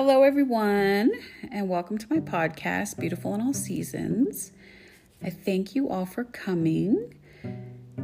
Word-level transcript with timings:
Hello, 0.00 0.22
everyone, 0.22 1.10
and 1.50 1.68
welcome 1.68 1.98
to 1.98 2.06
my 2.08 2.20
podcast, 2.20 3.00
Beautiful 3.00 3.34
in 3.34 3.40
All 3.40 3.52
Seasons. 3.52 4.52
I 5.24 5.28
thank 5.28 5.74
you 5.74 5.88
all 5.88 6.06
for 6.06 6.22
coming. 6.22 7.14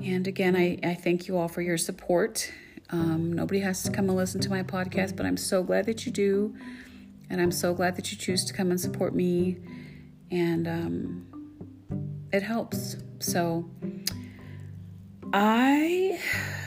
And 0.02 0.26
again, 0.26 0.56
I, 0.56 0.76
I 0.82 0.94
thank 0.94 1.28
you 1.28 1.38
all 1.38 1.46
for 1.46 1.62
your 1.62 1.78
support. 1.78 2.50
Um, 2.90 3.32
nobody 3.32 3.60
has 3.60 3.84
to 3.84 3.92
come 3.92 4.08
and 4.08 4.16
listen 4.16 4.40
to 4.40 4.50
my 4.50 4.64
podcast, 4.64 5.14
but 5.14 5.24
I'm 5.24 5.36
so 5.36 5.62
glad 5.62 5.86
that 5.86 6.04
you 6.04 6.10
do. 6.10 6.56
And 7.30 7.40
I'm 7.40 7.52
so 7.52 7.72
glad 7.72 7.94
that 7.94 8.10
you 8.10 8.18
choose 8.18 8.44
to 8.46 8.52
come 8.52 8.72
and 8.72 8.80
support 8.80 9.14
me. 9.14 9.58
And 10.32 10.66
um, 10.66 12.26
it 12.32 12.42
helps. 12.42 12.96
So 13.20 13.70
I 15.32 16.18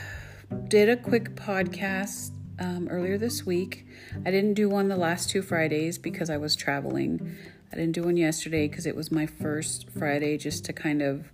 did 0.68 0.88
a 0.88 0.96
quick 0.96 1.34
podcast 1.34 2.30
um, 2.58 2.88
earlier 2.88 3.18
this 3.18 3.44
week. 3.44 3.86
I 4.24 4.30
didn't 4.30 4.54
do 4.54 4.68
one 4.68 4.88
the 4.88 4.96
last 4.96 5.30
two 5.30 5.42
Fridays 5.42 5.98
because 5.98 6.30
I 6.30 6.36
was 6.36 6.56
traveling. 6.56 7.36
I 7.72 7.76
didn't 7.76 7.92
do 7.92 8.02
one 8.02 8.16
yesterday 8.16 8.68
because 8.68 8.86
it 8.86 8.96
was 8.96 9.12
my 9.12 9.26
first 9.26 9.88
Friday 9.90 10.38
just 10.38 10.64
to 10.66 10.72
kind 10.72 11.02
of 11.02 11.30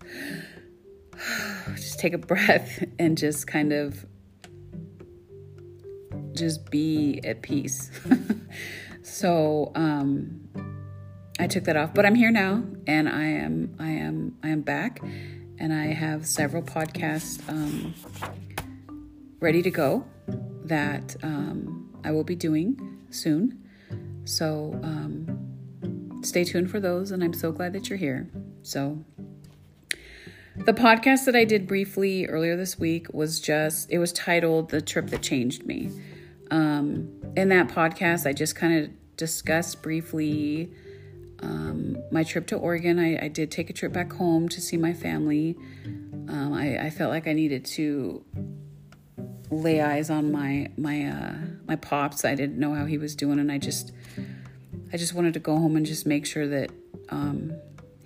just 1.75 1.99
take 1.99 2.13
a 2.13 2.19
breath 2.19 2.85
and 2.99 3.17
just 3.17 3.47
kind 3.47 3.73
of 3.73 4.05
just 6.33 6.71
be 6.71 7.21
at 7.25 7.43
peace. 7.43 7.91
so 9.03 9.71
um, 9.75 10.49
I 11.39 11.47
took 11.47 11.65
that 11.65 11.77
off, 11.77 11.95
but 11.95 12.05
I'm 12.05 12.15
here 12.15 12.31
now, 12.31 12.65
and 12.87 13.09
I 13.09 13.25
am 13.25 13.77
I 13.79 13.91
am 13.91 14.37
I 14.43 14.49
am 14.49 14.63
back, 14.63 15.01
and 15.59 15.73
I 15.73 15.87
have 15.87 16.27
several 16.27 16.63
podcasts 16.63 17.49
um, 17.49 17.95
ready 19.41 19.63
to 19.63 19.71
go 19.71 20.05
that 20.65 21.17
um, 21.23 21.91
I 22.05 22.11
will 22.11 22.25
be 22.25 22.35
doing 22.35 22.99
soon. 23.11 23.63
So 24.25 24.79
um, 24.83 26.21
stay 26.23 26.45
tuned 26.45 26.71
for 26.71 26.81
those, 26.81 27.11
and 27.11 27.23
I'm 27.23 27.35
so 27.35 27.53
glad 27.53 27.73
that 27.75 27.89
you're 27.89 27.99
here. 27.99 28.29
So 28.63 29.05
the 30.57 30.73
podcast 30.73 31.25
that 31.27 31.37
I 31.37 31.45
did 31.45 31.67
briefly 31.67 32.27
earlier 32.27 32.57
this 32.57 32.79
week 32.79 33.13
was 33.13 33.41
just, 33.41 33.91
it 33.91 33.99
was 33.99 34.13
titled 34.13 34.71
The 34.71 34.81
Trip 34.81 35.09
That 35.09 35.23
Changed 35.23 35.67
Me. 35.67 35.91
Um, 36.51 37.09
in 37.37 37.49
that 37.49 37.69
podcast, 37.69 38.27
I 38.27 38.33
just 38.33 38.55
kind 38.55 38.85
of 38.85 39.17
discussed 39.17 39.83
briefly 39.83 40.71
um, 41.43 41.99
my 42.11 42.23
trip 42.23 42.47
to 42.49 42.57
Oregon. 42.57 42.99
I, 42.99 43.25
I, 43.25 43.29
did 43.29 43.51
take 43.51 43.69
a 43.69 43.73
trip 43.73 43.93
back 43.93 44.13
home 44.13 44.49
to 44.49 44.61
see 44.61 44.77
my 44.77 44.93
family. 44.93 45.57
Um, 45.85 46.53
I, 46.55 46.87
I, 46.87 46.91
felt 46.91 47.11
like 47.11 47.27
I 47.27 47.33
needed 47.33 47.65
to 47.67 48.25
lay 49.61 49.81
eyes 49.81 50.11
on 50.11 50.33
my 50.33 50.71
my 50.77 51.05
uh, 51.05 51.35
my 51.67 51.77
pops. 51.77 52.25
I 52.25 52.35
didn't 52.35 52.59
know 52.59 52.75
how 52.75 52.85
he 52.85 52.99
was 52.99 53.15
doing, 53.15 53.39
and 53.39 53.51
I 53.51 53.59
just 53.59 53.93
I 54.93 54.97
just 54.97 55.15
wanted 55.15 55.35
to 55.35 55.41
go 55.41 55.57
home 55.57 55.77
and 55.77 55.85
just 55.85 56.07
make 56.07 56.27
sure 56.27 56.47
that 56.47 56.71
um, 57.09 57.53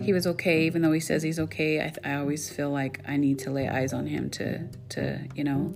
he 0.01 0.13
was 0.13 0.25
okay, 0.27 0.65
even 0.65 0.81
though 0.81 0.91
he 0.91 0.99
says 0.99 1.23
he's 1.23 1.39
okay. 1.39 1.81
I, 1.81 1.93
I 2.03 2.15
always 2.15 2.49
feel 2.49 2.69
like 2.69 3.01
I 3.07 3.17
need 3.17 3.39
to 3.39 3.51
lay 3.51 3.67
eyes 3.67 3.93
on 3.93 4.07
him 4.07 4.29
to 4.31 4.67
to 4.89 5.19
you 5.35 5.43
know. 5.43 5.73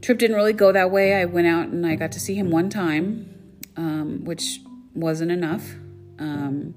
Trip 0.00 0.18
didn't 0.18 0.36
really 0.36 0.52
go 0.52 0.72
that 0.72 0.90
way. 0.90 1.14
I 1.14 1.24
went 1.24 1.46
out 1.46 1.68
and 1.68 1.84
I 1.84 1.96
got 1.96 2.12
to 2.12 2.20
see 2.20 2.34
him 2.34 2.50
one 2.50 2.70
time, 2.70 3.28
um, 3.76 4.24
which 4.24 4.60
wasn't 4.94 5.30
enough. 5.30 5.74
Um, 6.18 6.74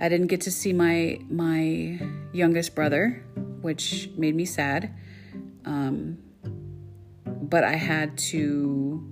I 0.00 0.08
didn't 0.08 0.26
get 0.26 0.40
to 0.42 0.50
see 0.50 0.72
my 0.72 1.20
my 1.28 2.00
youngest 2.32 2.74
brother, 2.74 3.24
which 3.60 4.10
made 4.16 4.34
me 4.34 4.44
sad. 4.44 4.94
Um, 5.64 6.18
but 7.42 7.64
I 7.64 7.74
had 7.74 8.16
to 8.18 9.04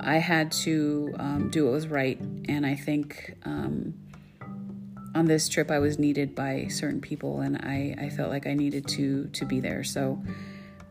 I 0.00 0.16
had 0.16 0.52
to 0.52 1.14
um, 1.18 1.50
do 1.50 1.64
what 1.64 1.72
was 1.72 1.88
right, 1.88 2.18
and 2.48 2.64
I 2.64 2.74
think 2.74 3.36
um, 3.44 3.94
on 5.14 5.26
this 5.26 5.48
trip 5.48 5.70
I 5.70 5.78
was 5.78 5.98
needed 5.98 6.34
by 6.34 6.68
certain 6.68 7.00
people, 7.00 7.40
and 7.40 7.56
I, 7.58 7.94
I 7.98 8.08
felt 8.08 8.30
like 8.30 8.46
I 8.46 8.54
needed 8.54 8.86
to 8.88 9.26
to 9.26 9.44
be 9.44 9.60
there. 9.60 9.84
So 9.84 10.22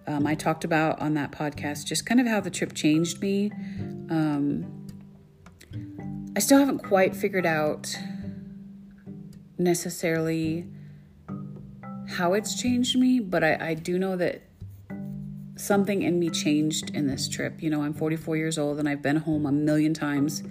um, 0.05 0.27
I 0.27 0.35
talked 0.35 0.63
about 0.63 1.01
on 1.01 1.15
that 1.15 1.31
podcast 1.31 1.85
just 1.85 2.05
kind 2.05 2.19
of 2.19 2.27
how 2.27 2.39
the 2.39 2.51
trip 2.51 2.73
changed 2.73 3.21
me. 3.21 3.51
Um, 4.09 4.85
I 6.35 6.39
still 6.39 6.59
haven't 6.59 6.83
quite 6.83 7.15
figured 7.15 7.45
out 7.45 7.97
necessarily 9.57 10.67
how 12.07 12.33
it's 12.33 12.61
changed 12.61 12.97
me, 12.97 13.19
but 13.19 13.43
I, 13.43 13.69
I 13.69 13.73
do 13.73 13.97
know 13.97 14.15
that 14.15 14.46
something 15.57 16.01
in 16.01 16.19
me 16.19 16.29
changed 16.29 16.91
in 16.91 17.07
this 17.07 17.27
trip. 17.27 17.61
You 17.61 17.69
know, 17.69 17.81
I'm 17.81 17.93
44 17.93 18.37
years 18.37 18.57
old 18.57 18.79
and 18.79 18.87
I've 18.87 19.01
been 19.01 19.17
home 19.17 19.45
a 19.45 19.51
million 19.51 19.93
times 19.93 20.43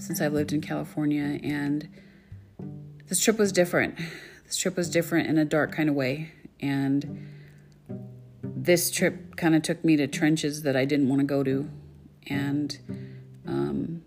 since 0.00 0.20
I've 0.20 0.32
lived 0.32 0.52
in 0.52 0.60
California, 0.60 1.38
and 1.42 1.88
this 3.08 3.20
trip 3.20 3.38
was 3.38 3.52
different. 3.52 3.98
This 4.46 4.56
trip 4.56 4.76
was 4.76 4.88
different 4.88 5.28
in 5.28 5.38
a 5.38 5.44
dark 5.44 5.72
kind 5.72 5.88
of 5.88 5.94
way, 5.94 6.32
and 6.60 7.28
this 8.42 8.90
trip 8.90 9.36
kind 9.36 9.54
of 9.54 9.62
took 9.62 9.84
me 9.84 9.96
to 9.96 10.06
trenches 10.06 10.62
that 10.62 10.74
I 10.74 10.84
didn't 10.84 11.08
want 11.08 11.20
to 11.20 11.26
go 11.26 11.42
to, 11.42 11.70
and 12.26 12.78
um, 13.46 14.02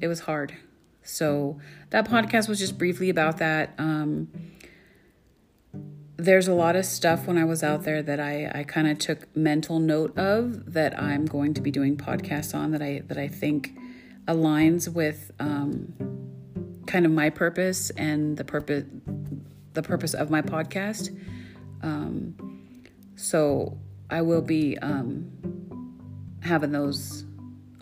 it 0.00 0.06
was 0.06 0.20
hard. 0.20 0.54
So 1.02 1.58
that 1.90 2.08
podcast 2.08 2.48
was 2.48 2.58
just 2.58 2.78
briefly 2.78 3.10
about 3.10 3.38
that. 3.38 3.74
Um, 3.76 4.28
there's 6.16 6.46
a 6.46 6.54
lot 6.54 6.76
of 6.76 6.84
stuff 6.84 7.26
when 7.26 7.36
I 7.36 7.44
was 7.44 7.62
out 7.62 7.82
there 7.82 8.02
that 8.02 8.20
I, 8.20 8.50
I 8.54 8.64
kind 8.64 8.88
of 8.88 8.98
took 8.98 9.34
mental 9.36 9.80
note 9.80 10.16
of 10.16 10.72
that 10.72 11.00
I'm 11.00 11.26
going 11.26 11.54
to 11.54 11.60
be 11.60 11.70
doing 11.70 11.96
podcasts 11.96 12.54
on 12.54 12.70
that 12.70 12.82
I 12.82 13.02
that 13.06 13.18
I 13.18 13.28
think 13.28 13.76
aligns 14.28 14.88
with 14.88 15.32
um, 15.40 15.92
kind 16.86 17.04
of 17.04 17.12
my 17.12 17.30
purpose 17.30 17.90
and 17.90 18.36
the 18.36 18.44
purpose 18.44 18.84
the 19.72 19.82
purpose 19.82 20.14
of 20.14 20.30
my 20.30 20.40
podcast. 20.40 21.10
Um, 21.82 22.62
so 23.16 23.76
I 24.08 24.22
will 24.22 24.42
be 24.42 24.78
um, 24.78 25.30
having 26.42 26.70
those. 26.70 27.24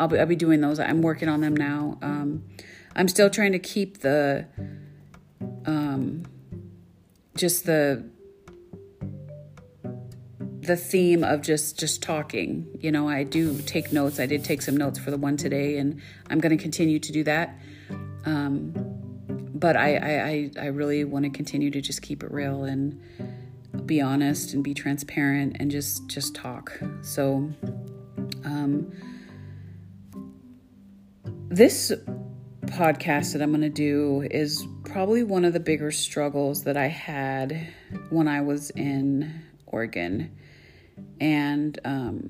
I'll 0.01 0.09
be 0.09 0.19
I'll 0.19 0.27
be 0.27 0.37
doing 0.37 0.63
those. 0.63 0.81
I'm 0.81 1.03
working 1.03 1.29
on 1.29 1.43
them 1.43 1.55
now. 1.55 1.99
Um, 2.01 2.45
I'm 2.97 3.09
still 3.09 3.29
trying 3.29 3.53
to 3.53 3.59
keep 3.59 3.99
the 3.99 4.47
um, 5.67 6.25
just 7.37 7.67
the 7.67 8.05
the 10.63 10.77
theme 10.77 11.25
of 11.25 11.43
just 11.43 11.79
just 11.79 12.03
talking. 12.03 12.67
You 12.81 12.93
know, 12.93 13.09
I 13.09 13.25
do 13.25 13.61
take 13.63 13.93
notes. 13.93 14.21
I 14.21 14.27
did 14.27 14.45
take 14.45 14.63
some 14.63 14.77
notes 14.77 14.99
for 14.99 15.11
the 15.11 15.17
one 15.17 15.37
today, 15.37 15.77
and 15.79 16.01
I'm 16.31 16.39
going 16.39 16.57
to 16.57 16.63
continue 16.63 17.01
to 17.01 17.13
do 17.13 17.25
that. 17.25 17.59
Um, 18.25 18.73
but 19.55 19.77
I, 19.77 19.97
I, 19.97 20.51
I 20.61 20.67
really 20.67 21.05
want 21.05 21.25
to 21.25 21.31
continue 21.31 21.71
to 21.71 21.81
just 21.81 22.03
keep 22.03 22.23
it 22.23 22.31
real 22.31 22.65
and 22.65 23.01
be 23.87 24.01
honest 24.01 24.55
and 24.55 24.63
be 24.63 24.73
transparent 24.73 25.57
and 25.59 25.71
just 25.71 26.09
just 26.09 26.35
talk. 26.35 26.81
So, 27.03 27.51
um, 28.45 28.93
this 31.49 31.93
podcast 32.67 33.33
that 33.33 33.43
I'm 33.43 33.51
going 33.51 33.63
to 33.63 33.69
do 33.69 34.27
is 34.31 34.65
probably 34.85 35.25
one 35.25 35.45
of 35.45 35.53
the 35.53 35.61
bigger 35.61 35.91
struggles 35.91 36.63
that 36.65 36.77
I 36.77 36.87
had 36.87 37.67
when 38.11 38.29
I 38.29 38.43
was 38.43 38.71
in 38.71 39.43
Oregon 39.67 40.31
and 41.23 41.79
um, 41.85 42.27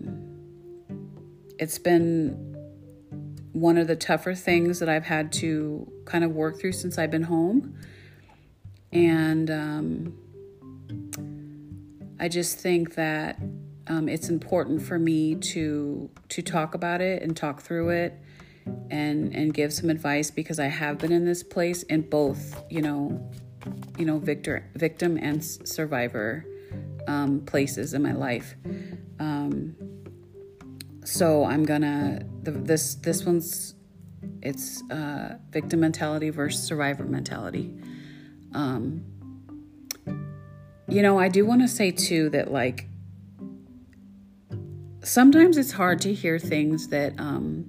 it's 1.58 1.78
been 1.78 2.54
one 3.52 3.78
of 3.78 3.86
the 3.86 3.96
tougher 3.96 4.34
things 4.34 4.80
that 4.80 4.88
I've 4.90 5.06
had 5.06 5.32
to 5.32 5.90
kind 6.04 6.24
of 6.24 6.32
work 6.32 6.60
through 6.60 6.72
since 6.72 6.98
I've 6.98 7.10
been 7.10 7.22
home. 7.22 7.74
And 8.92 9.50
um, 9.50 10.14
I 12.20 12.28
just 12.28 12.58
think 12.58 12.94
that 12.96 13.40
um, 13.86 14.10
it's 14.10 14.28
important 14.28 14.82
for 14.82 14.98
me 14.98 15.36
to 15.36 16.10
to 16.28 16.42
talk 16.42 16.74
about 16.74 17.00
it 17.00 17.22
and 17.22 17.34
talk 17.34 17.62
through 17.62 17.88
it 17.88 18.12
and 18.90 19.34
and 19.34 19.54
give 19.54 19.72
some 19.72 19.88
advice 19.88 20.30
because 20.30 20.60
I 20.60 20.66
have 20.66 20.98
been 20.98 21.12
in 21.12 21.24
this 21.24 21.42
place 21.42 21.82
in 21.84 22.02
both, 22.02 22.62
you 22.68 22.82
know, 22.82 23.30
you 23.96 24.04
know, 24.04 24.18
victor, 24.18 24.68
victim 24.74 25.16
and 25.16 25.42
survivor 25.42 26.44
um, 27.06 27.40
places 27.40 27.94
in 27.94 28.02
my 28.02 28.12
life. 28.12 28.54
Um, 29.18 29.76
so 31.04 31.44
I'm 31.44 31.64
gonna 31.64 32.24
the, 32.42 32.52
this 32.52 32.94
this 32.96 33.24
one's 33.24 33.74
it's 34.40 34.82
uh, 34.90 35.36
victim 35.50 35.80
mentality 35.80 36.30
versus 36.30 36.62
survivor 36.62 37.04
mentality. 37.04 37.74
Um, 38.52 39.04
you 40.88 41.02
know, 41.02 41.18
I 41.18 41.28
do 41.28 41.46
want 41.46 41.62
to 41.62 41.68
say 41.68 41.90
too 41.90 42.28
that 42.30 42.52
like 42.52 42.86
sometimes 45.02 45.56
it's 45.56 45.72
hard 45.72 46.00
to 46.02 46.12
hear 46.12 46.38
things 46.38 46.88
that 46.88 47.18
um, 47.18 47.68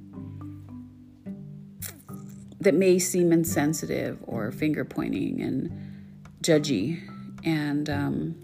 that 2.60 2.74
may 2.74 3.00
seem 3.00 3.32
insensitive 3.32 4.20
or 4.24 4.52
finger 4.52 4.86
pointing 4.86 5.42
and 5.42 5.72
judgy, 6.42 7.02
and 7.44 7.90
um, 7.90 8.43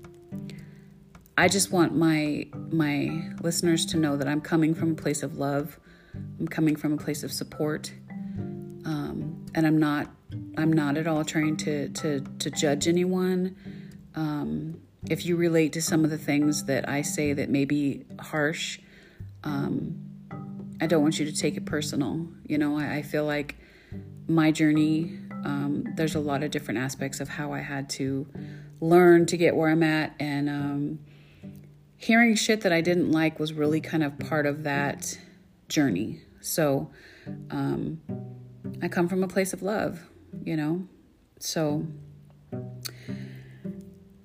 I 1.39 1.47
just 1.47 1.71
want 1.71 1.95
my 1.95 2.47
my 2.69 3.31
listeners 3.41 3.85
to 3.87 3.97
know 3.97 4.17
that 4.17 4.27
I'm 4.27 4.41
coming 4.41 4.75
from 4.75 4.91
a 4.91 4.93
place 4.93 5.23
of 5.23 5.37
love. 5.37 5.79
I'm 6.37 6.49
coming 6.49 6.75
from 6.75 6.91
a 6.91 6.97
place 6.97 7.23
of 7.23 7.31
support. 7.31 7.93
Um, 8.83 9.45
and 9.55 9.65
I'm 9.65 9.77
not 9.77 10.11
I'm 10.57 10.73
not 10.73 10.97
at 10.97 11.07
all 11.07 11.23
trying 11.23 11.55
to 11.57 11.87
to 11.87 12.19
to 12.39 12.51
judge 12.51 12.89
anyone. 12.89 13.55
Um, 14.15 14.81
if 15.09 15.25
you 15.25 15.37
relate 15.37 15.71
to 15.73 15.81
some 15.81 16.03
of 16.03 16.09
the 16.09 16.17
things 16.17 16.65
that 16.65 16.89
I 16.89 17.03
say 17.03 17.31
that 17.31 17.49
may 17.49 17.63
be 17.63 18.03
harsh, 18.19 18.79
um, 19.45 19.97
I 20.81 20.87
don't 20.87 21.01
want 21.01 21.19
you 21.19 21.25
to 21.25 21.31
take 21.31 21.55
it 21.55 21.65
personal. 21.65 22.27
You 22.47 22.57
know, 22.57 22.77
I, 22.77 22.95
I 22.95 23.01
feel 23.01 23.23
like 23.23 23.55
my 24.27 24.51
journey, 24.51 25.17
um, 25.45 25.85
there's 25.95 26.15
a 26.15 26.19
lot 26.19 26.43
of 26.43 26.51
different 26.51 26.81
aspects 26.81 27.21
of 27.21 27.29
how 27.29 27.53
I 27.53 27.59
had 27.59 27.89
to 27.91 28.27
learn 28.81 29.25
to 29.27 29.37
get 29.37 29.55
where 29.55 29.69
I'm 29.69 29.83
at. 29.83 30.13
And 30.19 30.49
um, 30.49 30.99
hearing 31.99 32.33
shit 32.33 32.61
that 32.61 32.71
I 32.71 32.79
didn't 32.79 33.11
like 33.11 33.39
was 33.39 33.51
really 33.51 33.81
kind 33.81 34.03
of 34.03 34.17
part 34.17 34.45
of 34.45 34.63
that 34.63 35.19
journey. 35.67 36.21
So 36.39 36.89
um, 37.51 37.99
I 38.81 38.87
come 38.87 39.09
from 39.09 39.21
a 39.21 39.27
place 39.27 39.51
of 39.51 39.61
love, 39.61 39.99
you 40.45 40.55
know? 40.55 40.87
So 41.39 41.85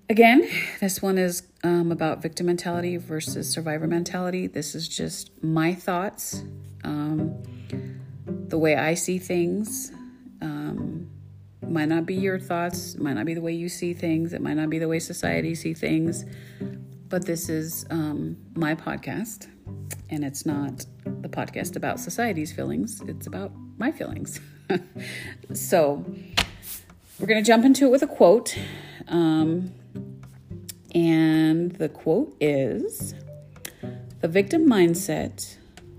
again, 0.09 0.49
this 0.81 1.03
one 1.03 1.19
is 1.19 1.43
um, 1.65 1.91
about 1.91 2.23
victim 2.23 2.47
mentality 2.47 2.97
versus 2.97 3.51
survivor 3.51 3.89
mentality. 3.89 4.47
This 4.47 4.77
is 4.77 4.89
just 4.89 5.31
my 5.43 5.75
thoughts, 5.75 6.45
um, 6.85 7.43
the 8.49 8.57
way 8.57 8.77
I 8.77 8.95
see 8.95 9.19
things. 9.19 9.91
Um, 10.41 11.11
might 11.61 11.87
not 11.87 12.07
be 12.07 12.15
your 12.15 12.39
thoughts, 12.39 12.97
might 12.99 13.15
not 13.15 13.27
be 13.27 13.35
the 13.35 13.41
way 13.41 13.53
you 13.53 13.69
see 13.69 13.95
things, 13.95 14.33
it 14.33 14.41
might 14.41 14.55
not 14.55 14.71
be 14.71 14.79
the 14.79 14.87
way 14.87 15.01
society 15.01 15.57
see 15.57 15.75
things, 15.75 16.25
but 17.15 17.27
this 17.27 17.49
is 17.49 17.87
um, 17.91 18.37
my 18.57 18.75
podcast, 18.75 19.47
and 20.11 20.25
it's 20.25 20.45
not 20.45 20.85
the 21.05 21.29
podcast 21.29 21.77
about 21.77 22.01
society's 22.01 22.53
feelings, 22.53 23.01
it's 23.07 23.29
about 23.29 23.53
my 23.79 23.93
feelings. 23.93 24.41
so, 25.53 26.05
we're 27.21 27.29
going 27.29 27.41
to 27.41 27.47
jump 27.47 27.65
into 27.65 27.87
it 27.87 27.91
with 27.93 28.03
a 28.03 28.09
quote. 28.09 28.59
Um, 29.07 29.73
and 30.93 31.71
the 31.77 31.89
quote 31.89 32.37
is 32.41 33.15
The 34.21 34.27
victim 34.27 34.67
mindset 34.69 35.57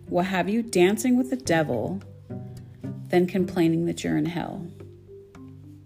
will 0.09 0.23
have 0.23 0.49
you 0.49 0.61
dancing 0.61 1.15
with 1.17 1.29
the 1.29 1.37
devil, 1.37 2.01
then 3.07 3.25
complaining 3.25 3.85
that 3.85 4.03
you're 4.03 4.17
in 4.17 4.25
hell. 4.25 4.67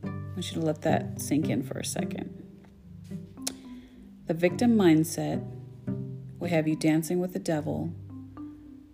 I 0.04 0.08
want 0.08 0.52
you 0.52 0.60
to 0.60 0.66
let 0.66 0.82
that 0.82 1.22
sink 1.22 1.50
in 1.50 1.62
for 1.62 1.78
a 1.78 1.86
second. 1.86 2.39
The 4.30 4.36
victim 4.36 4.78
mindset 4.78 5.44
will 6.38 6.50
have 6.50 6.68
you 6.68 6.76
dancing 6.76 7.20
with 7.20 7.34
the 7.34 7.40
devil, 7.40 7.92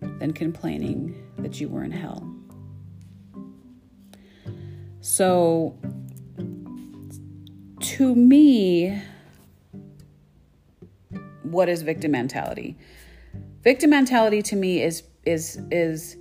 then 0.00 0.32
complaining 0.32 1.14
that 1.40 1.60
you 1.60 1.68
were 1.68 1.84
in 1.84 1.90
hell. 1.90 2.26
So, 5.02 5.76
to 7.80 8.14
me, 8.14 8.98
what 11.42 11.68
is 11.68 11.82
victim 11.82 12.12
mentality? 12.12 12.78
Victim 13.62 13.90
mentality 13.90 14.40
to 14.40 14.56
me 14.56 14.82
is 14.82 15.02
is 15.26 15.60
is 15.70 16.16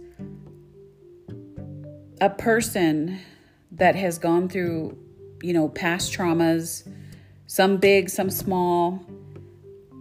a 2.19 2.29
person 2.31 3.19
that 3.71 3.95
has 3.95 4.17
gone 4.17 4.49
through, 4.49 4.97
you 5.41 5.53
know, 5.53 5.69
past 5.69 6.11
traumas, 6.11 6.85
some 7.47 7.77
big, 7.77 8.09
some 8.09 8.29
small, 8.29 9.05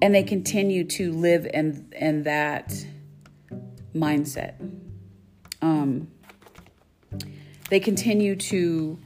and 0.02 0.14
they 0.14 0.22
continue 0.22 0.84
to 0.84 1.12
live 1.12 1.46
in 1.46 1.92
in 1.92 2.24
that 2.24 2.74
mindset. 3.94 4.54
Um, 5.62 6.08
they 7.70 7.80
continue 7.80 8.36
to 8.36 8.98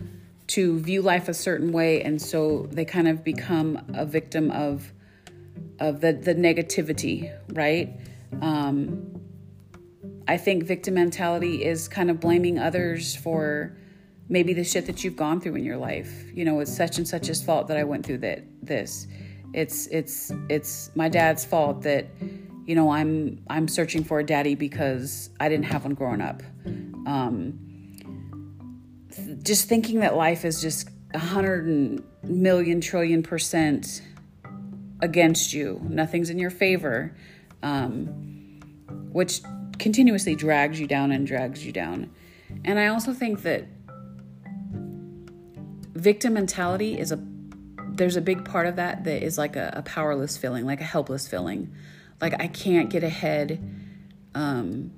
to 0.48 0.78
view 0.80 1.02
life 1.02 1.28
a 1.28 1.34
certain 1.34 1.72
way, 1.72 2.02
and 2.02 2.20
so 2.20 2.68
they 2.70 2.84
kind 2.84 3.08
of 3.08 3.22
become 3.22 3.82
a 3.94 4.06
victim 4.06 4.50
of 4.50 4.92
of 5.78 6.00
the 6.00 6.12
the 6.12 6.34
negativity, 6.34 7.32
right? 7.52 8.00
Um, 8.40 9.20
I 10.26 10.36
think 10.36 10.64
victim 10.64 10.94
mentality 10.94 11.64
is 11.64 11.88
kind 11.88 12.10
of 12.10 12.20
blaming 12.20 12.58
others 12.58 13.16
for 13.16 13.76
maybe 14.28 14.52
the 14.52 14.64
shit 14.64 14.86
that 14.86 15.02
you've 15.04 15.16
gone 15.16 15.40
through 15.40 15.56
in 15.56 15.64
your 15.64 15.76
life. 15.76 16.24
You 16.34 16.44
know, 16.44 16.60
it's 16.60 16.74
such 16.74 16.98
and 16.98 17.06
such's 17.06 17.42
fault 17.42 17.68
that 17.68 17.76
I 17.76 17.84
went 17.84 18.04
through 18.04 18.18
that 18.18 18.44
this. 18.62 19.06
It's 19.54 19.86
it's 19.88 20.32
it's 20.48 20.90
my 20.94 21.08
dad's 21.08 21.44
fault 21.44 21.82
that 21.82 22.06
you 22.66 22.74
know 22.74 22.90
I'm 22.90 23.42
I'm 23.48 23.68
searching 23.68 24.04
for 24.04 24.20
a 24.20 24.24
daddy 24.24 24.54
because 24.54 25.30
I 25.40 25.48
didn't 25.48 25.66
have 25.66 25.84
one 25.84 25.94
growing 25.94 26.20
up. 26.20 26.42
Um, 27.06 27.58
just 29.42 29.68
thinking 29.68 30.00
that 30.00 30.14
life 30.14 30.44
is 30.44 30.60
just 30.60 30.90
a 31.14 31.18
hundred 31.18 32.02
million 32.22 32.80
trillion 32.80 33.22
percent 33.22 34.02
against 35.00 35.52
you, 35.52 35.80
nothing's 35.88 36.28
in 36.28 36.38
your 36.38 36.50
favor, 36.50 37.16
um, 37.62 38.06
which 39.12 39.40
continuously 39.78 40.34
drags 40.34 40.80
you 40.80 40.86
down 40.86 41.12
and 41.12 41.26
drags 41.26 41.64
you 41.64 41.72
down. 41.72 42.10
And 42.64 42.78
I 42.78 42.88
also 42.88 43.12
think 43.12 43.42
that 43.42 43.66
victim 45.98 46.34
mentality 46.34 46.98
is 46.98 47.12
a 47.12 47.18
there's 47.90 48.16
a 48.16 48.20
big 48.20 48.44
part 48.44 48.66
of 48.66 48.76
that 48.76 49.04
that 49.04 49.24
is 49.24 49.36
like 49.36 49.56
a, 49.56 49.72
a 49.76 49.82
powerless 49.82 50.36
feeling, 50.36 50.64
like 50.64 50.80
a 50.80 50.84
helpless 50.84 51.26
feeling, 51.26 51.74
like 52.20 52.32
I 52.40 52.46
can't 52.46 52.88
get 52.90 53.02
ahead. 53.02 53.60
Um, 54.34 54.92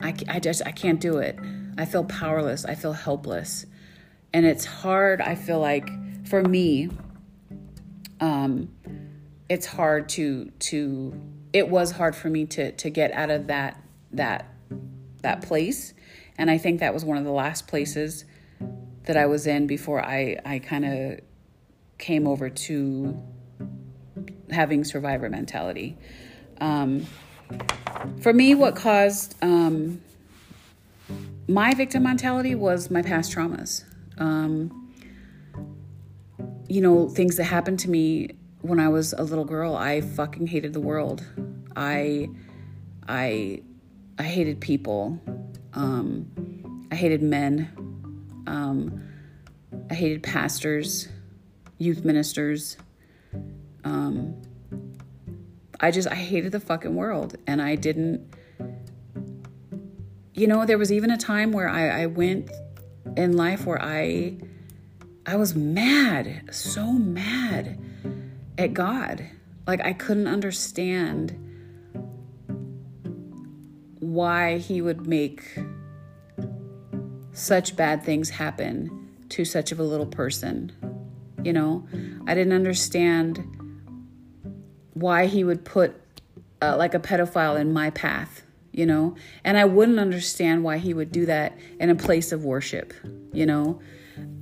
I, 0.00 0.14
I 0.28 0.38
just 0.38 0.62
I 0.64 0.70
can't 0.70 1.00
do 1.00 1.18
it. 1.18 1.38
I 1.76 1.84
feel 1.84 2.04
powerless. 2.04 2.64
I 2.64 2.76
feel 2.76 2.92
helpless, 2.92 3.66
and 4.32 4.46
it's 4.46 4.64
hard. 4.64 5.20
I 5.20 5.34
feel 5.34 5.58
like 5.58 5.88
for 6.26 6.42
me, 6.42 6.88
um, 8.20 8.68
it's 9.48 9.66
hard 9.66 10.08
to 10.10 10.50
to 10.60 11.20
it 11.52 11.68
was 11.68 11.90
hard 11.90 12.14
for 12.14 12.30
me 12.30 12.46
to 12.46 12.72
to 12.72 12.90
get 12.90 13.12
out 13.12 13.30
of 13.30 13.48
that 13.48 13.80
that 14.12 14.46
that 15.22 15.42
place 15.42 15.94
and 16.36 16.50
i 16.50 16.58
think 16.58 16.80
that 16.80 16.92
was 16.92 17.04
one 17.04 17.16
of 17.16 17.24
the 17.24 17.30
last 17.30 17.66
places 17.66 18.24
that 19.04 19.16
i 19.16 19.26
was 19.26 19.46
in 19.46 19.66
before 19.66 20.04
i 20.04 20.36
i 20.44 20.58
kind 20.58 20.84
of 20.84 21.20
came 21.98 22.26
over 22.26 22.50
to 22.50 23.20
having 24.50 24.84
survivor 24.84 25.28
mentality 25.28 25.96
um, 26.60 27.04
for 28.20 28.32
me 28.32 28.54
what 28.54 28.76
caused 28.76 29.34
um, 29.42 30.00
my 31.48 31.74
victim 31.74 32.02
mentality 32.02 32.54
was 32.54 32.90
my 32.90 33.02
past 33.02 33.34
traumas 33.34 33.84
um, 34.18 34.92
you 36.68 36.80
know 36.80 37.08
things 37.08 37.36
that 37.36 37.44
happened 37.44 37.78
to 37.78 37.90
me 37.90 38.30
when 38.64 38.80
I 38.80 38.88
was 38.88 39.12
a 39.12 39.22
little 39.22 39.44
girl, 39.44 39.76
I 39.76 40.00
fucking 40.00 40.46
hated 40.46 40.72
the 40.72 40.80
world. 40.80 41.22
I 41.76 42.30
I 43.06 43.60
I 44.18 44.22
hated 44.22 44.60
people. 44.60 45.20
Um, 45.74 46.86
I 46.90 46.94
hated 46.94 47.22
men. 47.22 47.83
Um, 48.46 49.02
I 49.90 49.94
hated 49.94 50.22
pastors, 50.22 51.08
youth 51.78 52.04
ministers. 52.04 52.76
Um, 53.84 54.40
I 55.80 55.90
just 55.90 56.08
I 56.08 56.14
hated 56.14 56.52
the 56.52 56.60
fucking 56.60 56.94
world, 56.94 57.36
and 57.46 57.60
I 57.60 57.74
didn't. 57.74 58.34
You 60.32 60.46
know, 60.46 60.64
there 60.64 60.78
was 60.78 60.92
even 60.92 61.10
a 61.10 61.16
time 61.16 61.52
where 61.52 61.68
I, 61.68 62.02
I 62.02 62.06
went 62.06 62.50
in 63.16 63.36
life 63.36 63.66
where 63.66 63.80
I 63.80 64.38
I 65.26 65.36
was 65.36 65.54
mad, 65.54 66.48
so 66.50 66.92
mad 66.92 67.78
at 68.58 68.74
God. 68.74 69.24
Like 69.66 69.84
I 69.84 69.92
couldn't 69.92 70.26
understand 70.26 71.38
why 74.00 74.58
he 74.58 74.82
would 74.82 75.06
make 75.06 75.58
such 77.34 77.76
bad 77.76 78.02
things 78.02 78.30
happen 78.30 79.10
to 79.28 79.44
such 79.44 79.72
of 79.72 79.78
a 79.78 79.82
little 79.82 80.06
person. 80.06 80.72
You 81.42 81.52
know, 81.52 81.86
I 82.26 82.34
didn't 82.34 82.54
understand 82.54 83.44
why 84.94 85.26
he 85.26 85.44
would 85.44 85.64
put 85.64 86.00
uh, 86.62 86.76
like 86.76 86.94
a 86.94 87.00
pedophile 87.00 87.60
in 87.60 87.72
my 87.72 87.90
path, 87.90 88.42
you 88.72 88.86
know, 88.86 89.16
and 89.44 89.58
I 89.58 89.66
wouldn't 89.66 89.98
understand 89.98 90.64
why 90.64 90.78
he 90.78 90.94
would 90.94 91.12
do 91.12 91.26
that 91.26 91.58
in 91.78 91.90
a 91.90 91.94
place 91.94 92.32
of 92.32 92.44
worship, 92.44 92.94
you 93.32 93.44
know. 93.44 93.80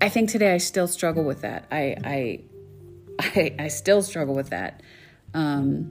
I 0.01 0.09
think 0.09 0.31
today 0.31 0.53
I 0.53 0.59
still 0.59 0.87
struggle 0.87 1.25
with 1.25 1.41
that. 1.41 1.67
I 1.73 1.97
I 2.05 2.41
I, 3.21 3.55
I 3.59 3.69
still 3.69 4.03
struggle 4.03 4.35
with 4.35 4.51
that. 4.51 4.83
Um, 5.35 5.91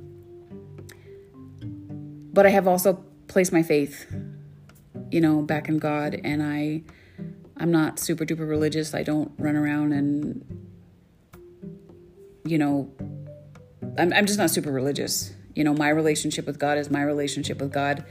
but 2.33 2.45
I 2.45 2.49
have 2.49 2.67
also 2.67 3.03
placed 3.27 3.51
my 3.51 3.63
faith, 3.63 4.05
you 5.11 5.21
know, 5.21 5.41
back 5.41 5.67
in 5.69 5.77
God, 5.77 6.19
and 6.23 6.41
I, 6.41 6.83
I'm 7.57 7.71
not 7.71 7.99
super 7.99 8.25
duper 8.25 8.47
religious. 8.47 8.93
I 8.93 9.03
don't 9.03 9.31
run 9.37 9.55
around 9.55 9.91
and, 9.91 10.67
you 12.45 12.57
know, 12.57 12.91
I'm, 13.97 14.13
I'm 14.13 14.25
just 14.25 14.39
not 14.39 14.49
super 14.49 14.71
religious. 14.71 15.33
You 15.53 15.63
know, 15.63 15.73
my 15.73 15.89
relationship 15.89 16.45
with 16.45 16.57
God 16.57 16.77
is 16.77 16.89
my 16.89 17.01
relationship 17.01 17.59
with 17.59 17.73
God, 17.73 18.05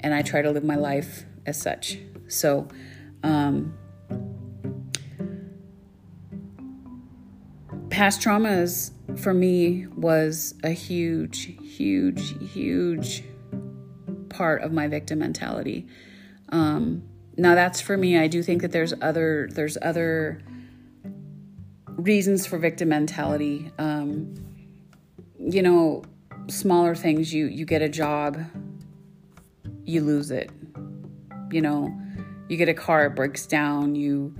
and 0.00 0.14
I 0.14 0.22
try 0.22 0.42
to 0.42 0.50
live 0.50 0.64
my 0.64 0.76
life 0.76 1.24
as 1.44 1.60
such. 1.60 1.98
So, 2.28 2.68
um, 3.22 3.76
past 7.90 8.20
traumas 8.20 8.92
for 9.18 9.34
me 9.34 9.86
was 9.96 10.54
a 10.62 10.70
huge, 10.70 11.56
huge, 11.60 12.52
huge 12.52 13.24
part 14.28 14.62
of 14.62 14.72
my 14.72 14.88
victim 14.88 15.18
mentality. 15.18 15.86
Um, 16.50 17.02
now 17.36 17.54
that's 17.54 17.80
for 17.80 17.96
me. 17.96 18.18
I 18.18 18.26
do 18.26 18.42
think 18.42 18.62
that 18.62 18.72
there's 18.72 18.92
other 19.00 19.48
there's 19.52 19.78
other 19.80 20.40
reasons 21.86 22.46
for 22.46 22.58
victim 22.58 22.88
mentality. 22.88 23.70
Um, 23.78 24.34
you 25.38 25.62
know, 25.62 26.02
smaller 26.48 26.94
things. 26.94 27.32
You 27.32 27.46
you 27.46 27.64
get 27.64 27.82
a 27.82 27.88
job, 27.88 28.38
you 29.84 30.02
lose 30.02 30.30
it. 30.30 30.50
You 31.50 31.62
know, 31.62 31.96
you 32.48 32.56
get 32.56 32.68
a 32.68 32.74
car, 32.74 33.06
it 33.06 33.10
breaks 33.14 33.46
down. 33.46 33.94
You 33.94 34.34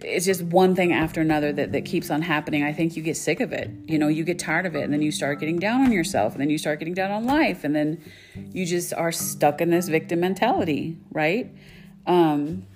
it's 0.00 0.24
just 0.24 0.42
one 0.42 0.74
thing 0.74 0.92
after 0.92 1.20
another 1.20 1.52
that, 1.52 1.72
that 1.72 1.84
keeps 1.84 2.10
on 2.10 2.22
happening. 2.22 2.62
I 2.62 2.72
think 2.72 2.96
you 2.96 3.02
get 3.02 3.16
sick 3.16 3.40
of 3.40 3.52
it. 3.52 3.70
You 3.86 3.98
know, 3.98 4.08
you 4.08 4.24
get 4.24 4.38
tired 4.38 4.66
of 4.66 4.76
it, 4.76 4.82
and 4.82 4.92
then 4.92 5.02
you 5.02 5.10
start 5.10 5.40
getting 5.40 5.58
down 5.58 5.80
on 5.80 5.92
yourself, 5.92 6.32
and 6.32 6.40
then 6.40 6.50
you 6.50 6.58
start 6.58 6.78
getting 6.78 6.94
down 6.94 7.10
on 7.10 7.24
life, 7.26 7.64
and 7.64 7.74
then 7.74 8.00
you 8.52 8.64
just 8.64 8.94
are 8.94 9.10
stuck 9.10 9.60
in 9.60 9.70
this 9.70 9.88
victim 9.88 10.20
mentality, 10.20 10.96
right? 11.10 11.52
Um, 12.06 12.66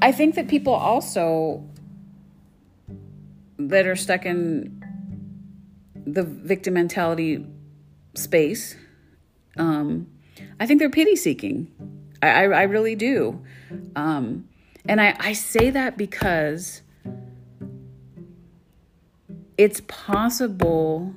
I 0.00 0.10
think 0.10 0.34
that 0.34 0.48
people 0.48 0.74
also 0.74 1.64
that 3.58 3.86
are 3.86 3.96
stuck 3.96 4.26
in 4.26 4.82
the 5.94 6.24
victim 6.24 6.74
mentality 6.74 7.46
space, 8.14 8.74
um, 9.56 10.08
I 10.58 10.66
think 10.66 10.80
they're 10.80 10.90
pity 10.90 11.14
seeking. 11.14 11.70
I, 12.20 12.28
I, 12.28 12.42
I 12.42 12.62
really 12.62 12.96
do. 12.96 13.44
Um, 13.94 14.48
and 14.86 15.00
I, 15.00 15.16
I 15.18 15.32
say 15.32 15.70
that 15.70 15.96
because 15.96 16.82
it's 19.56 19.80
possible 19.86 21.14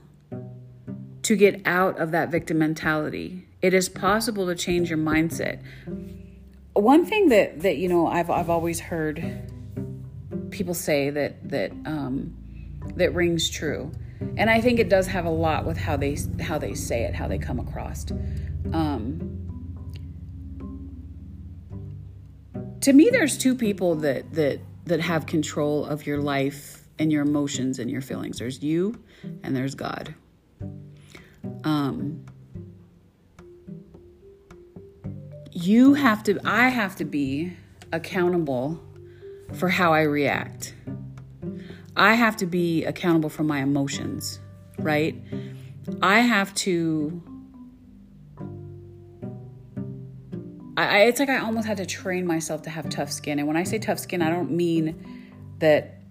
to 1.23 1.35
get 1.35 1.61
out 1.65 1.97
of 1.97 2.11
that 2.11 2.29
victim 2.29 2.59
mentality. 2.59 3.47
It 3.61 3.73
is 3.73 3.89
possible 3.89 4.45
to 4.45 4.55
change 4.55 4.89
your 4.89 4.99
mindset. 4.99 5.59
One 6.73 7.05
thing 7.05 7.29
that, 7.29 7.61
that 7.61 7.77
you 7.77 7.87
know 7.87 8.05
I've 8.05 8.29
I've 8.29 8.49
always 8.49 8.79
heard 8.79 9.51
people 10.51 10.73
say 10.73 11.09
that 11.09 11.49
that 11.49 11.71
um, 11.85 12.35
that 12.95 13.15
rings 13.15 13.49
true, 13.49 13.91
and 14.37 14.49
I 14.49 14.61
think 14.61 14.79
it 14.79 14.89
does 14.89 15.07
have 15.07 15.25
a 15.25 15.29
lot 15.29 15.65
with 15.65 15.77
how 15.77 15.97
they 15.97 16.17
how 16.41 16.59
they 16.59 16.75
say 16.75 17.03
it, 17.03 17.15
how 17.15 17.27
they 17.27 17.39
come 17.39 17.59
across. 17.59 18.05
Um, 18.73 19.34
to 22.85 22.93
me 22.93 23.09
there's 23.11 23.35
two 23.35 23.55
people 23.55 23.95
that 23.95 24.31
that 24.33 24.59
that 24.85 24.99
have 24.99 25.25
control 25.25 25.83
of 25.85 26.05
your 26.05 26.19
life 26.21 26.87
and 26.99 27.11
your 27.11 27.23
emotions 27.23 27.79
and 27.79 27.89
your 27.89 28.01
feelings. 28.01 28.37
There's 28.37 28.61
you 28.61 29.01
and 29.41 29.55
there's 29.55 29.73
god. 29.73 30.13
Um 31.63 32.23
you 35.51 35.95
have 35.95 36.21
to 36.23 36.37
i 36.45 36.67
have 36.67 36.95
to 36.97 37.05
be 37.05 37.53
accountable 37.91 38.79
for 39.53 39.67
how 39.69 39.91
i 39.91 40.01
react. 40.01 40.75
I 41.95 42.13
have 42.13 42.37
to 42.37 42.45
be 42.45 42.85
accountable 42.85 43.29
for 43.29 43.43
my 43.43 43.61
emotions 43.61 44.39
right? 44.77 45.15
I 46.03 46.19
have 46.19 46.53
to 46.55 47.23
I, 50.77 51.03
it's 51.03 51.19
like 51.19 51.29
I 51.29 51.39
almost 51.39 51.67
had 51.67 51.77
to 51.77 51.85
train 51.85 52.27
myself 52.27 52.63
to 52.63 52.69
have 52.69 52.89
tough 52.89 53.11
skin. 53.11 53.39
And 53.39 53.47
when 53.47 53.55
I 53.55 53.63
say 53.63 53.79
tough 53.79 53.99
skin, 53.99 54.21
I 54.21 54.29
don't 54.29 54.51
mean 54.51 55.53
that 55.59 56.01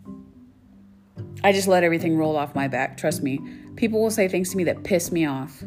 I 1.42 1.52
just 1.52 1.68
let 1.68 1.85
everything 1.85 2.16
roll 2.16 2.37
off 2.37 2.54
my 2.54 2.68
back. 2.68 2.97
Trust 2.97 3.23
me. 3.23 3.40
People 3.76 4.00
will 4.00 4.11
say 4.11 4.26
things 4.28 4.50
to 4.50 4.56
me 4.56 4.64
that 4.64 4.83
piss 4.83 5.12
me 5.12 5.26
off. 5.26 5.62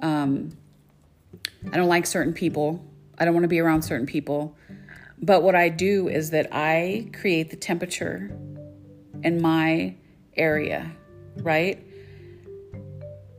Um, 0.00 0.56
I 1.72 1.78
don't 1.78 1.88
like 1.88 2.04
certain 2.04 2.34
people. 2.34 2.84
I 3.16 3.24
don't 3.24 3.32
want 3.32 3.44
to 3.44 3.48
be 3.48 3.60
around 3.60 3.82
certain 3.82 4.06
people. 4.06 4.54
But 5.22 5.42
what 5.42 5.54
I 5.54 5.70
do 5.70 6.08
is 6.08 6.30
that 6.30 6.48
I 6.52 7.08
create 7.14 7.48
the 7.48 7.56
temperature 7.56 8.36
in 9.22 9.40
my 9.40 9.94
area, 10.36 10.92
right? 11.38 11.82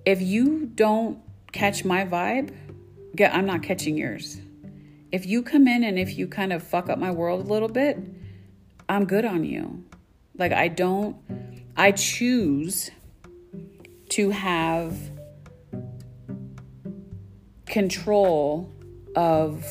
If 0.03 0.21
you 0.21 0.65
don't 0.73 1.19
catch 1.51 1.85
my 1.85 2.05
vibe, 2.05 2.55
I'm 3.19 3.45
not 3.45 3.61
catching 3.61 3.97
yours 3.97 4.39
if 5.15 5.25
you 5.25 5.41
come 5.41 5.65
in 5.65 5.85
and 5.85 5.97
if 5.97 6.17
you 6.17 6.27
kind 6.27 6.51
of 6.51 6.61
fuck 6.61 6.89
up 6.89 6.99
my 6.99 7.09
world 7.09 7.39
a 7.39 7.49
little 7.49 7.69
bit, 7.69 7.97
I'm 8.89 9.05
good 9.05 9.23
on 9.23 9.45
you. 9.45 9.85
Like, 10.37 10.51
I 10.51 10.67
don't, 10.67 11.15
I 11.77 11.93
choose 11.93 12.91
to 14.09 14.29
have 14.31 14.93
control 17.65 18.69
of 19.15 19.65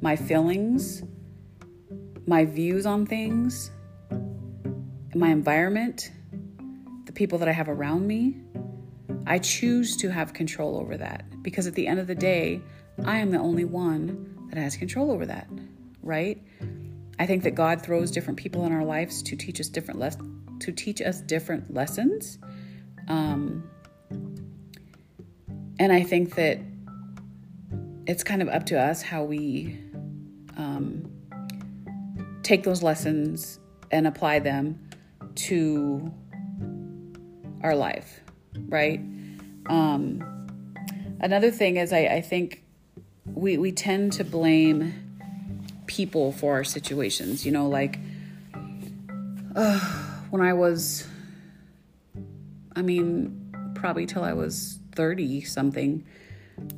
my 0.00 0.14
feelings, 0.14 1.02
my 2.28 2.44
views 2.44 2.86
on 2.86 3.04
things, 3.04 3.72
my 5.12 5.30
environment, 5.30 6.12
the 7.06 7.12
people 7.12 7.36
that 7.38 7.48
I 7.48 7.52
have 7.52 7.68
around 7.68 8.06
me. 8.06 8.36
I 9.26 9.40
choose 9.40 9.96
to 9.96 10.10
have 10.10 10.32
control 10.32 10.78
over 10.78 10.96
that 10.98 11.42
because 11.42 11.66
at 11.66 11.74
the 11.74 11.88
end 11.88 11.98
of 11.98 12.06
the 12.06 12.14
day, 12.14 12.60
I 13.04 13.18
am 13.18 13.32
the 13.32 13.38
only 13.38 13.64
one 13.64 14.32
that 14.52 14.60
has 14.60 14.76
control 14.76 15.10
over 15.10 15.24
that, 15.24 15.48
right? 16.02 16.40
I 17.18 17.26
think 17.26 17.42
that 17.44 17.54
God 17.54 17.82
throws 17.82 18.10
different 18.10 18.38
people 18.38 18.66
in 18.66 18.72
our 18.72 18.84
lives 18.84 19.22
to 19.22 19.36
teach 19.36 19.60
us 19.60 19.68
different 19.68 19.98
les- 19.98 20.16
to 20.60 20.72
teach 20.72 21.00
us 21.00 21.20
different 21.22 21.72
lessons. 21.72 22.38
Um, 23.08 23.68
and 25.78 25.90
I 25.90 26.02
think 26.02 26.34
that 26.34 26.58
it's 28.06 28.22
kind 28.22 28.42
of 28.42 28.48
up 28.48 28.66
to 28.66 28.78
us 28.78 29.00
how 29.02 29.24
we 29.24 29.78
um, 30.56 31.10
take 32.42 32.62
those 32.62 32.82
lessons 32.82 33.58
and 33.90 34.06
apply 34.06 34.40
them 34.40 34.78
to 35.34 36.12
our 37.62 37.74
life, 37.74 38.20
right? 38.68 39.00
Um, 39.66 40.22
another 41.20 41.50
thing 41.50 41.76
is, 41.76 41.92
I, 41.92 42.00
I 42.06 42.20
think 42.20 42.61
we 43.24 43.56
we 43.56 43.72
tend 43.72 44.12
to 44.14 44.24
blame 44.24 44.94
people 45.86 46.32
for 46.32 46.54
our 46.54 46.64
situations. 46.64 47.44
You 47.46 47.52
know, 47.52 47.68
like 47.68 47.98
uh, 49.54 49.78
when 50.30 50.42
I 50.42 50.52
was, 50.52 51.06
I 52.74 52.82
mean, 52.82 53.72
probably 53.74 54.06
till 54.06 54.24
I 54.24 54.32
was 54.32 54.78
thirty 54.94 55.42
something. 55.42 56.04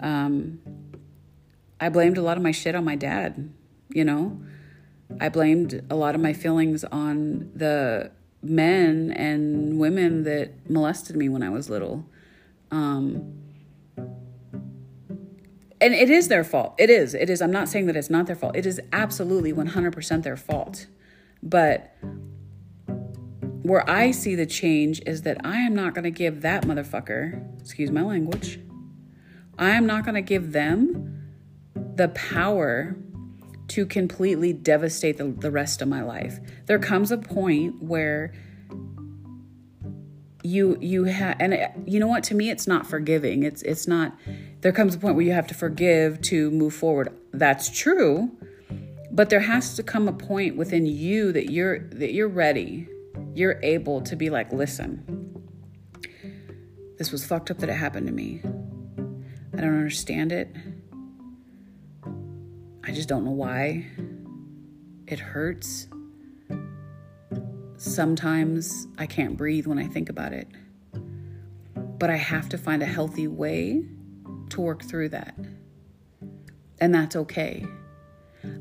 Um, 0.00 0.60
I 1.80 1.88
blamed 1.88 2.16
a 2.16 2.22
lot 2.22 2.36
of 2.36 2.42
my 2.42 2.52
shit 2.52 2.74
on 2.74 2.84
my 2.84 2.96
dad. 2.96 3.52
You 3.90 4.04
know, 4.04 4.40
I 5.20 5.28
blamed 5.28 5.84
a 5.90 5.96
lot 5.96 6.14
of 6.14 6.20
my 6.20 6.32
feelings 6.32 6.84
on 6.84 7.50
the 7.54 8.10
men 8.42 9.10
and 9.12 9.78
women 9.78 10.24
that 10.24 10.70
molested 10.70 11.16
me 11.16 11.28
when 11.28 11.42
I 11.42 11.50
was 11.50 11.70
little. 11.70 12.04
Um, 12.70 13.40
and 15.84 15.92
it 15.92 16.08
is 16.08 16.28
their 16.28 16.44
fault. 16.44 16.74
It 16.78 16.88
is. 16.88 17.12
It 17.12 17.28
is. 17.28 17.42
I'm 17.42 17.50
not 17.50 17.68
saying 17.68 17.84
that 17.86 17.96
it's 17.96 18.08
not 18.08 18.26
their 18.26 18.34
fault. 18.34 18.56
It 18.56 18.64
is 18.64 18.80
absolutely 18.90 19.52
100% 19.52 20.22
their 20.22 20.36
fault. 20.38 20.86
But 21.42 21.94
where 23.62 23.88
I 23.88 24.10
see 24.10 24.34
the 24.34 24.46
change 24.46 25.02
is 25.04 25.22
that 25.22 25.44
I 25.44 25.58
am 25.58 25.74
not 25.74 25.92
going 25.92 26.04
to 26.04 26.10
give 26.10 26.40
that 26.40 26.64
motherfucker, 26.64 27.60
excuse 27.60 27.90
my 27.90 28.00
language, 28.00 28.58
I 29.58 29.72
am 29.72 29.84
not 29.84 30.06
going 30.06 30.14
to 30.14 30.22
give 30.22 30.52
them 30.52 31.34
the 31.74 32.08
power 32.08 32.96
to 33.68 33.84
completely 33.84 34.54
devastate 34.54 35.18
the, 35.18 35.24
the 35.24 35.50
rest 35.50 35.82
of 35.82 35.88
my 35.88 36.02
life. 36.02 36.38
There 36.64 36.78
comes 36.78 37.12
a 37.12 37.18
point 37.18 37.82
where 37.82 38.32
you 40.42 40.76
you 40.80 41.04
have 41.04 41.36
and 41.40 41.54
it, 41.54 41.70
you 41.86 41.98
know 41.98 42.06
what 42.06 42.22
to 42.22 42.34
me 42.34 42.50
it's 42.50 42.66
not 42.66 42.86
forgiving 42.86 43.44
it's 43.44 43.62
it's 43.62 43.88
not 43.88 44.14
there 44.64 44.72
comes 44.72 44.96
a 44.96 44.98
point 44.98 45.14
where 45.14 45.24
you 45.24 45.32
have 45.32 45.46
to 45.46 45.54
forgive 45.54 46.20
to 46.22 46.50
move 46.50 46.74
forward. 46.74 47.16
That's 47.32 47.70
true 47.70 48.36
but 49.14 49.30
there 49.30 49.38
has 49.38 49.76
to 49.76 49.82
come 49.84 50.08
a 50.08 50.12
point 50.12 50.56
within 50.56 50.86
you 50.86 51.30
that 51.30 51.48
you're 51.48 51.78
that 51.90 52.12
you're 52.12 52.26
ready 52.26 52.88
you're 53.32 53.60
able 53.62 54.00
to 54.00 54.16
be 54.16 54.28
like 54.28 54.52
listen 54.52 55.24
this 56.98 57.12
was 57.12 57.24
fucked 57.24 57.50
up 57.50 57.58
that 57.58 57.68
it 57.68 57.74
happened 57.74 58.06
to 58.06 58.12
me. 58.12 58.40
I 59.52 59.60
don't 59.60 59.76
understand 59.76 60.30
it. 60.30 60.54
I 62.84 62.92
just 62.92 63.08
don't 63.08 63.24
know 63.24 63.32
why 63.32 63.86
it 65.08 65.18
hurts. 65.18 65.88
Sometimes 67.76 68.86
I 68.96 69.06
can't 69.06 69.36
breathe 69.36 69.66
when 69.66 69.78
I 69.78 69.88
think 69.88 70.08
about 70.08 70.32
it. 70.32 70.46
But 71.74 72.10
I 72.10 72.16
have 72.16 72.48
to 72.50 72.58
find 72.58 72.80
a 72.80 72.86
healthy 72.86 73.26
way 73.26 73.84
to 74.54 74.60
work 74.60 74.82
through 74.82 75.10
that. 75.10 75.34
And 76.80 76.94
that's 76.94 77.16
okay. 77.16 77.66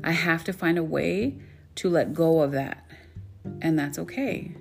I 0.02 0.12
have 0.12 0.44
to 0.44 0.52
find 0.52 0.78
a 0.78 0.82
way 0.82 1.38
to 1.76 1.88
let 1.88 2.14
go 2.14 2.40
of 2.40 2.52
that. 2.52 2.84
And 3.60 3.78
that's 3.78 3.98
okay. 3.98 4.54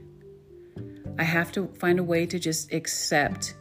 I 1.17 1.23
have 1.23 1.51
to 1.53 1.67
find 1.79 1.99
a 1.99 2.03
way 2.03 2.25
to 2.25 2.39
just 2.39 2.73
accept 2.73 3.55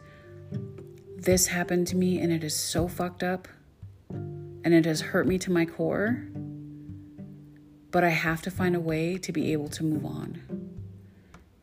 this 1.17 1.47
happened 1.47 1.87
to 1.87 1.95
me 1.95 2.19
and 2.19 2.31
it 2.31 2.43
is 2.43 2.55
so 2.55 2.87
fucked 2.87 3.23
up 3.23 3.47
and 4.09 4.73
it 4.73 4.85
has 4.85 5.01
hurt 5.01 5.27
me 5.27 5.37
to 5.39 5.51
my 5.51 5.65
core. 5.65 6.27
But 7.91 8.03
I 8.03 8.09
have 8.09 8.41
to 8.43 8.51
find 8.51 8.75
a 8.75 8.79
way 8.79 9.17
to 9.19 9.31
be 9.31 9.51
able 9.53 9.69
to 9.69 9.83
move 9.83 10.05
on. 10.05 10.41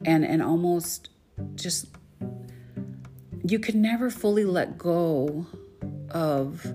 And 0.05 0.25
and 0.25 0.43
almost 0.43 1.11
just 1.57 1.87
you 3.45 3.59
can 3.59 3.83
never 3.83 4.11
fully 4.11 4.45
let 4.45 4.79
go 4.79 5.47
of 6.11 6.67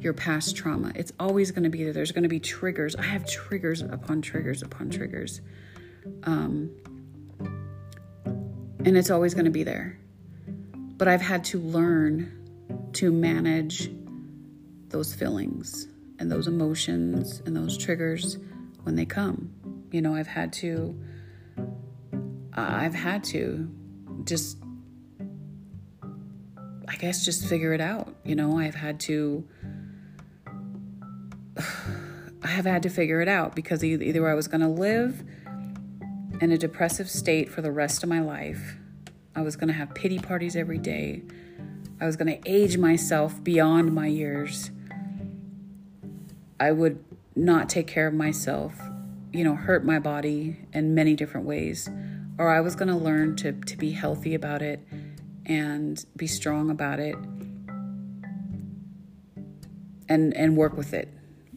your 0.00 0.12
past 0.12 0.56
trauma. 0.56 0.92
It's 0.94 1.12
always 1.18 1.50
going 1.50 1.64
to 1.64 1.70
be 1.70 1.84
there. 1.84 1.92
There's 1.92 2.12
going 2.12 2.22
to 2.22 2.28
be 2.28 2.40
triggers. 2.40 2.94
I 2.94 3.02
have 3.02 3.26
triggers 3.26 3.82
upon 3.82 4.22
triggers 4.22 4.62
upon 4.62 4.90
triggers. 4.90 5.40
Um, 6.22 6.70
and 8.84 8.96
it's 8.96 9.10
always 9.10 9.34
going 9.34 9.44
to 9.46 9.50
be 9.50 9.64
there. 9.64 9.98
But 10.96 11.08
I've 11.08 11.20
had 11.20 11.44
to 11.46 11.58
learn 11.58 12.32
to 12.94 13.10
manage 13.10 13.90
those 14.88 15.14
feelings 15.14 15.86
and 16.18 16.30
those 16.30 16.46
emotions 16.46 17.42
and 17.46 17.56
those 17.56 17.76
triggers 17.78 18.38
when 18.82 18.94
they 18.96 19.06
come. 19.06 19.50
You 19.90 20.02
know, 20.02 20.14
I've 20.14 20.26
had 20.26 20.52
to, 20.54 20.98
I've 22.54 22.94
had 22.94 23.24
to 23.24 23.68
just, 24.24 24.58
I 26.90 26.96
guess, 26.96 27.24
just 27.24 27.46
figure 27.46 27.72
it 27.72 27.80
out. 27.80 28.12
You 28.24 28.34
know, 28.34 28.58
I've 28.58 28.74
had 28.74 28.98
to, 29.00 29.46
I 32.42 32.48
have 32.48 32.64
had 32.64 32.82
to 32.82 32.88
figure 32.88 33.20
it 33.20 33.28
out 33.28 33.54
because 33.54 33.84
either 33.84 34.28
I 34.28 34.34
was 34.34 34.48
going 34.48 34.60
to 34.60 34.68
live 34.68 35.22
in 36.40 36.50
a 36.50 36.58
depressive 36.58 37.08
state 37.08 37.48
for 37.48 37.62
the 37.62 37.70
rest 37.70 38.02
of 38.02 38.08
my 38.08 38.20
life. 38.20 38.74
I 39.36 39.42
was 39.42 39.54
going 39.54 39.68
to 39.68 39.74
have 39.74 39.94
pity 39.94 40.18
parties 40.18 40.56
every 40.56 40.78
day. 40.78 41.22
I 42.00 42.06
was 42.06 42.16
going 42.16 42.26
to 42.26 42.50
age 42.50 42.76
myself 42.76 43.42
beyond 43.44 43.94
my 43.94 44.08
years. 44.08 44.72
I 46.58 46.72
would 46.72 47.04
not 47.36 47.68
take 47.68 47.86
care 47.86 48.08
of 48.08 48.14
myself, 48.14 48.74
you 49.32 49.44
know, 49.44 49.54
hurt 49.54 49.84
my 49.84 50.00
body 50.00 50.56
in 50.72 50.92
many 50.92 51.14
different 51.14 51.46
ways. 51.46 51.88
Or 52.36 52.48
I 52.48 52.60
was 52.60 52.74
going 52.74 52.88
to 52.88 52.96
learn 52.96 53.36
to, 53.36 53.52
to 53.52 53.76
be 53.76 53.92
healthy 53.92 54.34
about 54.34 54.60
it 54.60 54.80
and 55.46 56.04
be 56.16 56.26
strong 56.26 56.70
about 56.70 57.00
it 57.00 57.16
and, 60.08 60.36
and 60.36 60.56
work 60.56 60.76
with 60.76 60.92
it, 60.92 61.08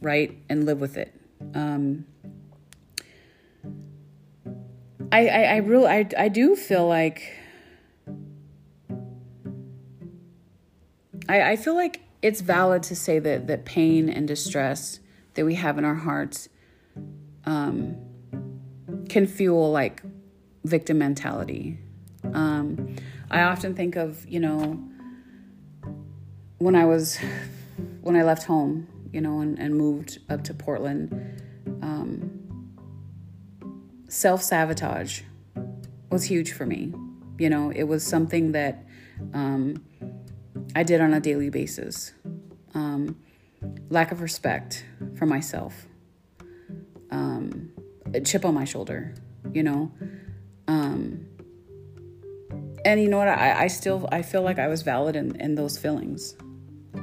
right? 0.02 0.38
And 0.50 0.66
live 0.66 0.80
with 0.80 0.98
it. 0.98 1.14
Um, 1.54 2.06
I, 5.12 5.28
I, 5.28 5.44
I 5.44 5.56
really, 5.58 5.88
I, 5.88 6.10
I 6.18 6.28
do 6.28 6.56
feel 6.56 6.88
like, 6.88 7.34
I, 11.28 11.52
I 11.52 11.56
feel 11.56 11.76
like 11.76 12.02
it's 12.22 12.42
valid 12.42 12.84
to 12.84 12.96
say 12.96 13.20
that, 13.20 13.48
that 13.48 13.66
pain 13.66 14.10
and 14.10 14.28
distress 14.28 15.00
that 15.34 15.46
we 15.46 15.56
have 15.56 15.78
in 15.78 15.86
our 15.86 15.96
hearts 15.96 16.50
um, 17.46 17.98
can 19.10 19.28
fuel 19.28 19.72
like 19.72 20.02
victim 20.64 20.98
mentality. 20.98 21.78
Um, 22.34 22.96
I 23.32 23.42
often 23.44 23.76
think 23.76 23.96
of, 23.96 24.26
you 24.28 24.40
know, 24.40 24.84
when 26.58 26.76
I 26.76 26.86
was, 26.86 27.18
when 28.02 28.16
I 28.16 28.24
left 28.24 28.44
home, 28.44 28.88
you 29.12 29.22
know, 29.22 29.40
and, 29.40 29.60
and 29.60 29.76
moved 29.76 30.20
up 30.30 30.44
to 30.46 30.54
Portland, 30.54 31.42
um, 31.82 32.74
self 34.08 34.42
sabotage 34.44 35.22
was 36.10 36.24
huge 36.24 36.54
for 36.54 36.66
me. 36.66 36.94
You 37.40 37.50
know, 37.50 37.72
it 37.72 37.84
was 37.84 38.06
something 38.06 38.52
that 38.52 38.86
um, 39.34 39.84
I 40.76 40.84
did 40.84 41.02
on 41.02 41.14
a 41.14 41.20
daily 41.20 41.50
basis. 41.50 42.14
Um, 42.74 43.18
lack 43.90 44.12
of 44.12 44.22
respect 44.22 44.86
for 45.16 45.26
myself, 45.26 45.88
um, 47.12 47.72
a 48.14 48.22
chip 48.22 48.46
on 48.46 48.54
my 48.54 48.66
shoulder, 48.66 49.14
you 49.54 49.64
know. 49.64 49.92
Um, 50.68 51.28
and 52.86 53.02
you 53.02 53.10
know 53.10 53.18
what? 53.18 53.28
I, 53.28 53.64
I 53.64 53.68
still 53.68 54.08
I 54.12 54.22
feel 54.22 54.42
like 54.42 54.60
I 54.60 54.68
was 54.68 54.82
valid 54.82 55.16
in, 55.16 55.36
in 55.40 55.56
those 55.56 55.78
feelings. 55.78 56.36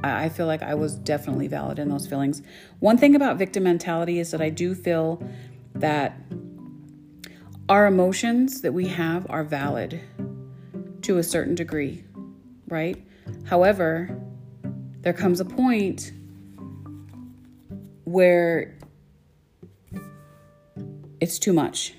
I, 0.03 0.25
I 0.25 0.29
feel 0.29 0.47
like 0.47 0.63
I 0.63 0.75
was 0.75 0.95
definitely 0.97 1.49
valid 1.49 1.79
in 1.79 1.89
those 1.89 2.07
feelings. 2.07 2.43
One 2.81 2.99
thing 2.99 3.15
about 3.15 3.39
victim 3.39 3.65
mentality 3.65 4.19
is 4.19 4.31
that 4.31 4.41
I 4.41 4.51
do 4.51 4.75
feel 4.75 5.23
that 5.75 6.17
our 7.69 7.87
emotions 7.87 8.63
that 8.63 8.73
we 8.73 8.89
have 8.89 9.27
are 9.31 9.45
valid 9.45 10.01
to 11.03 11.19
a 11.19 11.23
certain 11.23 11.55
degree, 11.55 12.05
right? 12.69 13.03
However, 13.45 14.21
there 15.03 15.13
comes 15.13 15.41
a 15.41 15.45
point 15.45 16.13
where 18.05 18.77
it's 21.21 21.39
too 21.39 21.53
much. 21.53 21.95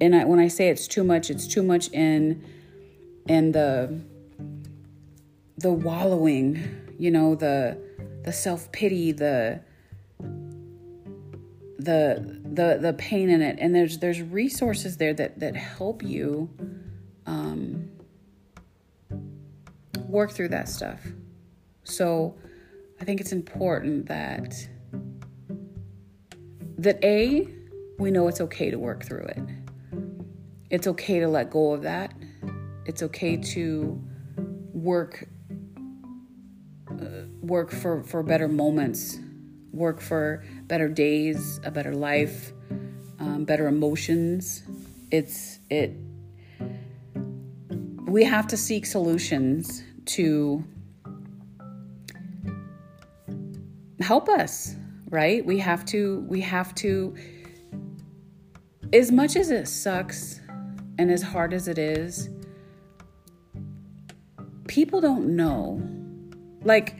And 0.00 0.14
I, 0.14 0.24
when 0.24 0.38
I 0.40 0.48
say 0.48 0.68
it's 0.68 0.88
too 0.88 1.04
much, 1.04 1.30
it's 1.30 1.46
too 1.46 1.62
much 1.62 1.88
in 1.92 2.44
in 3.28 3.52
the 3.52 4.00
the 5.58 5.72
wallowing, 5.72 6.62
you 6.98 7.10
know, 7.10 7.34
the 7.34 7.78
the 8.24 8.32
self-pity, 8.32 9.12
the 9.12 9.60
the 11.78 12.40
the 12.44 12.78
the 12.80 12.94
pain 12.98 13.30
in 13.30 13.42
it. 13.42 13.58
And 13.60 13.74
there's 13.74 13.98
there's 13.98 14.20
resources 14.20 14.96
there 14.96 15.14
that 15.14 15.40
that 15.40 15.56
help 15.56 16.02
you 16.02 16.50
um, 17.26 17.90
work 20.08 20.32
through 20.32 20.48
that 20.48 20.68
stuff. 20.68 21.00
So 21.84 22.36
i 23.00 23.04
think 23.04 23.20
it's 23.20 23.32
important 23.32 24.06
that 24.06 24.54
that 26.78 27.02
a 27.04 27.46
we 27.98 28.10
know 28.10 28.28
it's 28.28 28.40
okay 28.40 28.70
to 28.70 28.78
work 28.78 29.04
through 29.04 29.24
it. 29.24 29.42
It's 30.68 30.86
okay 30.86 31.20
to 31.20 31.28
let 31.28 31.50
go 31.50 31.72
of 31.72 31.82
that 31.82 32.12
it's 32.86 33.02
okay 33.02 33.36
to 33.36 34.02
work 34.72 35.28
uh, 36.90 37.26
work 37.40 37.70
for 37.70 38.02
for 38.02 38.22
better 38.22 38.48
moments 38.48 39.18
work 39.76 40.00
for 40.00 40.42
better 40.62 40.88
days, 40.88 41.60
a 41.64 41.70
better 41.70 41.94
life, 41.94 42.52
um, 43.18 43.44
better 43.44 43.68
emotions. 43.68 44.64
It's 45.10 45.58
it. 45.70 45.94
We 48.06 48.24
have 48.24 48.46
to 48.48 48.56
seek 48.56 48.86
solutions 48.86 49.82
to 50.06 50.64
help 54.00 54.28
us, 54.28 54.74
right? 55.10 55.44
We 55.44 55.58
have 55.58 55.84
to. 55.86 56.24
We 56.28 56.40
have 56.40 56.74
to. 56.76 57.14
As 58.92 59.10
much 59.10 59.36
as 59.36 59.50
it 59.50 59.68
sucks, 59.68 60.40
and 60.98 61.10
as 61.10 61.22
hard 61.22 61.52
as 61.52 61.68
it 61.68 61.78
is, 61.78 62.30
people 64.68 65.00
don't 65.00 65.36
know. 65.36 65.80
Like, 66.62 66.96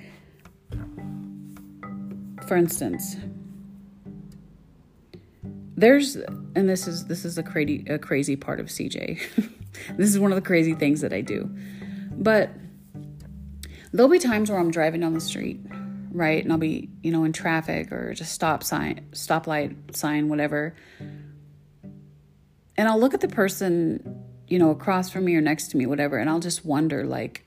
for 2.47 2.57
instance, 2.57 3.17
there's 5.77 6.17
and 6.17 6.69
this 6.69 6.89
is 6.89 7.07
this 7.07 7.25
is 7.25 7.37
a 7.39 7.43
crazy 7.43 7.85
a 7.89 7.99
crazy 7.99 8.37
part 8.37 8.61
of 8.61 8.67
CJ. 8.67 9.21
this 9.97 10.09
is 10.09 10.19
one 10.19 10.33
of 10.33 10.37
the 10.37 10.47
crazy 10.47 10.75
things 10.75 11.01
that 11.01 11.13
I 11.13 11.21
do. 11.21 11.51
But 12.13 12.51
there'll 13.93 14.11
be 14.11 14.19
times 14.19 14.51
where 14.51 14.59
I'm 14.59 14.71
driving 14.71 15.03
down 15.03 15.13
the 15.13 15.21
street, 15.21 15.61
right? 16.11 16.43
And 16.43 16.53
I'll 16.53 16.59
be, 16.59 16.89
you 17.03 17.13
know, 17.13 17.25
in 17.25 17.33
traffic 17.33 17.93
or 17.93 18.15
just 18.15 18.33
stop 18.33 18.63
sign, 18.63 19.07
stoplight 19.13 19.95
sign, 19.95 20.29
whatever. 20.29 20.75
And 22.79 22.89
I'll 22.89 22.99
look 22.99 23.15
at 23.15 23.21
the 23.21 23.29
person, 23.29 24.25
you 24.49 24.59
know, 24.59 24.71
across 24.71 25.11
from 25.11 25.25
me 25.25 25.35
or 25.35 25.41
next 25.41 25.69
to 25.69 25.77
me, 25.77 25.87
whatever, 25.87 26.19
and 26.19 26.29
I'll 26.29 26.41
just 26.41 26.65
wonder 26.65 27.05
like 27.05 27.46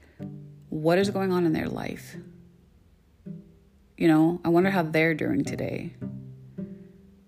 what 0.70 0.98
is 0.98 1.10
going 1.10 1.32
on 1.32 1.46
in 1.46 1.54
their 1.54 1.68
life? 1.68 2.16
You 3.98 4.08
know, 4.08 4.40
I 4.46 4.50
wonder 4.50 4.70
how 4.70 4.84
they're 4.84 5.14
doing 5.14 5.44
today. 5.44 5.94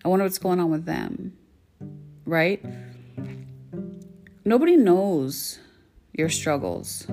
I 0.03 0.07
wonder 0.07 0.25
what's 0.25 0.37
going 0.37 0.59
on 0.59 0.71
with 0.71 0.85
them, 0.85 1.37
right? 2.25 2.63
Nobody 4.45 4.75
knows 4.75 5.59
your 6.13 6.29
struggles. 6.29 7.05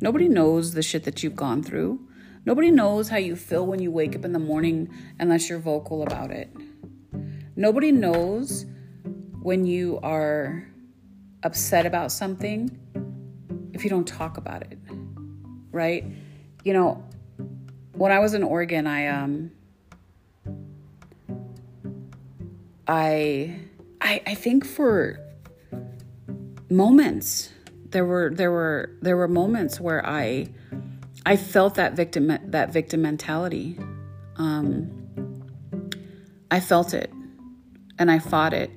Nobody 0.00 0.28
knows 0.28 0.72
the 0.72 0.82
shit 0.82 1.04
that 1.04 1.22
you've 1.22 1.36
gone 1.36 1.62
through. 1.62 2.00
Nobody 2.46 2.70
knows 2.70 3.08
how 3.08 3.18
you 3.18 3.36
feel 3.36 3.66
when 3.66 3.80
you 3.80 3.90
wake 3.90 4.16
up 4.16 4.24
in 4.24 4.32
the 4.32 4.38
morning 4.38 4.88
unless 5.18 5.48
you're 5.48 5.58
vocal 5.58 6.02
about 6.02 6.30
it. 6.30 6.50
Nobody 7.56 7.92
knows 7.92 8.64
when 9.42 9.66
you 9.66 10.00
are 10.02 10.66
upset 11.42 11.84
about 11.84 12.12
something 12.12 12.70
if 13.72 13.84
you 13.84 13.90
don't 13.90 14.06
talk 14.06 14.36
about 14.36 14.62
it, 14.62 14.78
right? 15.72 16.04
You 16.64 16.72
know, 16.72 17.04
when 17.92 18.12
I 18.12 18.18
was 18.18 18.34
in 18.34 18.42
Oregon, 18.42 18.86
I 18.86 19.08
um 19.08 19.50
I 22.86 23.60
I 24.00 24.22
I 24.26 24.34
think 24.34 24.66
for 24.66 25.18
moments 26.70 27.50
there 27.90 28.04
were 28.04 28.30
there 28.32 28.50
were 28.50 28.90
there 29.02 29.16
were 29.16 29.28
moments 29.28 29.80
where 29.80 30.06
I 30.06 30.46
I 31.26 31.36
felt 31.36 31.74
that 31.74 31.94
victim 31.94 32.38
that 32.44 32.72
victim 32.72 33.02
mentality. 33.02 33.78
Um 34.36 34.90
I 36.50 36.60
felt 36.60 36.94
it 36.94 37.12
and 37.98 38.10
I 38.10 38.18
fought 38.18 38.54
it. 38.54 38.70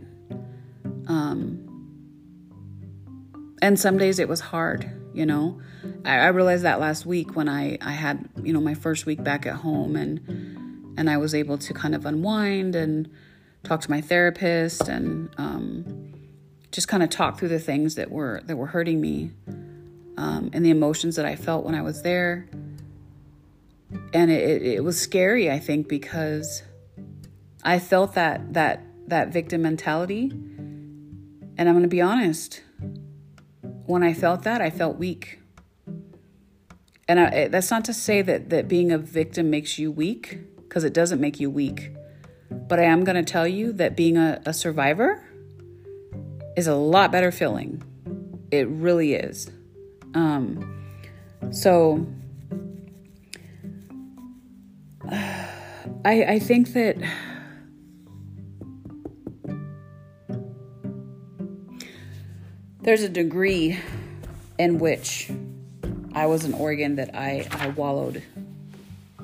Um 1.07 1.59
and 3.61 3.79
some 3.79 3.97
days 3.97 4.19
it 4.19 4.27
was 4.27 4.41
hard, 4.41 4.91
you 5.13 5.25
know. 5.25 5.61
I, 6.05 6.17
I 6.19 6.27
realized 6.27 6.63
that 6.63 6.79
last 6.79 7.05
week 7.05 7.35
when 7.35 7.49
I, 7.49 7.77
I 7.81 7.91
had, 7.91 8.29
you 8.41 8.53
know, 8.53 8.61
my 8.61 8.73
first 8.73 9.05
week 9.05 9.23
back 9.23 9.45
at 9.45 9.55
home 9.55 9.95
and 9.95 10.19
and 10.97 11.09
I 11.09 11.17
was 11.17 11.33
able 11.33 11.57
to 11.57 11.73
kind 11.73 11.95
of 11.95 12.05
unwind 12.05 12.75
and 12.75 13.09
talk 13.63 13.81
to 13.81 13.89
my 13.89 14.01
therapist 14.01 14.87
and 14.87 15.29
um, 15.37 16.13
just 16.71 16.87
kind 16.87 17.01
of 17.01 17.09
talk 17.09 17.39
through 17.39 17.49
the 17.49 17.59
things 17.59 17.95
that 17.95 18.11
were 18.11 18.41
that 18.45 18.57
were 18.57 18.67
hurting 18.67 19.01
me 19.01 19.31
um, 20.17 20.49
and 20.53 20.65
the 20.65 20.69
emotions 20.69 21.15
that 21.15 21.25
I 21.25 21.35
felt 21.35 21.65
when 21.65 21.75
I 21.75 21.81
was 21.81 22.01
there. 22.01 22.47
And 24.13 24.31
it, 24.31 24.61
it 24.61 24.83
was 24.83 24.99
scary, 24.99 25.51
I 25.51 25.59
think, 25.59 25.87
because 25.87 26.63
I 27.63 27.79
felt 27.79 28.13
that 28.15 28.53
that 28.53 28.83
that 29.07 29.29
victim 29.29 29.61
mentality. 29.61 30.31
And 31.55 31.69
I'm 31.69 31.73
going 31.73 31.83
to 31.83 31.87
be 31.89 32.01
honest, 32.01 32.63
when 33.85 34.01
I 34.01 34.13
felt 34.13 34.43
that, 34.43 34.61
I 34.61 34.69
felt 34.69 34.97
weak. 34.97 35.39
And 37.07 37.19
I, 37.19 37.47
that's 37.47 37.69
not 37.69 37.85
to 37.85 37.93
say 37.93 38.21
that, 38.21 38.49
that 38.49 38.67
being 38.67 38.91
a 38.91 38.97
victim 38.97 39.49
makes 39.49 39.77
you 39.77 39.91
weak, 39.91 40.39
because 40.57 40.83
it 40.83 40.93
doesn't 40.93 41.19
make 41.19 41.39
you 41.39 41.49
weak. 41.49 41.91
But 42.49 42.79
I 42.79 42.83
am 42.83 43.03
going 43.03 43.15
to 43.15 43.29
tell 43.29 43.47
you 43.47 43.73
that 43.73 43.95
being 43.95 44.17
a, 44.17 44.41
a 44.45 44.53
survivor 44.53 45.23
is 46.55 46.67
a 46.67 46.75
lot 46.75 47.11
better 47.11 47.31
feeling. 47.31 47.83
It 48.51 48.67
really 48.67 49.13
is. 49.15 49.51
Um, 50.13 50.85
so 51.51 52.05
I, 55.11 56.23
I 56.23 56.39
think 56.39 56.73
that 56.73 56.97
there's 62.81 63.03
a 63.03 63.09
degree 63.09 63.79
in 64.59 64.79
which 64.79 65.31
I 66.15 66.27
was 66.27 66.45
an 66.45 66.53
Oregon 66.53 66.95
that 66.97 67.15
I, 67.15 67.47
I 67.51 67.69
wallowed 67.69 68.21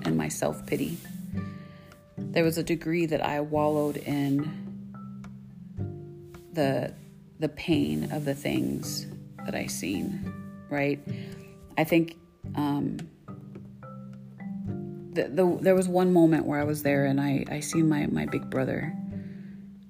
in 0.06 0.18
my 0.18 0.28
self 0.28 0.66
pity. 0.66 0.98
There 2.18 2.44
was 2.44 2.58
a 2.58 2.64
degree 2.64 3.06
that 3.06 3.24
I 3.24 3.42
wallowed 3.42 3.98
in 3.98 4.52
the 6.54 6.94
the 7.40 7.50
pain 7.50 8.12
of 8.12 8.26
the 8.26 8.36
things 8.36 9.08
that 9.46 9.56
I 9.56 9.68
seen. 9.68 10.34
Right? 10.70 11.00
I 11.78 11.84
think 11.84 12.18
um, 12.56 12.98
the, 15.14 15.28
the, 15.30 15.58
there 15.62 15.76
was 15.76 15.88
one 15.88 16.12
moment 16.14 16.46
where 16.46 16.60
I 16.60 16.64
was 16.64 16.84
there 16.84 17.06
and 17.06 17.22
I 17.22 17.46
I 17.50 17.60
seen 17.60 17.88
my 17.88 18.08
my 18.08 18.26
big 18.26 18.50
brother. 18.50 18.94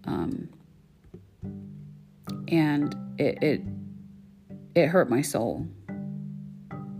Um, 0.05 0.49
and 2.47 2.95
it, 3.17 3.41
it 3.41 3.62
it 4.75 4.88
hurt 4.88 5.09
my 5.09 5.21
soul. 5.21 5.67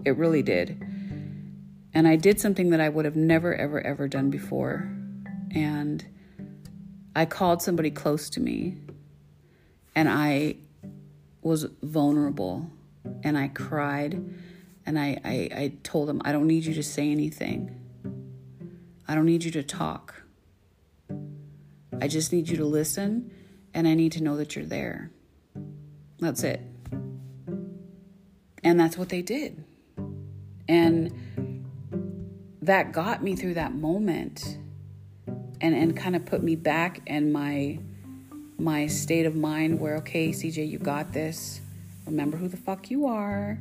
It 0.10 0.18
really 0.18 0.42
did. 0.42 0.82
And 1.94 2.08
I 2.08 2.16
did 2.16 2.42
something 2.42 2.72
that 2.72 2.82
I 2.82 2.90
would 2.90 3.06
have 3.06 3.16
never, 3.16 3.54
ever, 3.54 3.80
ever 3.80 4.08
done 4.08 4.32
before. 4.32 4.92
And 5.52 6.04
I 7.16 7.26
called 7.26 7.62
somebody 7.62 7.92
close 7.92 8.28
to 8.32 8.40
me 8.40 8.78
and 9.94 10.10
I 10.10 10.56
was 11.44 11.66
vulnerable 11.84 12.72
and 13.24 13.38
I 13.38 13.50
cried 13.50 14.20
and 14.84 14.98
I, 14.98 15.20
I, 15.24 15.50
I 15.56 15.74
told 15.84 16.10
them, 16.10 16.24
I 16.26 16.32
don't 16.32 16.48
need 16.48 16.66
you 16.66 16.74
to 16.74 16.84
say 16.84 17.12
anything. 17.12 17.70
I 19.08 19.14
don't 19.14 19.28
need 19.28 19.44
you 19.44 19.52
to 19.52 19.62
talk. 19.62 20.24
I 22.02 22.08
just 22.08 22.34
need 22.34 22.50
you 22.50 22.58
to 22.58 22.66
listen 22.66 23.32
and 23.76 23.88
I 23.88 23.94
need 23.94 24.14
to 24.14 24.24
know 24.24 24.38
that 24.38 24.56
you're 24.56 24.66
there. 24.66 25.12
That's 26.18 26.44
it. 26.44 26.62
And 28.64 28.80
that's 28.80 28.98
what 28.98 29.10
they 29.10 29.22
did. 29.22 29.66
And 30.70 31.66
that 32.62 32.94
got 32.94 33.24
me 33.24 33.36
through 33.36 33.56
that 33.56 33.74
moment 33.74 34.60
and, 35.60 35.76
and 35.76 35.98
kind 35.98 36.16
of 36.16 36.26
put 36.26 36.44
me 36.44 36.56
back 36.56 37.02
in 37.08 37.32
my 37.32 37.80
my 38.60 38.88
state 38.88 39.26
of 39.26 39.36
mind 39.36 39.80
where 39.80 39.98
okay, 39.98 40.30
CJ, 40.30 40.70
you 40.70 40.78
got 40.78 41.12
this. 41.12 41.62
Remember 42.06 42.38
who 42.38 42.48
the 42.48 42.58
fuck 42.58 42.92
you 42.92 43.08
are. 43.08 43.58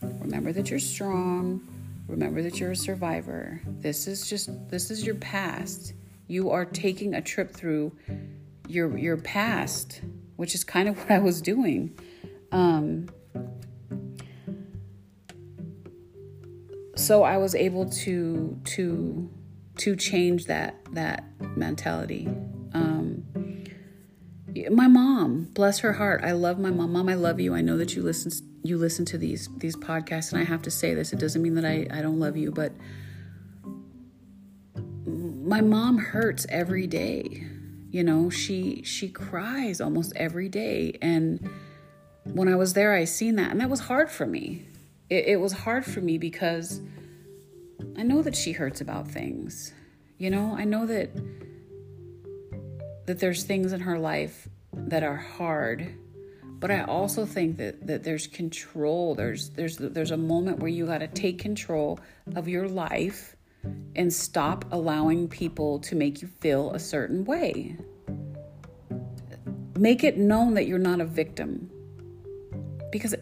Remember 0.00 0.52
that 0.52 0.70
you're 0.70 0.78
strong. 0.78 1.60
Remember 2.08 2.40
that 2.42 2.60
you're 2.60 2.70
a 2.70 2.76
survivor. 2.76 3.60
This 3.66 4.06
is 4.06 4.28
just 4.28 4.48
this 4.70 4.90
is 4.90 5.04
your 5.04 5.16
past. 5.16 5.92
You 6.28 6.50
are 6.50 6.64
taking 6.64 7.14
a 7.14 7.20
trip 7.20 7.50
through 7.50 7.92
your 8.68 8.96
your 8.96 9.16
past, 9.16 10.00
which 10.36 10.54
is 10.54 10.64
kind 10.64 10.88
of 10.88 10.98
what 11.00 11.10
I 11.10 11.18
was 11.18 11.42
doing. 11.42 11.98
Um, 12.52 13.08
so 17.06 17.22
I 17.22 17.36
was 17.36 17.54
able 17.54 17.88
to 17.88 18.60
to 18.64 19.30
to 19.78 19.96
change 19.96 20.46
that 20.46 20.76
that 20.92 21.24
mentality. 21.56 22.28
Um, 22.72 23.24
my 24.70 24.88
mom, 24.88 25.50
bless 25.54 25.80
her 25.80 25.92
heart, 25.92 26.22
I 26.24 26.32
love 26.32 26.58
my 26.58 26.70
mom. 26.70 26.92
Mom, 26.92 27.08
I 27.08 27.14
love 27.14 27.38
you. 27.38 27.54
I 27.54 27.60
know 27.60 27.76
that 27.76 27.94
you 27.94 28.02
listen 28.02 28.32
you 28.64 28.76
listen 28.76 29.04
to 29.06 29.18
these 29.18 29.48
these 29.58 29.76
podcasts, 29.76 30.32
and 30.32 30.40
I 30.40 30.44
have 30.44 30.62
to 30.62 30.70
say 30.70 30.94
this. 30.94 31.12
It 31.12 31.20
doesn't 31.20 31.40
mean 31.40 31.54
that 31.54 31.64
I 31.64 31.86
I 31.90 32.02
don't 32.02 32.18
love 32.18 32.36
you, 32.36 32.50
but 32.50 32.72
my 35.06 35.60
mom 35.60 35.98
hurts 35.98 36.46
every 36.48 36.86
day. 36.86 37.44
You 37.90 38.02
know, 38.02 38.30
she 38.30 38.82
she 38.82 39.08
cries 39.08 39.80
almost 39.80 40.12
every 40.16 40.48
day, 40.48 40.98
and 41.00 41.48
when 42.24 42.48
I 42.48 42.56
was 42.56 42.72
there, 42.72 42.94
I 42.94 43.04
seen 43.04 43.36
that, 43.36 43.52
and 43.52 43.60
that 43.60 43.70
was 43.70 43.80
hard 43.80 44.10
for 44.10 44.26
me. 44.26 44.66
It, 45.08 45.26
it 45.26 45.40
was 45.40 45.52
hard 45.52 45.84
for 45.84 46.00
me 46.00 46.18
because 46.18 46.80
I 47.96 48.02
know 48.02 48.22
that 48.22 48.36
she 48.36 48.52
hurts 48.52 48.80
about 48.80 49.08
things. 49.08 49.72
You 50.18 50.30
know, 50.30 50.54
I 50.56 50.64
know 50.64 50.86
that 50.86 51.10
that 53.06 53.20
there's 53.20 53.44
things 53.44 53.72
in 53.72 53.80
her 53.80 53.98
life 53.98 54.48
that 54.72 55.04
are 55.04 55.16
hard, 55.16 55.94
but 56.58 56.70
I 56.70 56.82
also 56.82 57.24
think 57.24 57.58
that 57.58 57.86
that 57.86 58.02
there's 58.02 58.26
control. 58.26 59.14
There's 59.14 59.50
there's 59.50 59.76
there's 59.76 60.10
a 60.10 60.16
moment 60.16 60.58
where 60.58 60.70
you 60.70 60.86
got 60.86 60.98
to 60.98 61.08
take 61.08 61.38
control 61.38 62.00
of 62.34 62.48
your 62.48 62.68
life 62.68 63.36
and 63.94 64.12
stop 64.12 64.64
allowing 64.72 65.28
people 65.28 65.78
to 65.80 65.94
make 65.94 66.22
you 66.22 66.28
feel 66.28 66.72
a 66.72 66.78
certain 66.78 67.24
way. 67.24 67.76
Make 69.78 70.04
it 70.04 70.16
known 70.16 70.54
that 70.54 70.66
you're 70.66 70.78
not 70.78 71.00
a 71.00 71.04
victim. 71.04 71.70
Because 72.90 73.14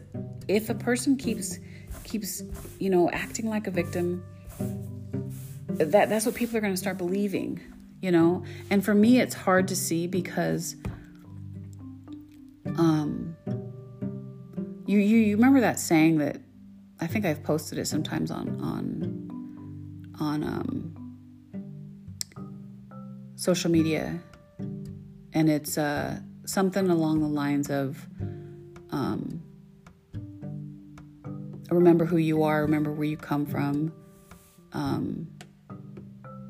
if 0.47 0.71
a 0.71 0.75
person 0.75 1.17
keeps 1.17 1.59
keeps, 2.05 2.43
you 2.79 2.91
know, 2.91 3.11
acting 3.11 3.49
like 3.49 3.67
a 3.67 3.71
victim, 3.71 4.23
that 5.69 6.09
that's 6.09 6.27
what 6.27 6.35
people 6.35 6.57
are 6.57 6.61
going 6.61 6.73
to 6.73 6.79
start 6.79 6.99
believing, 6.99 7.61
you 8.01 8.13
know? 8.13 8.45
And 8.71 8.85
for 8.85 8.95
me 8.95 9.21
it's 9.21 9.35
hard 9.35 9.69
to 9.69 9.77
see 9.77 10.07
because 10.07 10.77
um 12.77 13.37
you 14.87 14.99
you, 14.99 15.19
you 15.19 15.37
remember 15.37 15.61
that 15.61 15.79
saying 15.81 16.19
that 16.19 16.37
I 17.01 17.07
think 17.07 17.25
I've 17.25 17.43
posted 17.43 17.79
it 17.79 17.87
sometimes 17.87 18.31
on 18.31 18.61
on 18.61 20.13
on 20.21 20.45
um 20.45 20.91
social 23.37 23.71
media 23.71 24.21
and 25.33 25.51
it's 25.51 25.77
uh 25.77 26.21
something 26.47 26.89
along 26.89 27.21
the 27.21 27.29
lines 27.29 27.71
of 27.71 28.07
um 28.91 29.43
remember 31.71 32.05
who 32.05 32.17
you 32.17 32.43
are, 32.43 32.63
remember 32.63 32.93
where 32.93 33.07
you 33.07 33.17
come 33.17 33.47
from. 33.47 33.93
Um, 34.73 35.29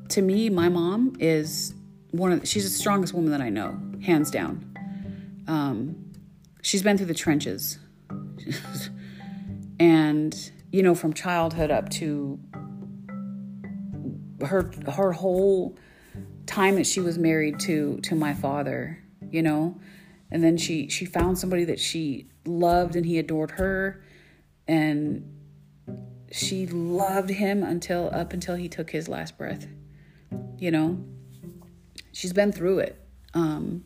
to 0.09 0.21
me, 0.21 0.49
my 0.49 0.69
mom 0.69 1.15
is 1.19 1.73
one 2.11 2.31
of 2.31 2.41
the, 2.41 2.45
she's 2.45 2.63
the 2.63 2.77
strongest 2.77 3.13
woman 3.13 3.31
that 3.31 3.41
I 3.41 3.49
know, 3.49 3.79
hands 4.03 4.31
down. 4.31 4.73
Um, 5.47 6.13
she's 6.61 6.81
been 6.81 6.97
through 6.97 7.07
the 7.07 7.13
trenches, 7.13 7.79
and 9.79 10.51
you 10.71 10.83
know, 10.83 10.95
from 10.95 11.13
childhood 11.13 11.71
up 11.71 11.89
to 11.89 12.39
her 14.45 14.71
her 14.91 15.11
whole 15.11 15.77
time 16.45 16.75
that 16.75 16.85
she 16.85 16.99
was 16.99 17.17
married 17.17 17.59
to 17.61 17.99
to 18.03 18.15
my 18.15 18.33
father, 18.33 19.03
you 19.29 19.41
know, 19.41 19.79
and 20.31 20.43
then 20.43 20.57
she 20.57 20.89
she 20.89 21.05
found 21.05 21.37
somebody 21.37 21.63
that 21.65 21.79
she 21.79 22.29
loved 22.45 22.95
and 22.95 23.05
he 23.05 23.17
adored 23.17 23.51
her 23.51 24.03
and 24.67 25.31
she 26.31 26.67
loved 26.67 27.29
him 27.29 27.63
until 27.63 28.09
up 28.13 28.33
until 28.33 28.55
he 28.55 28.67
took 28.67 28.89
his 28.89 29.07
last 29.07 29.37
breath. 29.37 29.67
You 30.57 30.71
know, 30.71 31.03
she's 32.11 32.33
been 32.33 32.51
through 32.51 32.79
it. 32.79 33.01
Um, 33.33 33.83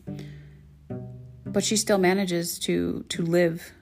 but 1.44 1.64
she 1.64 1.76
still 1.76 1.98
manages 1.98 2.58
to 2.60 3.04
to 3.08 3.22
live 3.22 3.72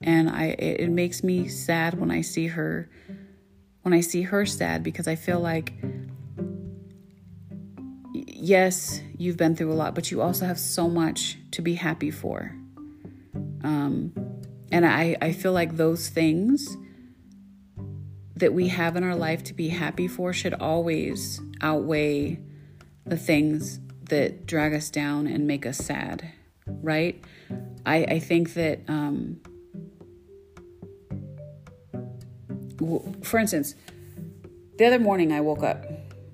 and 0.00 0.28
I 0.28 0.46
it, 0.58 0.90
makes 0.90 1.22
me 1.22 1.48
sad 1.48 1.98
when 1.98 2.10
I 2.10 2.20
see 2.20 2.48
her 2.48 2.88
when 3.82 3.94
I 3.94 4.00
see 4.00 4.22
her 4.22 4.44
sad 4.46 4.82
because 4.82 5.06
I 5.08 5.14
feel 5.14 5.40
like 5.40 5.72
yes, 8.12 9.00
you've 9.16 9.36
been 9.36 9.56
through 9.56 9.72
a 9.72 9.74
lot, 9.74 9.94
but 9.94 10.10
you 10.10 10.20
also 10.22 10.46
have 10.46 10.58
so 10.58 10.88
much 10.88 11.38
to 11.52 11.62
be 11.62 11.74
happy 11.74 12.10
for. 12.10 12.54
Um, 13.62 14.12
and 14.70 14.86
I, 14.86 15.16
I 15.20 15.32
feel 15.32 15.52
like 15.52 15.76
those 15.76 16.08
things 16.08 16.76
that 18.36 18.52
we 18.52 18.68
have 18.68 18.96
in 18.96 19.02
our 19.02 19.16
life 19.16 19.42
to 19.44 19.54
be 19.54 19.68
happy 19.68 20.06
for 20.06 20.32
should 20.32 20.54
always 20.54 21.40
outweigh 21.60 22.40
the 23.04 23.16
things 23.16 23.80
that 24.08 24.46
drag 24.46 24.74
us 24.74 24.90
down 24.90 25.26
and 25.26 25.46
make 25.46 25.66
us 25.66 25.78
sad, 25.78 26.30
right? 26.66 27.22
I, 27.84 27.96
I 28.04 28.18
think 28.18 28.54
that, 28.54 28.80
um, 28.88 29.40
for 33.22 33.38
instance, 33.38 33.74
the 34.76 34.86
other 34.86 34.98
morning 34.98 35.32
I 35.32 35.40
woke 35.40 35.62
up, 35.62 35.84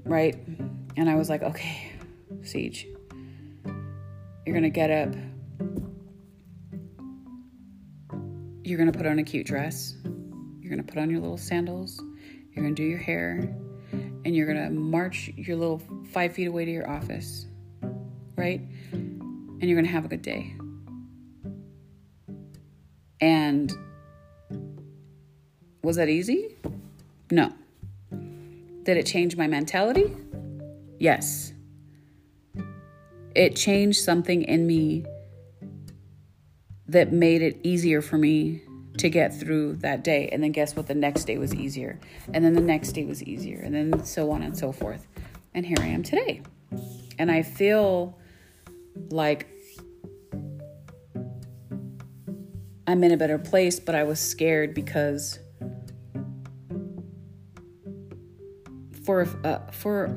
right? 0.04 0.36
And 0.96 1.08
I 1.08 1.14
was 1.14 1.30
like, 1.30 1.42
okay, 1.42 1.92
CJ, 2.42 2.84
you're 4.44 4.52
going 4.52 4.62
to 4.62 4.70
get 4.70 4.90
up. 4.90 5.14
You're 8.64 8.78
going 8.78 8.90
to 8.90 8.96
put 8.96 9.06
on 9.06 9.18
a 9.18 9.22
cute 9.22 9.46
dress. 9.46 9.94
You're 10.58 10.70
going 10.70 10.82
to 10.82 10.90
put 10.90 10.98
on 10.98 11.10
your 11.10 11.20
little 11.20 11.36
sandals. 11.36 12.02
You're 12.50 12.64
going 12.64 12.74
to 12.74 12.82
do 12.82 12.88
your 12.88 12.98
hair. 12.98 13.54
And 13.92 14.34
you're 14.34 14.46
going 14.46 14.64
to 14.64 14.70
march 14.70 15.30
your 15.36 15.56
little 15.56 15.82
five 16.12 16.32
feet 16.32 16.46
away 16.46 16.64
to 16.64 16.70
your 16.70 16.88
office, 16.88 17.44
right? 18.36 18.62
And 18.92 19.62
you're 19.62 19.76
going 19.76 19.84
to 19.84 19.92
have 19.92 20.06
a 20.06 20.08
good 20.08 20.22
day. 20.22 20.54
And 23.20 23.70
was 25.82 25.96
that 25.96 26.08
easy? 26.08 26.56
No. 27.30 27.52
Did 28.10 28.96
it 28.96 29.04
change 29.04 29.36
my 29.36 29.46
mentality? 29.46 30.16
Yes. 30.98 31.52
It 33.34 33.56
changed 33.56 34.00
something 34.00 34.42
in 34.42 34.66
me 34.66 35.04
that 36.94 37.12
made 37.12 37.42
it 37.42 37.58
easier 37.64 38.00
for 38.00 38.16
me 38.16 38.62
to 38.98 39.10
get 39.10 39.34
through 39.34 39.74
that 39.76 40.04
day. 40.04 40.28
And 40.30 40.42
then 40.42 40.52
guess 40.52 40.76
what? 40.76 40.86
The 40.86 40.94
next 40.94 41.24
day 41.24 41.38
was 41.38 41.52
easier. 41.52 41.98
And 42.32 42.44
then 42.44 42.54
the 42.54 42.60
next 42.60 42.92
day 42.92 43.04
was 43.04 43.22
easier. 43.22 43.60
And 43.60 43.74
then 43.74 44.04
so 44.04 44.30
on 44.30 44.42
and 44.42 44.56
so 44.56 44.70
forth. 44.70 45.06
And 45.54 45.66
here 45.66 45.76
I 45.80 45.86
am 45.86 46.04
today. 46.04 46.42
And 47.18 47.30
I 47.30 47.42
feel 47.42 48.16
like 49.10 49.48
I'm 52.86 53.02
in 53.02 53.10
a 53.10 53.16
better 53.16 53.38
place, 53.38 53.80
but 53.80 53.96
I 53.96 54.04
was 54.04 54.20
scared 54.20 54.72
because 54.72 55.40
for 59.04 59.26
uh, 59.42 59.58
for 59.72 60.16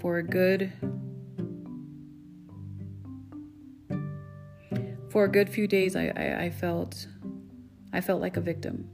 for 0.00 0.18
a 0.18 0.22
good 0.22 0.72
for 5.12 5.24
a 5.24 5.28
good 5.28 5.48
few 5.50 5.66
days 5.68 5.94
I, 5.94 6.10
I, 6.16 6.44
I 6.44 6.50
felt 6.50 7.06
I 7.92 8.00
felt 8.00 8.22
like 8.22 8.38
a 8.38 8.40
victim. 8.40 8.88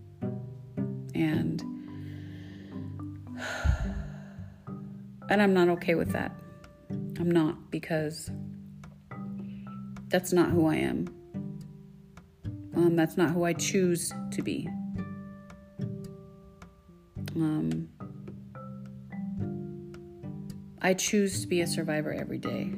And 1.14 1.62
and 5.30 5.40
I'm 5.40 5.54
not 5.54 5.68
okay 5.68 5.94
with 5.94 6.10
that. 6.10 6.34
I'm 6.90 7.30
not 7.30 7.70
because 7.70 8.32
that's 10.08 10.32
not 10.32 10.50
who 10.50 10.66
I 10.66 10.74
am. 10.74 11.06
Um, 12.74 12.96
that's 12.96 13.16
not 13.16 13.30
who 13.30 13.44
I 13.44 13.52
choose 13.52 14.12
to 14.32 14.42
be. 14.42 14.68
Um, 17.36 17.88
I 20.82 20.94
choose 20.94 21.42
to 21.42 21.46
be 21.46 21.60
a 21.60 21.66
survivor 21.66 22.12
every 22.12 22.38
day. 22.38 22.72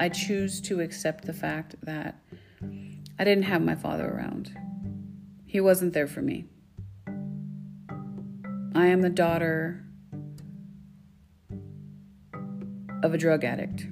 I 0.00 0.08
choose 0.08 0.60
to 0.62 0.80
accept 0.80 1.24
the 1.24 1.32
fact 1.32 1.76
that 1.84 2.23
I 3.18 3.24
didn't 3.24 3.44
have 3.44 3.62
my 3.62 3.74
father 3.74 4.08
around. 4.08 4.56
He 5.44 5.60
wasn't 5.60 5.92
there 5.92 6.08
for 6.08 6.20
me. 6.20 6.46
I 8.74 8.86
am 8.86 9.02
the 9.02 9.10
daughter 9.10 9.84
of 13.04 13.14
a 13.14 13.18
drug 13.18 13.44
addict. 13.44 13.86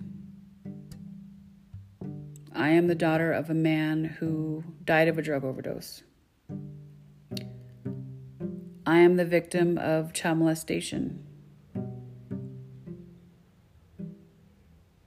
I 2.52 2.70
am 2.70 2.88
the 2.88 2.94
daughter 2.94 3.32
of 3.32 3.48
a 3.48 3.54
man 3.54 4.04
who 4.04 4.64
died 4.84 5.06
of 5.06 5.18
a 5.18 5.22
drug 5.22 5.44
overdose. 5.44 6.02
I 8.84 8.98
am 8.98 9.16
the 9.16 9.24
victim 9.24 9.78
of 9.78 10.12
child 10.12 10.38
molestation. 10.38 11.24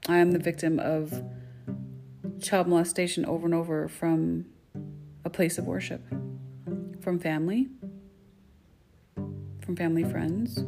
I 0.08 0.18
am 0.18 0.32
the 0.32 0.40
victim 0.40 0.80
of 0.80 1.22
child 2.46 2.68
molestation 2.68 3.26
over 3.26 3.46
and 3.46 3.56
over 3.56 3.88
from 3.88 4.46
a 5.26 5.30
place 5.30 5.58
of 5.58 5.66
worship, 5.66 6.06
from 7.02 7.20
family, 7.20 7.68
from 9.16 9.76
family 9.76 10.04
friends. 10.04 10.64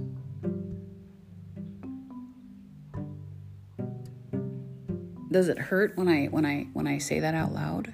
Does 5.29 5.49
it 5.49 5.59
hurt 5.59 5.95
when 5.95 6.07
I 6.07 6.25
when 6.25 6.45
I 6.45 6.67
when 6.73 6.87
I 6.87 6.97
say 6.97 7.19
that 7.19 7.35
out 7.35 7.53
loud? 7.53 7.93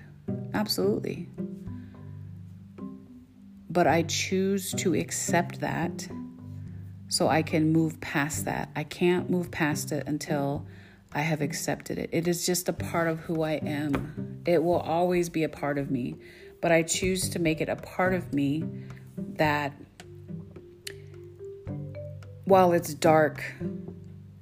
Absolutely. 0.53 1.27
But 3.69 3.87
I 3.87 4.03
choose 4.03 4.71
to 4.73 4.93
accept 4.93 5.59
that 5.59 6.07
so 7.09 7.27
I 7.27 7.41
can 7.41 7.73
move 7.73 7.99
past 7.99 8.45
that. 8.45 8.69
I 8.75 8.83
can't 8.83 9.29
move 9.29 9.51
past 9.51 9.91
it 9.91 10.07
until 10.07 10.65
I 11.13 11.21
have 11.21 11.41
accepted 11.41 11.99
it. 11.99 12.09
It 12.11 12.27
is 12.27 12.45
just 12.45 12.67
a 12.67 12.73
part 12.73 13.07
of 13.07 13.19
who 13.19 13.43
I 13.43 13.53
am. 13.53 14.41
It 14.45 14.63
will 14.63 14.79
always 14.79 15.29
be 15.29 15.43
a 15.43 15.49
part 15.49 15.77
of 15.77 15.91
me, 15.91 16.15
but 16.59 16.71
I 16.71 16.81
choose 16.81 17.29
to 17.29 17.39
make 17.39 17.61
it 17.61 17.69
a 17.69 17.75
part 17.75 18.13
of 18.13 18.33
me 18.33 18.63
that 19.35 19.73
while 22.45 22.73
it's 22.73 22.93
dark, 22.93 23.43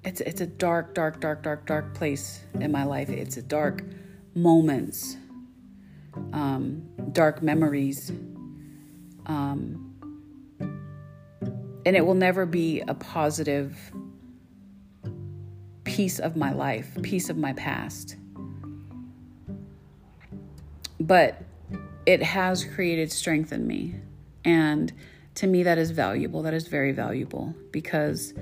it's 0.03 0.21
it's 0.21 0.41
a 0.41 0.47
dark, 0.47 0.95
dark, 0.95 1.19
dark, 1.19 1.43
dark, 1.43 1.65
dark 1.65 1.93
place 1.93 2.39
in 2.59 2.71
my 2.71 2.85
life. 2.85 3.09
It's 3.09 3.37
a 3.37 3.41
dark 3.41 3.83
moments, 4.33 5.17
um, 6.31 6.83
dark 7.11 7.43
memories, 7.43 8.11
um, 9.25 9.93
and 11.85 11.95
it 11.95 12.05
will 12.05 12.15
never 12.15 12.45
be 12.45 12.79
a 12.87 12.93
positive 12.93 13.77
piece 15.91 16.19
of 16.19 16.37
my 16.37 16.53
life, 16.53 16.97
piece 17.01 17.29
of 17.29 17.37
my 17.37 17.51
past. 17.53 18.15
But 20.99 21.43
it 22.05 22.23
has 22.23 22.63
created 22.63 23.11
strength 23.11 23.51
in 23.51 23.67
me. 23.67 23.95
And 24.45 24.91
to 25.35 25.47
me, 25.47 25.63
that 25.63 25.77
is 25.77 25.91
valuable. 25.91 26.43
That 26.43 26.53
is 26.53 26.67
very 26.67 26.93
valuable 26.93 27.53
because 27.71 28.33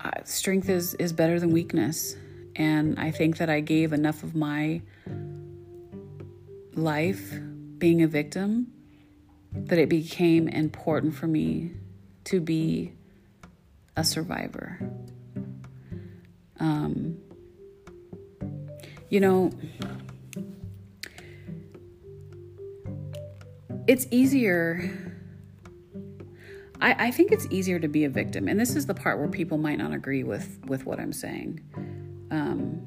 uh, 0.00 0.10
strength 0.24 0.68
is, 0.68 0.94
is 0.94 1.12
better 1.12 1.40
than 1.40 1.50
weakness. 1.50 2.16
And 2.54 2.98
I 2.98 3.10
think 3.10 3.38
that 3.38 3.48
I 3.48 3.60
gave 3.60 3.92
enough 3.92 4.22
of 4.22 4.34
my 4.34 4.82
life 6.74 7.32
being 7.78 8.02
a 8.02 8.06
victim 8.06 8.72
that 9.52 9.78
it 9.78 9.88
became 9.88 10.48
important 10.48 11.14
for 11.14 11.26
me 11.26 11.72
to 12.24 12.40
be 12.40 12.92
a 13.96 14.04
survivor. 14.04 14.78
Um, 16.58 17.18
you 19.08 19.20
know, 19.20 19.50
it's 23.86 24.06
easier. 24.10 24.90
I, 26.80 27.06
I 27.06 27.10
think 27.10 27.32
it's 27.32 27.46
easier 27.50 27.78
to 27.78 27.88
be 27.88 28.04
a 28.04 28.10
victim, 28.10 28.48
and 28.48 28.58
this 28.58 28.74
is 28.76 28.86
the 28.86 28.94
part 28.94 29.18
where 29.18 29.28
people 29.28 29.58
might 29.58 29.78
not 29.78 29.92
agree 29.92 30.24
with 30.24 30.58
with 30.66 30.86
what 30.86 30.98
I'm 30.98 31.12
saying. 31.12 31.60
Um, 32.30 32.86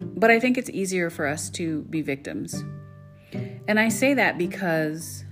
but 0.00 0.30
I 0.30 0.40
think 0.40 0.58
it's 0.58 0.70
easier 0.70 1.10
for 1.10 1.26
us 1.26 1.50
to 1.50 1.82
be 1.84 2.02
victims, 2.02 2.64
and 3.68 3.78
I 3.78 3.88
say 3.88 4.14
that 4.14 4.38
because, 4.38 5.24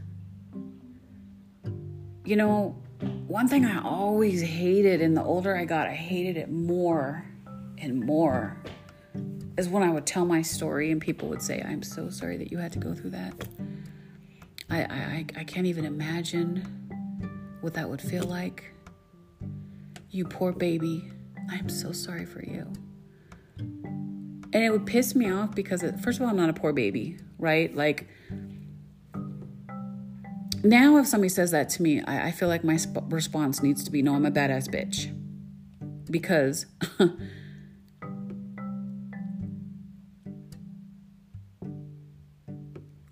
you 2.24 2.36
know, 2.36 2.80
one 3.26 3.48
thing 3.48 3.64
I 3.64 3.82
always 3.82 4.40
hated, 4.40 5.02
and 5.02 5.16
the 5.16 5.24
older 5.24 5.56
I 5.56 5.64
got, 5.64 5.88
I 5.88 5.94
hated 5.94 6.36
it 6.36 6.50
more 6.50 7.24
and 7.78 8.04
more 8.04 8.56
is 9.56 9.68
when 9.68 9.82
I 9.82 9.90
would 9.90 10.06
tell 10.06 10.24
my 10.24 10.42
story 10.42 10.90
and 10.90 11.00
people 11.00 11.28
would 11.28 11.42
say, 11.42 11.64
I'm 11.66 11.82
so 11.82 12.10
sorry 12.10 12.36
that 12.36 12.50
you 12.50 12.58
had 12.58 12.72
to 12.72 12.78
go 12.78 12.94
through 12.94 13.10
that. 13.10 13.32
I, 14.68 14.78
I, 14.82 15.26
I 15.36 15.44
can't 15.44 15.66
even 15.66 15.84
imagine 15.84 16.56
what 17.60 17.74
that 17.74 17.88
would 17.88 18.00
feel 18.00 18.24
like. 18.24 18.64
You 20.10 20.24
poor 20.24 20.52
baby. 20.52 21.10
I'm 21.50 21.68
so 21.68 21.92
sorry 21.92 22.26
for 22.26 22.42
you. 22.44 22.66
And 23.58 24.64
it 24.64 24.70
would 24.70 24.86
piss 24.86 25.14
me 25.14 25.30
off 25.30 25.54
because, 25.54 25.82
it, 25.82 26.00
first 26.00 26.18
of 26.18 26.24
all, 26.24 26.30
I'm 26.30 26.36
not 26.36 26.48
a 26.48 26.54
poor 26.54 26.72
baby, 26.72 27.18
right? 27.38 27.74
Like, 27.74 28.08
now 30.62 30.96
if 30.98 31.06
somebody 31.06 31.28
says 31.28 31.50
that 31.50 31.68
to 31.70 31.82
me, 31.82 32.02
I, 32.02 32.28
I 32.28 32.30
feel 32.32 32.48
like 32.48 32.64
my 32.64 32.76
sp- 32.80 33.06
response 33.08 33.62
needs 33.62 33.84
to 33.84 33.90
be, 33.90 34.02
no, 34.02 34.14
I'm 34.14 34.26
a 34.26 34.30
badass 34.30 34.68
bitch. 34.68 35.12
Because 36.10 36.66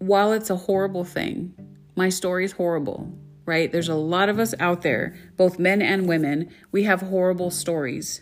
while 0.07 0.33
it's 0.33 0.51
a 0.51 0.57
horrible 0.57 1.05
thing, 1.05 1.55
my 1.97 2.09
story 2.09 2.45
is 2.45 2.53
horrible, 2.53 3.13
right? 3.47 3.71
There's 3.71 3.89
a 3.89 3.95
lot 3.95 4.29
of 4.29 4.39
us 4.39 4.55
out 4.61 4.83
there, 4.83 5.17
both 5.37 5.59
men 5.59 5.81
and 5.81 6.07
women. 6.07 6.51
We 6.73 6.85
have 6.85 7.01
horrible 7.01 7.51
stories. 7.51 8.21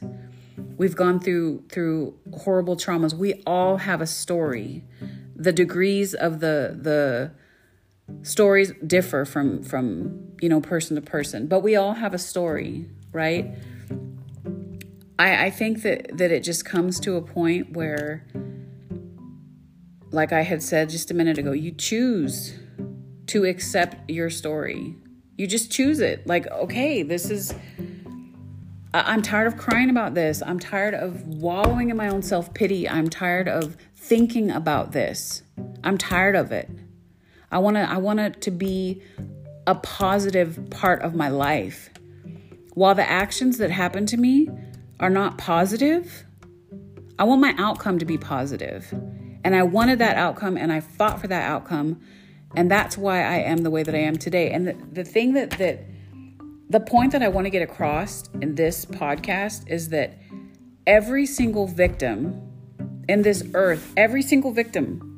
We've 0.77 0.95
gone 0.95 1.19
through 1.21 1.65
through 1.71 2.19
horrible 2.33 2.77
traumas. 2.77 3.15
We 3.15 3.43
all 3.47 3.79
have 3.79 4.01
a 4.01 4.07
story. 4.07 4.85
The 5.35 5.53
degrees 5.53 6.15
of 6.15 6.41
the 6.41 6.79
the 6.81 7.33
stories 8.23 8.73
differ 8.87 9.25
from 9.25 9.63
from 9.63 10.33
you 10.41 10.49
know 10.49 10.61
person 10.61 10.95
to 10.97 11.03
person, 11.03 11.47
but 11.47 11.61
we 11.61 11.75
all 11.75 11.95
have 11.95 12.15
a 12.15 12.19
story, 12.19 12.87
right? 13.13 13.55
I 15.19 15.47
I 15.47 15.51
think 15.51 15.83
that 15.83 16.17
that 16.17 16.31
it 16.31 16.45
just 16.45 16.65
comes 16.65 17.01
to 17.01 17.17
a 17.17 17.23
point 17.23 17.73
where 17.73 18.25
like 20.13 20.33
I 20.33 20.43
had 20.43 20.63
said 20.63 20.91
just 20.91 21.11
a 21.11 21.15
minute 21.15 21.39
ago, 21.39 21.53
you 21.53 21.73
choose 21.73 22.55
to 23.29 23.45
accept 23.45 24.11
your 24.11 24.31
story. 24.31 24.95
You 25.39 25.47
just 25.47 25.73
choose 25.73 26.01
it. 26.01 26.27
Like, 26.27 26.47
okay, 26.51 27.03
this 27.03 27.31
is. 27.31 27.55
I'm 28.95 29.23
tired 29.23 29.47
of 29.47 29.57
crying 29.57 29.89
about 29.89 30.15
this. 30.15 30.43
I'm 30.45 30.59
tired 30.59 30.93
of 30.93 31.27
wallowing 31.27 31.89
in 31.89 31.97
my 31.97 32.09
own 32.09 32.21
self 32.21 32.53
pity. 32.53 32.87
I'm 32.89 33.09
tired 33.09 33.49
of 33.49 33.77
thinking 33.97 34.51
about 34.51 34.93
this. 34.93 35.43
I'm 35.83 35.97
tired 35.97 36.37
of 36.37 36.53
it. 36.53 36.69
I 37.51 37.59
want 37.59 37.77
to 37.77 37.91
I 37.91 37.97
want 37.97 38.21
it 38.21 38.43
to 38.43 38.51
be 38.51 39.03
a 39.67 39.75
positive 39.77 40.69
part 40.71 41.01
of 41.03 41.15
my 41.15 41.29
life. 41.29 41.89
While 42.75 42.95
the 42.95 43.09
actions 43.09 43.59
that 43.59 43.71
happen 43.71 44.05
to 44.07 44.17
me 44.17 44.49
are 45.01 45.11
not 45.11 45.39
positive, 45.39 46.25
I 47.19 47.25
want 47.25 47.41
my 47.41 47.55
outcome 47.57 47.99
to 47.99 48.05
be 48.05 48.19
positive. 48.19 48.93
And 49.45 49.55
I 49.55 49.63
wanted 49.63 49.99
that 49.99 50.17
outcome 50.17 50.57
and 50.57 50.73
I 50.73 50.81
fought 50.81 51.21
for 51.21 51.27
that 51.29 51.49
outcome. 51.49 52.01
And 52.55 52.71
that's 52.71 52.97
why 52.97 53.19
I 53.19 53.39
am 53.39 53.59
the 53.59 53.71
way 53.71 53.83
that 53.83 53.95
I 53.95 53.99
am 53.99 54.17
today. 54.17 54.51
And 54.51 54.67
the, 54.67 54.77
the 54.93 55.05
thing 55.05 55.35
that, 55.35 55.51
that, 55.53 55.85
the 56.69 56.81
point 56.81 57.13
that 57.13 57.23
I 57.23 57.29
want 57.29 57.47
to 57.47 57.51
get 57.51 57.63
across 57.63 58.25
in 58.41 58.55
this 58.55 58.85
podcast 58.85 59.69
is 59.69 59.89
that 59.91 60.19
every 60.87 61.27
single 61.27 61.67
victim 61.67 62.41
in 63.09 63.23
this 63.23 63.45
earth, 63.55 63.93
every 63.97 64.23
single 64.23 64.53
victim 64.53 65.09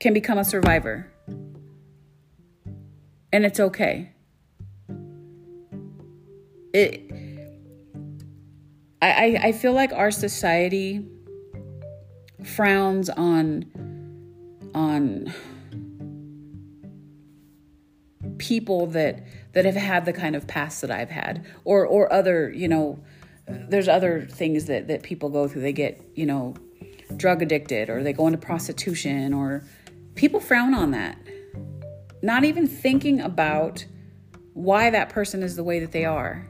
can 0.00 0.14
become 0.14 0.38
a 0.38 0.44
survivor. 0.44 1.10
And 3.32 3.44
it's 3.44 3.60
okay. 3.60 4.12
It 6.72 7.08
I, 9.00 9.38
I 9.42 9.52
feel 9.52 9.74
like 9.74 9.92
our 9.92 10.10
society 10.10 11.06
frowns 12.44 13.10
on 13.10 13.64
on 14.74 15.32
people 18.38 18.86
that 18.86 19.24
that 19.52 19.64
have 19.64 19.74
had 19.74 20.04
the 20.04 20.12
kind 20.12 20.36
of 20.36 20.46
past 20.46 20.80
that 20.80 20.90
I've 20.90 21.10
had 21.10 21.44
or 21.64 21.84
or 21.86 22.12
other, 22.12 22.50
you 22.50 22.68
know, 22.68 22.98
there's 23.46 23.88
other 23.88 24.26
things 24.30 24.66
that 24.66 24.88
that 24.88 25.02
people 25.02 25.28
go 25.28 25.48
through. 25.48 25.62
They 25.62 25.72
get, 25.72 26.00
you 26.14 26.26
know, 26.26 26.54
drug 27.16 27.42
addicted 27.42 27.90
or 27.90 28.02
they 28.02 28.12
go 28.12 28.26
into 28.26 28.38
prostitution 28.38 29.34
or 29.34 29.64
people 30.14 30.40
frown 30.40 30.74
on 30.74 30.92
that. 30.92 31.18
Not 32.22 32.44
even 32.44 32.66
thinking 32.66 33.20
about 33.20 33.84
why 34.54 34.90
that 34.90 35.08
person 35.08 35.42
is 35.42 35.56
the 35.56 35.64
way 35.64 35.78
that 35.80 35.92
they 35.92 36.04
are. 36.04 36.48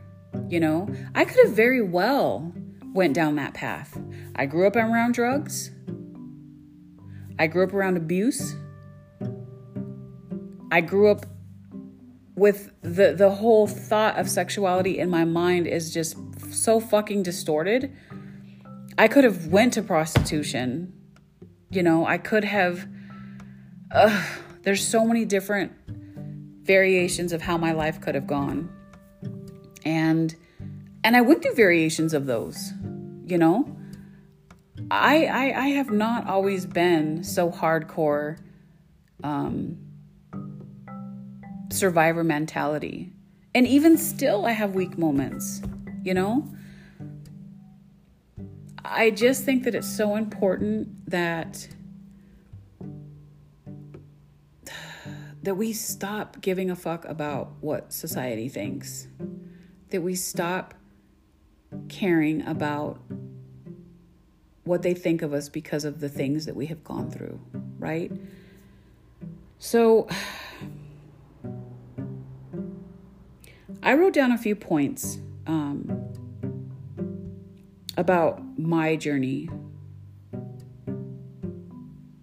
You 0.49 0.61
know, 0.61 0.89
I 1.15 1.25
could 1.25 1.47
have 1.47 1.55
very 1.55 1.83
well 1.83 2.53
went 2.95 3.15
down 3.15 3.37
that 3.37 3.55
path. 3.55 4.01
I 4.35 4.47
grew 4.47 4.67
up 4.67 4.77
around 4.77 5.13
drugs. 5.15 5.71
I 7.39 7.47
grew 7.47 7.65
up 7.65 7.73
around 7.73 7.97
abuse. 7.97 8.57
I 10.71 10.81
grew 10.81 11.09
up 11.09 11.25
with 12.35 12.71
the 12.83 13.13
the 13.13 13.31
whole 13.31 13.67
thought 13.67 14.19
of 14.19 14.29
sexuality 14.29 14.99
in 14.99 15.11
my 15.11 15.25
mind 15.25 15.67
is 15.67 15.93
just 15.93 16.17
so 16.53 16.81
fucking 16.81 17.23
distorted. 17.23 17.93
I 18.97 19.09
could 19.09 19.25
have 19.25 19.47
went 19.47 19.75
to 19.75 19.83
prostitution. 19.83 20.93
You 21.71 21.83
know, 21.83 22.07
I 22.07 22.19
could 22.19 22.45
have 22.45 22.89
uh, 23.91 24.25
there's 24.63 24.87
so 24.87 25.05
many 25.05 25.25
different 25.25 25.73
variations 26.63 27.33
of 27.33 27.43
how 27.43 27.57
my 27.57 27.73
life 27.73 28.01
could 28.01 28.15
have 28.15 28.27
gone. 28.27 28.71
And 29.85 30.35
and 31.05 31.17
I 31.17 31.21
went 31.21 31.43
through 31.43 31.55
variations 31.55 32.13
of 32.13 32.27
those, 32.27 32.73
you 33.27 33.39
know? 33.39 33.78
I, 34.91 35.27
I, 35.27 35.61
I 35.61 35.67
have 35.69 35.91
not 35.91 36.27
always 36.27 36.65
been 36.65 37.23
so 37.23 37.51
hardcore 37.51 38.39
um, 39.23 39.79
survivor 41.71 42.25
mentality. 42.25 43.13
And 43.55 43.67
even 43.67 43.99
still, 43.99 44.47
I 44.47 44.53
have 44.53 44.75
weak 44.75 44.97
moments, 44.97 45.63
you 46.03 46.15
know? 46.15 46.49
I 48.85 49.11
just 49.11 49.45
think 49.45 49.65
that 49.65 49.75
it's 49.75 49.95
so 49.95 50.17
important 50.17 51.11
that 51.11 51.69
that 55.43 55.55
we 55.55 55.73
stop 55.73 56.41
giving 56.41 56.71
a 56.71 56.77
fuck 56.77 57.05
about 57.05 57.53
what 57.61 57.93
society 57.93 58.49
thinks. 58.49 59.09
That 59.91 60.03
we 60.03 60.15
stop 60.15 60.75
caring 61.89 62.47
about 62.47 63.01
what 64.69 64.83
they 64.83 64.95
think 64.95 65.23
of 65.23 65.33
us 65.33 65.49
because 65.49 65.85
of 65.85 65.99
the 65.99 66.09
things 66.09 66.45
that 66.47 66.55
we 66.55 66.67
have 66.67 66.85
gone 66.85 67.11
through, 67.11 67.41
right? 67.79 68.13
So 69.59 70.07
I 73.83 73.95
wrote 73.95 74.13
down 74.13 74.31
a 74.31 74.39
few 74.39 74.55
points 74.55 75.19
um, 75.47 76.13
about 77.97 78.59
my 78.59 78.95
journey 78.95 79.49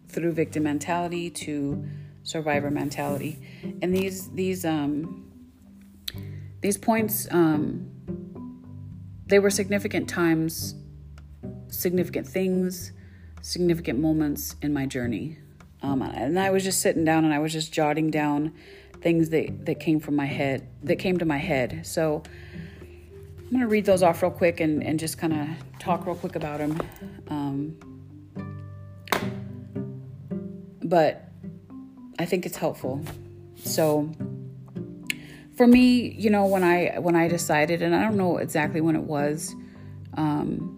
through 0.07 0.31
victim 0.31 0.63
mentality 0.63 1.29
to 1.29 1.83
survivor 2.23 2.69
mentality, 2.71 3.39
and 3.81 3.93
these 3.93 4.29
these 4.29 4.63
um, 4.63 5.29
these 6.61 6.77
points 6.77 7.27
um, 7.31 7.89
they 9.25 9.39
were 9.39 9.49
significant 9.49 10.07
times 10.07 10.75
significant 11.69 12.27
things, 12.27 12.91
significant 13.41 13.99
moments 13.99 14.55
in 14.61 14.73
my 14.73 14.85
journey. 14.85 15.37
Um, 15.81 16.01
and 16.01 16.39
I 16.39 16.49
was 16.49 16.63
just 16.63 16.81
sitting 16.81 17.03
down 17.03 17.25
and 17.25 17.33
I 17.33 17.39
was 17.39 17.53
just 17.53 17.71
jotting 17.71 18.09
down 18.09 18.53
things 19.01 19.29
that, 19.29 19.65
that 19.65 19.79
came 19.79 19.99
from 19.99 20.15
my 20.15 20.25
head, 20.25 20.67
that 20.83 20.97
came 20.97 21.17
to 21.19 21.25
my 21.25 21.37
head. 21.37 21.85
So 21.85 22.23
I'm 23.37 23.49
going 23.49 23.61
to 23.61 23.67
read 23.67 23.85
those 23.85 24.01
off 24.01 24.21
real 24.23 24.31
quick 24.31 24.59
and, 24.59 24.83
and 24.83 24.99
just 24.99 25.17
kind 25.17 25.33
of 25.33 25.47
talk 25.79 26.05
real 26.07 26.15
quick 26.15 26.35
about 26.35 26.57
them. 26.57 26.81
Um, 27.27 27.77
but 30.83 31.29
I 32.17 32.25
think 32.25 32.45
it's 32.45 32.57
helpful. 32.57 33.03
So 33.63 34.09
for 35.55 35.67
me, 35.67 36.11
you 36.11 36.29
know, 36.29 36.45
when 36.45 36.63
I 36.63 36.97
when 36.99 37.15
I 37.15 37.27
decided, 37.27 37.81
and 37.81 37.95
I 37.95 38.03
don't 38.03 38.17
know 38.17 38.37
exactly 38.37 38.81
when 38.81 38.95
it 38.95 39.03
was, 39.03 39.55
um, 40.15 40.74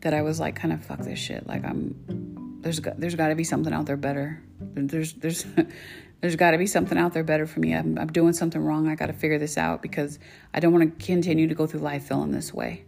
that 0.00 0.14
I 0.14 0.22
was 0.22 0.40
like, 0.40 0.56
kind 0.56 0.72
of 0.72 0.84
fuck 0.84 1.00
this 1.00 1.18
shit. 1.18 1.46
Like 1.46 1.64
I'm, 1.64 2.58
there's 2.62 2.80
there's 2.80 3.14
got 3.14 3.28
to 3.28 3.34
be 3.34 3.44
something 3.44 3.72
out 3.72 3.86
there 3.86 3.96
better. 3.96 4.42
There's 4.60 5.12
there's 5.14 5.44
there's 6.20 6.36
got 6.36 6.52
to 6.52 6.58
be 6.58 6.66
something 6.66 6.98
out 6.98 7.12
there 7.12 7.24
better 7.24 7.46
for 7.46 7.60
me. 7.60 7.74
I'm 7.74 7.98
I'm 7.98 8.08
doing 8.08 8.32
something 8.32 8.62
wrong. 8.62 8.88
I 8.88 8.94
got 8.94 9.06
to 9.06 9.12
figure 9.12 9.38
this 9.38 9.58
out 9.58 9.82
because 9.82 10.18
I 10.54 10.60
don't 10.60 10.72
want 10.72 10.98
to 10.98 11.06
continue 11.06 11.48
to 11.48 11.54
go 11.54 11.66
through 11.66 11.80
life 11.80 12.08
feeling 12.08 12.32
this 12.32 12.52
way. 12.52 12.84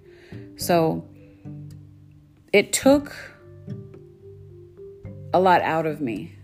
So 0.56 1.06
it 2.52 2.72
took 2.72 3.14
a 5.34 5.40
lot 5.40 5.62
out 5.62 5.86
of 5.86 6.00
me, 6.00 6.34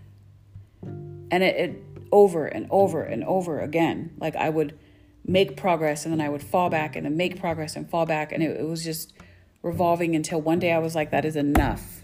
and 0.83 1.43
it, 1.43 1.55
it 1.55 1.83
over 2.11 2.45
and 2.45 2.67
over 2.69 3.03
and 3.03 3.23
over 3.23 3.59
again. 3.59 4.13
Like 4.19 4.35
I 4.35 4.49
would 4.49 4.77
make 5.25 5.55
progress 5.55 6.05
and 6.05 6.13
then 6.13 6.21
I 6.25 6.29
would 6.29 6.41
fall 6.41 6.71
back 6.71 6.95
and 6.95 7.05
then 7.05 7.15
make 7.15 7.39
progress 7.39 7.75
and 7.75 7.89
fall 7.89 8.05
back, 8.05 8.31
and 8.31 8.43
it, 8.43 8.59
it 8.59 8.67
was 8.67 8.83
just 8.83 9.13
revolving 9.61 10.15
until 10.15 10.41
one 10.41 10.59
day 10.59 10.71
I 10.71 10.79
was 10.79 10.95
like, 10.95 11.11
that 11.11 11.25
is 11.25 11.35
enough. 11.35 12.03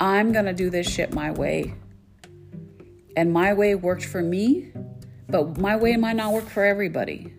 I'm 0.00 0.32
going 0.32 0.44
to 0.44 0.52
do 0.52 0.70
this 0.70 0.88
shit 0.88 1.12
my 1.12 1.30
way. 1.30 1.74
And 3.16 3.32
my 3.32 3.52
way 3.52 3.74
worked 3.74 4.04
for 4.04 4.22
me, 4.22 4.72
but 5.28 5.58
my 5.58 5.76
way 5.76 5.96
might 5.96 6.16
not 6.16 6.32
work 6.32 6.48
for 6.48 6.64
everybody. 6.64 7.34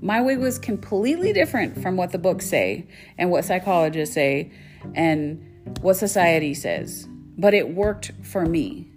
My 0.00 0.22
way 0.22 0.38
was 0.38 0.58
completely 0.58 1.34
different 1.34 1.82
from 1.82 1.96
what 1.96 2.10
the 2.10 2.18
books 2.18 2.46
say 2.46 2.88
and 3.18 3.30
what 3.30 3.44
psychologists 3.44 4.14
say 4.14 4.50
and 4.94 5.76
what 5.82 5.96
society 5.96 6.54
says. 6.54 7.06
But 7.36 7.52
it 7.52 7.74
worked 7.74 8.12
for 8.22 8.46
me. 8.46 8.90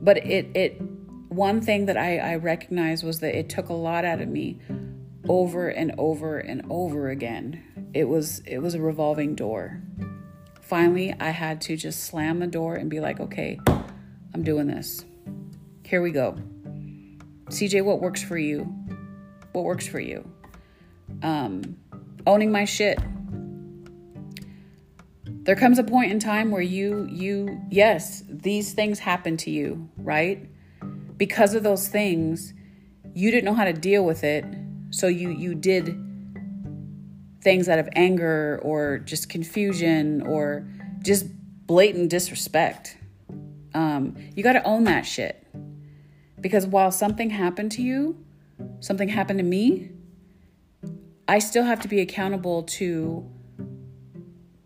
But 0.00 0.16
it 0.18 0.50
it 0.54 0.80
one 1.28 1.60
thing 1.60 1.86
that 1.86 1.98
I, 1.98 2.18
I 2.18 2.36
recognized 2.36 3.04
was 3.04 3.20
that 3.20 3.38
it 3.38 3.50
took 3.50 3.68
a 3.68 3.74
lot 3.74 4.06
out 4.06 4.22
of 4.22 4.28
me 4.28 4.60
over 5.28 5.68
and 5.68 5.94
over 5.98 6.38
and 6.38 6.62
over 6.70 7.08
again. 7.10 7.90
It 7.94 8.04
was 8.04 8.40
it 8.40 8.58
was 8.58 8.74
a 8.74 8.80
revolving 8.80 9.34
door. 9.34 9.82
Finally, 10.60 11.14
I 11.18 11.30
had 11.30 11.60
to 11.62 11.76
just 11.76 12.04
slam 12.04 12.38
the 12.38 12.46
door 12.46 12.76
and 12.76 12.88
be 12.88 13.00
like, 13.00 13.18
okay, 13.20 13.58
I'm 14.32 14.42
doing 14.44 14.68
this. 14.68 15.04
Here 15.84 16.00
we 16.00 16.12
go. 16.12 16.36
CJ, 17.46 17.84
what 17.84 18.00
works 18.00 18.22
for 18.22 18.38
you? 18.38 18.72
What 19.52 19.64
works 19.64 19.88
for 19.88 19.98
you? 19.98 20.30
Um, 21.22 21.76
owning 22.26 22.52
my 22.52 22.64
shit. 22.64 23.00
There 25.42 25.56
comes 25.56 25.80
a 25.80 25.84
point 25.84 26.12
in 26.12 26.20
time 26.20 26.52
where 26.52 26.62
you 26.62 27.08
you 27.10 27.60
yes, 27.70 28.22
these 28.28 28.72
things 28.72 29.00
happen 29.00 29.36
to 29.38 29.50
you, 29.50 29.88
right? 29.96 30.48
Because 31.16 31.54
of 31.54 31.64
those 31.64 31.88
things, 31.88 32.54
you 33.14 33.30
didn't 33.32 33.46
know 33.46 33.54
how 33.54 33.64
to 33.64 33.72
deal 33.72 34.04
with 34.04 34.22
it, 34.22 34.44
so 34.90 35.06
you 35.06 35.30
you 35.30 35.54
did 35.54 35.98
things 37.42 37.68
out 37.68 37.78
of 37.78 37.88
anger 37.94 38.60
or 38.62 38.98
just 38.98 39.28
confusion 39.28 40.22
or 40.22 40.68
just 41.02 41.26
blatant 41.66 42.10
disrespect. 42.10 42.96
Um, 43.74 44.16
you 44.34 44.42
got 44.42 44.54
to 44.54 44.64
own 44.64 44.84
that 44.84 45.02
shit. 45.02 45.46
Because 46.40 46.66
while 46.66 46.90
something 46.90 47.30
happened 47.30 47.72
to 47.72 47.82
you, 47.82 48.24
something 48.80 49.08
happened 49.08 49.38
to 49.38 49.44
me, 49.44 49.90
I 51.28 51.38
still 51.38 51.64
have 51.64 51.80
to 51.82 51.88
be 51.88 52.00
accountable 52.00 52.64
to 52.64 53.30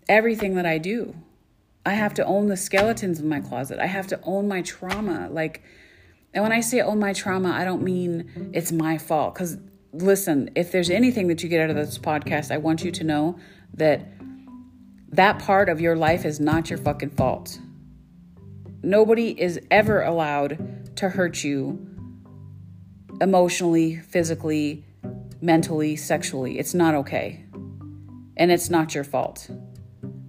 everything 0.08 0.54
that 0.54 0.66
I 0.66 0.78
do. 0.78 1.14
I 1.84 1.94
have 1.94 2.14
to 2.14 2.24
own 2.24 2.46
the 2.46 2.56
skeletons 2.56 3.20
in 3.20 3.28
my 3.28 3.40
closet. 3.40 3.78
I 3.78 3.86
have 3.86 4.06
to 4.08 4.20
own 4.22 4.48
my 4.48 4.62
trauma. 4.62 5.28
Like, 5.30 5.62
and 6.32 6.42
when 6.42 6.52
I 6.52 6.60
say 6.60 6.80
own 6.80 6.98
my 6.98 7.12
trauma, 7.12 7.50
I 7.50 7.64
don't 7.64 7.82
mean 7.82 8.50
it's 8.54 8.72
my 8.72 8.96
fault. 8.96 9.34
Because 9.34 9.58
listen, 9.94 10.50
if 10.54 10.72
there's 10.72 10.90
anything 10.90 11.28
that 11.28 11.42
you 11.42 11.48
get 11.48 11.60
out 11.60 11.70
of 11.70 11.76
this 11.76 11.98
podcast, 11.98 12.50
I 12.50 12.58
want 12.58 12.84
you 12.84 12.90
to 12.90 13.04
know 13.04 13.38
that 13.74 14.06
that 15.12 15.38
part 15.38 15.68
of 15.68 15.80
your 15.80 15.96
life 15.96 16.24
is 16.24 16.40
not 16.40 16.68
your 16.68 16.78
fucking 16.78 17.10
fault. 17.10 17.58
Nobody 18.82 19.40
is 19.40 19.60
ever 19.70 20.02
allowed 20.02 20.96
to 20.96 21.08
hurt 21.08 21.44
you 21.44 21.88
emotionally, 23.20 23.96
physically, 23.96 24.84
mentally, 25.40 25.94
sexually. 25.96 26.58
It's 26.58 26.74
not 26.74 26.94
okay. 26.94 27.44
And 28.36 28.50
it's 28.50 28.68
not 28.68 28.94
your 28.94 29.04
fault. 29.04 29.48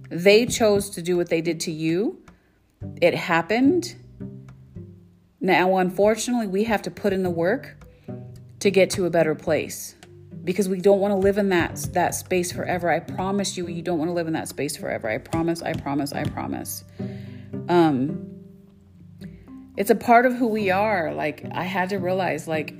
They 0.08 0.46
chose 0.46 0.90
to 0.90 1.02
do 1.02 1.16
what 1.16 1.28
they 1.28 1.40
did 1.40 1.58
to 1.60 1.72
you. 1.72 2.22
It 3.02 3.14
happened. 3.14 3.96
Now, 5.40 5.78
unfortunately, 5.78 6.46
we 6.46 6.64
have 6.64 6.82
to 6.82 6.90
put 6.90 7.12
in 7.12 7.24
the 7.24 7.30
work 7.30 7.75
to 8.60 8.70
get 8.70 8.90
to 8.90 9.04
a 9.06 9.10
better 9.10 9.34
place 9.34 9.96
because 10.44 10.68
we 10.68 10.80
don't 10.80 11.00
want 11.00 11.12
to 11.12 11.16
live 11.16 11.38
in 11.38 11.48
that 11.48 11.76
that 11.92 12.14
space 12.14 12.52
forever. 12.52 12.88
I 12.88 13.00
promise 13.00 13.56
you 13.56 13.66
you 13.66 13.82
don't 13.82 13.98
want 13.98 14.08
to 14.08 14.14
live 14.14 14.26
in 14.26 14.32
that 14.34 14.48
space 14.48 14.76
forever. 14.76 15.08
I 15.08 15.18
promise, 15.18 15.60
I 15.62 15.72
promise, 15.72 16.12
I 16.12 16.24
promise. 16.24 16.84
Um 17.68 18.32
it's 19.76 19.90
a 19.90 19.94
part 19.94 20.24
of 20.24 20.34
who 20.34 20.46
we 20.46 20.70
are. 20.70 21.12
Like 21.12 21.44
I 21.52 21.64
had 21.64 21.90
to 21.90 21.98
realize 21.98 22.48
like 22.48 22.74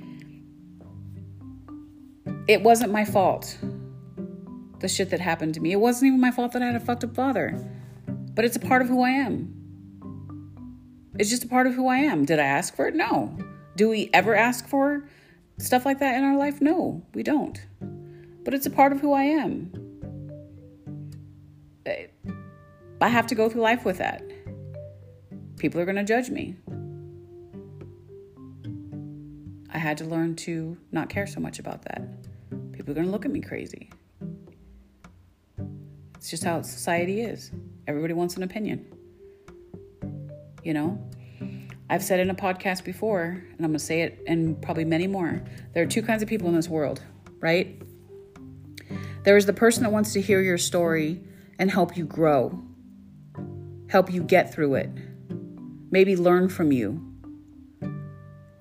it 2.47 2.63
wasn't 2.63 2.91
my 2.91 3.05
fault. 3.05 3.57
The 4.79 4.87
shit 4.87 5.09
that 5.09 5.19
happened 5.19 5.55
to 5.55 5.59
me. 5.59 5.71
It 5.73 5.79
wasn't 5.79 6.07
even 6.07 6.21
my 6.21 6.31
fault 6.31 6.53
that 6.53 6.61
I 6.61 6.67
had 6.67 6.75
a 6.75 6.79
fucked 6.79 7.03
up 7.03 7.15
father. 7.15 7.69
But 8.07 8.45
it's 8.45 8.55
a 8.55 8.59
part 8.59 8.81
of 8.81 8.87
who 8.87 9.01
I 9.01 9.09
am. 9.09 9.53
It's 11.19 11.29
just 11.29 11.43
a 11.43 11.47
part 11.47 11.67
of 11.67 11.73
who 11.73 11.87
I 11.87 11.97
am. 11.97 12.25
Did 12.25 12.39
I 12.39 12.45
ask 12.45 12.75
for 12.75 12.87
it? 12.87 12.95
No. 12.95 13.35
Do 13.75 13.89
we 13.89 14.09
ever 14.13 14.35
ask 14.35 14.67
for 14.67 15.09
stuff 15.57 15.85
like 15.85 15.99
that 15.99 16.15
in 16.15 16.23
our 16.23 16.37
life? 16.37 16.61
No, 16.61 17.03
we 17.13 17.23
don't. 17.23 17.59
But 18.43 18.53
it's 18.53 18.65
a 18.65 18.69
part 18.69 18.91
of 18.91 18.99
who 18.99 19.13
I 19.13 19.23
am. 19.23 19.71
I 22.99 23.09
have 23.09 23.27
to 23.27 23.35
go 23.35 23.49
through 23.49 23.61
life 23.61 23.85
with 23.85 23.97
that. 23.97 24.23
People 25.57 25.79
are 25.79 25.85
going 25.85 25.97
to 25.97 26.03
judge 26.03 26.29
me. 26.29 26.55
I 29.69 29.77
had 29.77 29.97
to 29.99 30.05
learn 30.05 30.35
to 30.37 30.77
not 30.91 31.09
care 31.09 31.27
so 31.27 31.39
much 31.39 31.59
about 31.59 31.83
that. 31.83 32.01
People 32.71 32.91
are 32.91 32.95
going 32.95 33.05
to 33.05 33.11
look 33.11 33.25
at 33.25 33.31
me 33.31 33.41
crazy. 33.41 33.89
It's 36.15 36.29
just 36.29 36.43
how 36.43 36.61
society 36.61 37.21
is. 37.21 37.51
Everybody 37.87 38.13
wants 38.13 38.37
an 38.37 38.43
opinion. 38.43 38.85
You 40.63 40.73
know? 40.73 41.09
I've 41.89 42.03
said 42.03 42.19
in 42.19 42.29
a 42.29 42.35
podcast 42.35 42.83
before, 42.83 43.23
and 43.23 43.59
I'm 43.59 43.71
going 43.71 43.73
to 43.73 43.79
say 43.79 44.01
it 44.01 44.21
and 44.27 44.61
probably 44.61 44.83
many 44.83 45.07
more. 45.07 45.41
There 45.73 45.83
are 45.83 45.87
two 45.87 46.01
kinds 46.01 46.21
of 46.21 46.27
people 46.27 46.49
in 46.49 46.55
this 46.55 46.67
world, 46.67 47.01
right? 47.39 47.81
There 49.23 49.37
is 49.37 49.45
the 49.45 49.53
person 49.53 49.83
that 49.83 49.91
wants 49.91 50.13
to 50.13 50.21
hear 50.21 50.41
your 50.41 50.57
story 50.57 51.21
and 51.59 51.71
help 51.71 51.95
you 51.95 52.05
grow, 52.05 52.61
help 53.89 54.11
you 54.11 54.21
get 54.21 54.53
through 54.53 54.75
it, 54.75 54.89
maybe 55.89 56.17
learn 56.17 56.49
from 56.49 56.71
you, 56.71 57.03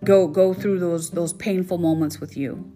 go 0.05 0.29
go 0.29 0.55
through 0.55 0.79
those 0.79 1.11
those 1.11 1.33
painful 1.33 1.79
moments 1.79 2.21
with 2.21 2.37
you. 2.37 2.73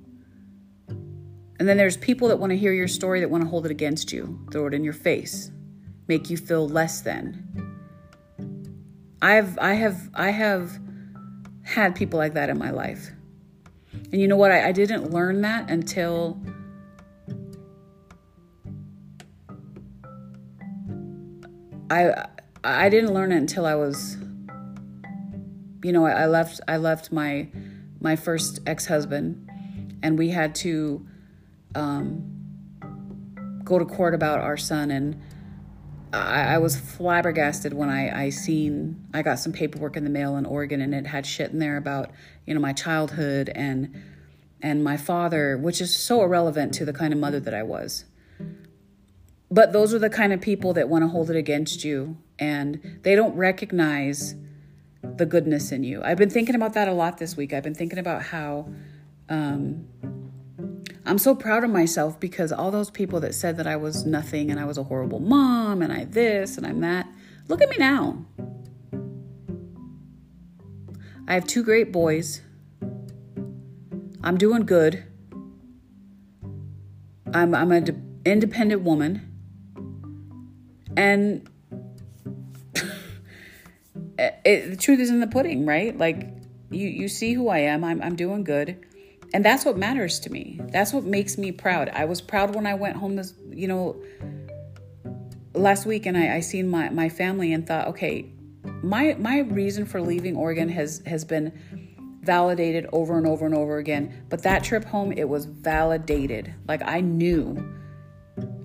And 1.58 1.68
then 1.68 1.76
there's 1.76 1.96
people 1.96 2.28
that 2.28 2.38
want 2.38 2.50
to 2.50 2.56
hear 2.56 2.72
your 2.72 2.88
story 2.88 3.20
that 3.20 3.30
want 3.30 3.44
to 3.44 3.50
hold 3.50 3.66
it 3.66 3.70
against 3.70 4.12
you, 4.12 4.46
throw 4.50 4.66
it 4.66 4.74
in 4.74 4.82
your 4.82 4.94
face, 4.94 5.50
make 6.08 6.30
you 6.30 6.36
feel 6.36 6.68
less 6.68 7.02
than 7.02 7.69
I've 9.22 9.58
I 9.58 9.74
have 9.74 10.10
I 10.14 10.30
have 10.30 10.78
had 11.62 11.94
people 11.94 12.18
like 12.18 12.34
that 12.34 12.48
in 12.48 12.58
my 12.58 12.70
life. 12.70 13.10
And 14.12 14.20
you 14.20 14.28
know 14.28 14.36
what? 14.36 14.50
I, 14.50 14.68
I 14.68 14.72
didn't 14.72 15.10
learn 15.10 15.42
that 15.42 15.70
until 15.70 16.40
I 21.90 22.26
I 22.64 22.88
didn't 22.88 23.12
learn 23.12 23.32
it 23.32 23.36
until 23.36 23.66
I 23.66 23.74
was 23.74 24.16
you 25.82 25.92
know, 25.92 26.04
I, 26.06 26.22
I 26.22 26.26
left 26.26 26.60
I 26.68 26.76
left 26.76 27.12
my 27.12 27.48
my 28.00 28.16
first 28.16 28.60
ex-husband 28.66 29.50
and 30.02 30.18
we 30.18 30.30
had 30.30 30.54
to 30.56 31.06
um, 31.74 32.24
go 33.64 33.78
to 33.78 33.84
court 33.84 34.14
about 34.14 34.40
our 34.40 34.56
son 34.56 34.90
and 34.90 35.20
I, 36.12 36.54
I, 36.54 36.58
was 36.58 36.78
flabbergasted 36.78 37.72
when 37.72 37.88
I, 37.88 38.24
I 38.24 38.30
seen 38.30 39.06
I 39.14 39.22
got 39.22 39.38
some 39.38 39.52
paperwork 39.52 39.96
in 39.96 40.04
the 40.04 40.10
mail 40.10 40.36
in 40.36 40.44
Oregon 40.44 40.80
and 40.80 40.94
it 40.94 41.06
had 41.06 41.24
shit 41.24 41.52
in 41.52 41.58
there 41.58 41.76
about 41.76 42.10
you 42.46 42.54
know 42.54 42.60
my 42.60 42.72
childhood 42.72 43.50
and 43.54 44.02
and 44.62 44.84
my 44.84 44.96
father, 44.96 45.56
which 45.56 45.80
is 45.80 45.94
so 45.94 46.22
irrelevant 46.22 46.74
to 46.74 46.84
the 46.84 46.92
kind 46.92 47.12
of 47.12 47.18
mother 47.18 47.40
that 47.40 47.54
I 47.54 47.62
was. 47.62 48.04
But 49.50 49.72
those 49.72 49.94
are 49.94 49.98
the 49.98 50.10
kind 50.10 50.32
of 50.32 50.40
people 50.40 50.74
that 50.74 50.88
want 50.88 51.02
to 51.02 51.08
hold 51.08 51.30
it 51.30 51.36
against 51.36 51.84
you 51.84 52.18
and 52.38 53.00
they 53.02 53.14
don't 53.14 53.34
recognize 53.36 54.34
the 55.02 55.26
goodness 55.26 55.72
in 55.72 55.82
you. 55.82 56.02
I've 56.04 56.18
been 56.18 56.30
thinking 56.30 56.54
about 56.54 56.74
that 56.74 56.88
a 56.88 56.92
lot 56.92 57.18
this 57.18 57.36
week. 57.36 57.52
I've 57.52 57.62
been 57.62 57.74
thinking 57.74 57.98
about 57.98 58.22
how 58.22 58.68
um, 59.28 59.86
I'm 61.10 61.18
so 61.18 61.34
proud 61.34 61.64
of 61.64 61.70
myself 61.70 62.20
because 62.20 62.52
all 62.52 62.70
those 62.70 62.88
people 62.88 63.18
that 63.18 63.34
said 63.34 63.56
that 63.56 63.66
I 63.66 63.74
was 63.74 64.06
nothing 64.06 64.48
and 64.48 64.60
I 64.60 64.64
was 64.64 64.78
a 64.78 64.84
horrible 64.84 65.18
mom 65.18 65.82
and 65.82 65.92
I 65.92 66.04
this 66.04 66.56
and 66.56 66.64
I'm 66.64 66.78
that, 66.82 67.08
look 67.48 67.60
at 67.60 67.68
me 67.68 67.74
now. 67.80 68.24
I 71.26 71.34
have 71.34 71.48
two 71.48 71.64
great 71.64 71.90
boys. 71.90 72.42
I'm 74.22 74.38
doing 74.38 74.64
good. 74.64 75.02
I'm 77.34 77.56
I'm 77.56 77.72
an 77.72 77.84
de- 77.84 78.30
independent 78.30 78.82
woman. 78.82 79.36
And 80.96 81.50
it, 84.16 84.70
the 84.70 84.76
truth 84.76 85.00
is 85.00 85.10
in 85.10 85.18
the 85.18 85.26
pudding, 85.26 85.66
right? 85.66 85.98
Like 85.98 86.28
you 86.70 86.86
you 86.86 87.08
see 87.08 87.32
who 87.32 87.48
I 87.48 87.58
am. 87.58 87.82
I'm 87.82 88.00
I'm 88.00 88.14
doing 88.14 88.44
good. 88.44 88.86
And 89.32 89.44
that's 89.44 89.64
what 89.64 89.76
matters 89.76 90.18
to 90.20 90.30
me. 90.30 90.60
That's 90.72 90.92
what 90.92 91.04
makes 91.04 91.38
me 91.38 91.52
proud. 91.52 91.88
I 91.90 92.04
was 92.04 92.20
proud 92.20 92.54
when 92.54 92.66
I 92.66 92.74
went 92.74 92.96
home 92.96 93.16
this, 93.16 93.32
you 93.48 93.68
know, 93.68 94.02
last 95.54 95.86
week 95.86 96.06
and 96.06 96.16
I, 96.16 96.36
I 96.36 96.40
seen 96.40 96.68
my, 96.68 96.88
my 96.90 97.08
family 97.08 97.52
and 97.52 97.66
thought, 97.66 97.88
okay, 97.88 98.32
my 98.82 99.16
my 99.18 99.40
reason 99.40 99.86
for 99.86 100.00
leaving 100.00 100.36
Oregon 100.36 100.68
has 100.68 101.02
has 101.06 101.24
been 101.24 101.52
validated 102.22 102.86
over 102.92 103.16
and 103.16 103.26
over 103.26 103.46
and 103.46 103.54
over 103.54 103.78
again. 103.78 104.24
But 104.28 104.42
that 104.42 104.62
trip 104.62 104.84
home, 104.84 105.12
it 105.12 105.28
was 105.28 105.46
validated. 105.46 106.54
Like 106.68 106.82
I 106.84 107.00
knew 107.00 107.56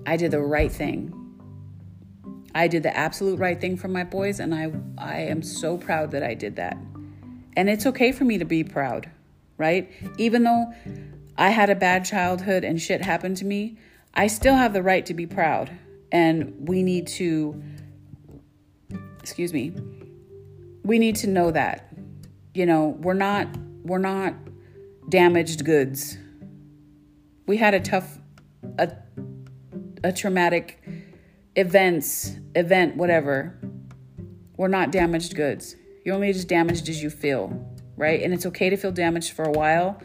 I 0.06 0.16
did 0.16 0.30
the 0.30 0.40
right 0.40 0.70
thing. 0.70 1.12
I 2.54 2.68
did 2.68 2.82
the 2.82 2.96
absolute 2.96 3.38
right 3.38 3.60
thing 3.60 3.76
for 3.76 3.88
my 3.88 4.04
boys, 4.04 4.40
and 4.40 4.54
I, 4.54 4.72
I 4.96 5.18
am 5.22 5.42
so 5.42 5.76
proud 5.76 6.10
that 6.12 6.22
I 6.22 6.32
did 6.32 6.56
that. 6.56 6.78
And 7.54 7.68
it's 7.68 7.84
okay 7.84 8.12
for 8.12 8.24
me 8.24 8.38
to 8.38 8.46
be 8.46 8.64
proud, 8.64 9.10
right? 9.58 9.90
Even 10.18 10.44
though 10.44 10.72
I 11.36 11.50
had 11.50 11.70
a 11.70 11.74
bad 11.74 12.04
childhood 12.04 12.64
and 12.64 12.80
shit 12.80 13.02
happened 13.02 13.36
to 13.38 13.44
me, 13.44 13.78
I 14.14 14.26
still 14.26 14.54
have 14.54 14.72
the 14.72 14.82
right 14.82 15.04
to 15.06 15.14
be 15.14 15.26
proud. 15.26 15.70
And 16.12 16.68
we 16.68 16.82
need 16.82 17.06
to, 17.08 17.62
excuse 19.20 19.52
me, 19.52 19.74
we 20.84 20.98
need 20.98 21.16
to 21.16 21.26
know 21.26 21.50
that. 21.50 21.92
You 22.54 22.64
know, 22.64 22.96
we're 23.00 23.14
not, 23.14 23.48
we're 23.82 23.98
not 23.98 24.34
damaged 25.08 25.64
goods. 25.64 26.16
We 27.46 27.56
had 27.56 27.74
a 27.74 27.80
tough, 27.80 28.18
a, 28.78 28.92
a 30.02 30.12
traumatic 30.12 30.82
events, 31.54 32.36
event, 32.54 32.96
whatever. 32.96 33.58
We're 34.56 34.68
not 34.68 34.90
damaged 34.90 35.34
goods. 35.34 35.76
You're 36.04 36.14
only 36.14 36.30
as 36.30 36.44
damaged 36.44 36.88
as 36.88 37.02
you 37.02 37.10
feel, 37.10 37.48
right? 37.96 38.22
And 38.22 38.32
it's 38.32 38.46
okay 38.46 38.70
to 38.70 38.76
feel 38.76 38.92
damaged 38.92 39.32
for 39.32 39.44
a 39.44 39.52
while, 39.52 40.00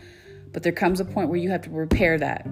but 0.52 0.64
there 0.64 0.72
comes 0.72 1.00
a 1.00 1.06
point 1.06 1.30
where 1.30 1.40
you 1.40 1.50
have 1.50 1.62
to 1.64 1.70
repair 1.70 2.18
that 2.18 2.48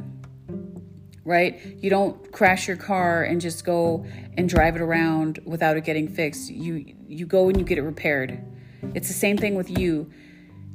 right? 1.29 1.77
You 1.79 1.91
don't 1.91 2.31
crash 2.31 2.67
your 2.67 2.75
car 2.75 3.23
and 3.23 3.39
just 3.39 3.63
go 3.63 4.03
and 4.35 4.49
drive 4.49 4.75
it 4.75 4.81
around 4.81 5.39
without 5.45 5.77
it 5.77 5.83
getting 5.83 6.07
fixed. 6.07 6.49
You 6.49 6.83
you 7.07 7.27
go 7.27 7.49
and 7.49 7.57
you 7.57 7.63
get 7.63 7.77
it 7.77 7.83
repaired. 7.83 8.43
It's 8.95 9.07
the 9.07 9.13
same 9.13 9.37
thing 9.37 9.53
with 9.53 9.69
you. 9.69 10.09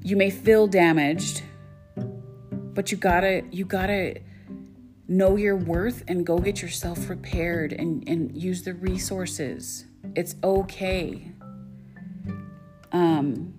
You 0.03 0.17
may 0.17 0.31
feel 0.31 0.69
damaged, 0.69 1.43
but 1.97 2.93
you 2.93 2.97
gotta 2.97 3.43
you 3.51 3.65
gotta 3.65 4.21
know 5.09 5.37
your 5.37 5.57
worth 5.57 6.05
and 6.07 6.25
go 6.25 6.39
get 6.39 6.63
yourself 6.63 7.11
repaired 7.11 7.73
and, 7.73 8.09
and 8.09 8.41
use 8.41 8.63
the 8.63 8.75
resources. 8.75 9.87
It's 10.15 10.37
okay. 10.45 11.33
Um 12.93 13.55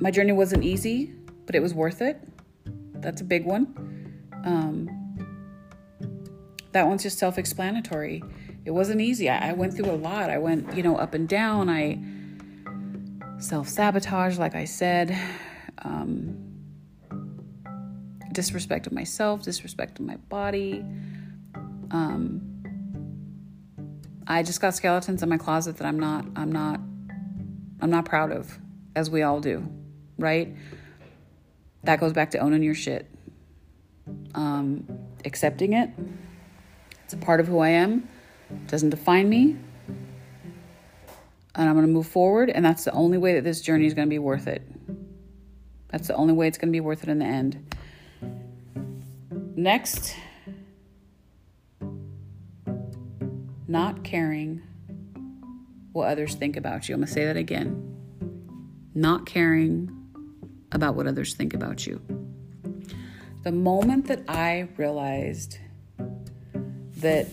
my 0.00 0.10
journey 0.10 0.32
wasn't 0.32 0.64
easy, 0.64 1.12
but 1.46 1.54
it 1.54 1.60
was 1.60 1.74
worth 1.74 2.02
it. 2.02 2.20
That's 2.94 3.20
a 3.20 3.24
big 3.24 3.44
one. 3.44 4.20
Um, 4.44 4.90
that 6.72 6.86
one's 6.86 7.02
just 7.02 7.18
self 7.18 7.38
explanatory. 7.38 8.22
It 8.64 8.72
wasn't 8.72 9.00
easy. 9.00 9.30
I, 9.30 9.50
I 9.50 9.52
went 9.52 9.74
through 9.74 9.90
a 9.90 9.96
lot. 9.96 10.28
I 10.28 10.38
went, 10.38 10.76
you 10.76 10.82
know, 10.82 10.96
up 10.96 11.14
and 11.14 11.28
down. 11.28 11.70
I 11.70 11.98
self 13.38 13.68
sabotage, 13.68 14.38
like 14.38 14.54
I 14.54 14.64
said, 14.64 15.16
um, 15.82 16.36
disrespect 18.32 18.86
of 18.86 18.92
myself, 18.92 19.42
disrespect 19.42 19.98
of 19.98 20.04
my 20.04 20.16
body. 20.16 20.84
Um, 21.90 22.42
I 24.26 24.42
just 24.42 24.60
got 24.60 24.74
skeletons 24.74 25.22
in 25.22 25.28
my 25.28 25.38
closet 25.38 25.76
that 25.76 25.86
I'm 25.86 26.00
not, 26.00 26.26
I'm 26.34 26.50
not, 26.50 26.80
I'm 27.80 27.90
not 27.90 28.04
proud 28.04 28.32
of, 28.32 28.58
as 28.96 29.08
we 29.08 29.22
all 29.22 29.40
do, 29.40 29.66
right? 30.18 30.54
That 31.84 32.00
goes 32.00 32.12
back 32.12 32.30
to 32.32 32.38
owning 32.38 32.62
your 32.62 32.74
shit 32.74 33.10
um, 34.34 34.86
accepting 35.24 35.72
it. 35.72 35.90
It's 37.04 37.14
a 37.14 37.16
part 37.16 37.40
of 37.40 37.46
who 37.46 37.58
I 37.58 37.70
am, 37.70 38.08
it 38.50 38.66
doesn't 38.66 38.90
define 38.90 39.28
me. 39.28 39.56
And 41.54 41.68
I'm 41.68 41.74
going 41.74 41.86
to 41.86 41.92
move 41.92 42.06
forward, 42.06 42.50
and 42.50 42.64
that's 42.64 42.84
the 42.84 42.92
only 42.92 43.16
way 43.16 43.34
that 43.34 43.44
this 43.44 43.62
journey 43.62 43.86
is 43.86 43.94
going 43.94 44.06
to 44.06 44.10
be 44.10 44.18
worth 44.18 44.46
it. 44.46 44.62
That's 45.88 46.06
the 46.06 46.14
only 46.14 46.34
way 46.34 46.48
it's 46.48 46.58
going 46.58 46.68
to 46.68 46.72
be 46.72 46.80
worth 46.80 47.02
it 47.02 47.08
in 47.08 47.18
the 47.18 47.24
end. 47.24 47.74
Next, 49.56 50.14
not 53.66 54.04
caring 54.04 54.62
what 55.92 56.08
others 56.08 56.34
think 56.34 56.58
about 56.58 56.90
you. 56.90 56.94
I'm 56.94 57.00
going 57.00 57.06
to 57.06 57.12
say 57.12 57.24
that 57.24 57.38
again. 57.38 57.94
Not 58.94 59.24
caring 59.24 59.95
about 60.76 60.94
what 60.94 61.08
others 61.08 61.34
think 61.34 61.52
about 61.52 61.86
you 61.86 62.00
the 63.46 63.52
moment 63.52 64.08
that 64.08 64.24
I 64.26 64.66
realized 64.76 65.58
that 66.96 67.28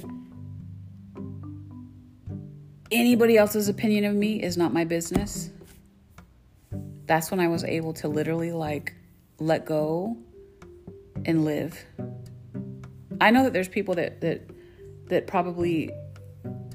anybody 2.91 3.35
else's 3.35 3.67
opinion 3.67 4.05
of 4.05 4.13
me 4.13 4.39
is 4.39 4.55
not 4.55 4.71
my 4.71 4.83
business, 4.83 5.49
that's 7.07 7.31
when 7.31 7.39
I 7.39 7.47
was 7.47 7.63
able 7.63 7.93
to 7.93 8.07
literally 8.07 8.51
like 8.51 8.93
let 9.39 9.65
go 9.65 10.15
and 11.25 11.45
live. 11.45 11.83
I 13.19 13.31
know 13.31 13.45
that 13.45 13.53
there's 13.53 13.67
people 13.67 13.95
that 13.95 14.21
that 14.21 14.47
that 15.07 15.25
probably 15.25 15.89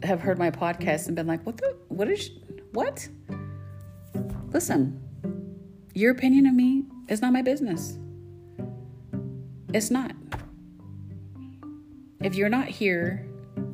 have 0.03 0.21
heard 0.21 0.37
my 0.37 0.51
podcast 0.51 1.07
and 1.07 1.15
been 1.15 1.29
like, 1.29 1.47
"What 1.47 1.59
the 1.59 1.77
what 1.87 2.09
is 2.09 2.29
what?" 2.73 3.07
Listen. 4.49 5.08
Your 5.99 6.13
opinion 6.13 6.47
of 6.47 6.55
me 6.55 6.85
is 7.09 7.21
not 7.21 7.33
my 7.33 7.43
business. 7.43 7.99
It's 9.75 9.91
not. 9.91 10.13
If 12.23 12.37
you're 12.37 12.49
not 12.49 12.69
here 12.69 13.27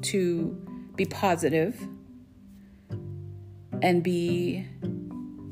to 0.05 0.57
be 0.97 1.05
positive 1.05 1.79
and 3.83 4.03
be 4.03 4.67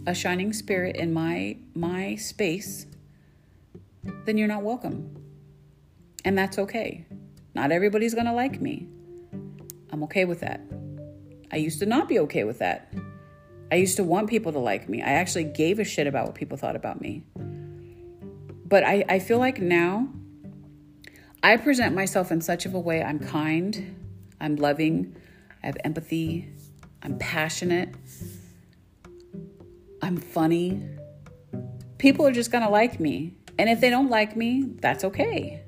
a 0.06 0.14
shining 0.14 0.54
spirit 0.54 0.96
in 0.96 1.12
my 1.12 1.58
my 1.74 2.14
space, 2.14 2.86
then 4.24 4.38
you're 4.38 4.48
not 4.48 4.62
welcome. 4.62 5.14
And 6.24 6.38
that's 6.38 6.58
okay. 6.58 7.04
Not 7.54 7.70
everybody's 7.70 8.14
going 8.14 8.24
to 8.24 8.32
like 8.32 8.62
me. 8.62 8.88
I'm 9.90 10.02
okay 10.04 10.24
with 10.24 10.40
that. 10.40 10.62
I 11.52 11.56
used 11.56 11.80
to 11.80 11.86
not 11.86 12.08
be 12.08 12.18
okay 12.20 12.44
with 12.44 12.60
that. 12.60 12.94
I 13.72 13.76
used 13.76 13.96
to 13.96 14.04
want 14.04 14.28
people 14.28 14.52
to 14.52 14.58
like 14.58 14.86
me. 14.90 15.00
I 15.00 15.12
actually 15.12 15.44
gave 15.44 15.78
a 15.78 15.84
shit 15.84 16.06
about 16.06 16.26
what 16.26 16.34
people 16.34 16.58
thought 16.58 16.76
about 16.76 17.00
me. 17.00 17.22
But 18.66 18.84
I, 18.84 19.02
I 19.08 19.18
feel 19.18 19.38
like 19.38 19.62
now 19.62 20.10
I 21.42 21.56
present 21.56 21.94
myself 21.94 22.30
in 22.30 22.42
such 22.42 22.66
of 22.66 22.74
a 22.74 22.78
way 22.78 23.02
I'm 23.02 23.18
kind, 23.18 23.96
I'm 24.38 24.56
loving, 24.56 25.16
I 25.62 25.66
have 25.68 25.78
empathy, 25.84 26.52
I'm 27.02 27.16
passionate, 27.16 27.94
I'm 30.02 30.18
funny. 30.18 30.82
People 31.96 32.26
are 32.26 32.32
just 32.32 32.52
to 32.52 32.68
like 32.68 33.00
me. 33.00 33.38
And 33.58 33.70
if 33.70 33.80
they 33.80 33.88
don't 33.88 34.10
like 34.10 34.36
me, 34.36 34.66
that's 34.80 35.02
okay. 35.02 35.62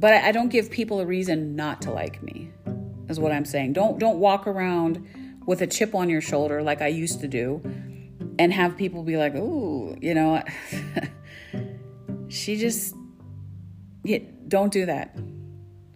But 0.00 0.12
I, 0.12 0.32
don't 0.32 0.48
give 0.48 0.72
people 0.72 0.98
a 0.98 1.06
reason 1.06 1.54
not 1.54 1.82
to 1.82 1.92
like 1.92 2.20
me. 2.20 2.50
Is 3.08 3.20
what 3.20 3.30
I'm 3.30 3.44
saying. 3.44 3.74
Don't 3.74 4.00
don't 4.00 4.18
walk 4.18 4.48
around 4.48 5.06
with 5.46 5.62
a 5.62 5.66
chip 5.66 5.94
on 5.94 6.08
your 6.08 6.20
shoulder 6.20 6.62
like 6.62 6.80
I 6.80 6.88
used 6.88 7.20
to 7.20 7.28
do 7.28 7.62
and 8.38 8.52
have 8.52 8.76
people 8.76 9.02
be 9.02 9.16
like, 9.16 9.34
"Ooh, 9.34 9.96
you 10.00 10.14
know, 10.14 10.42
she 12.28 12.56
just 12.56 12.94
yeah, 14.04 14.18
don't 14.46 14.72
do 14.72 14.86
that. 14.86 15.16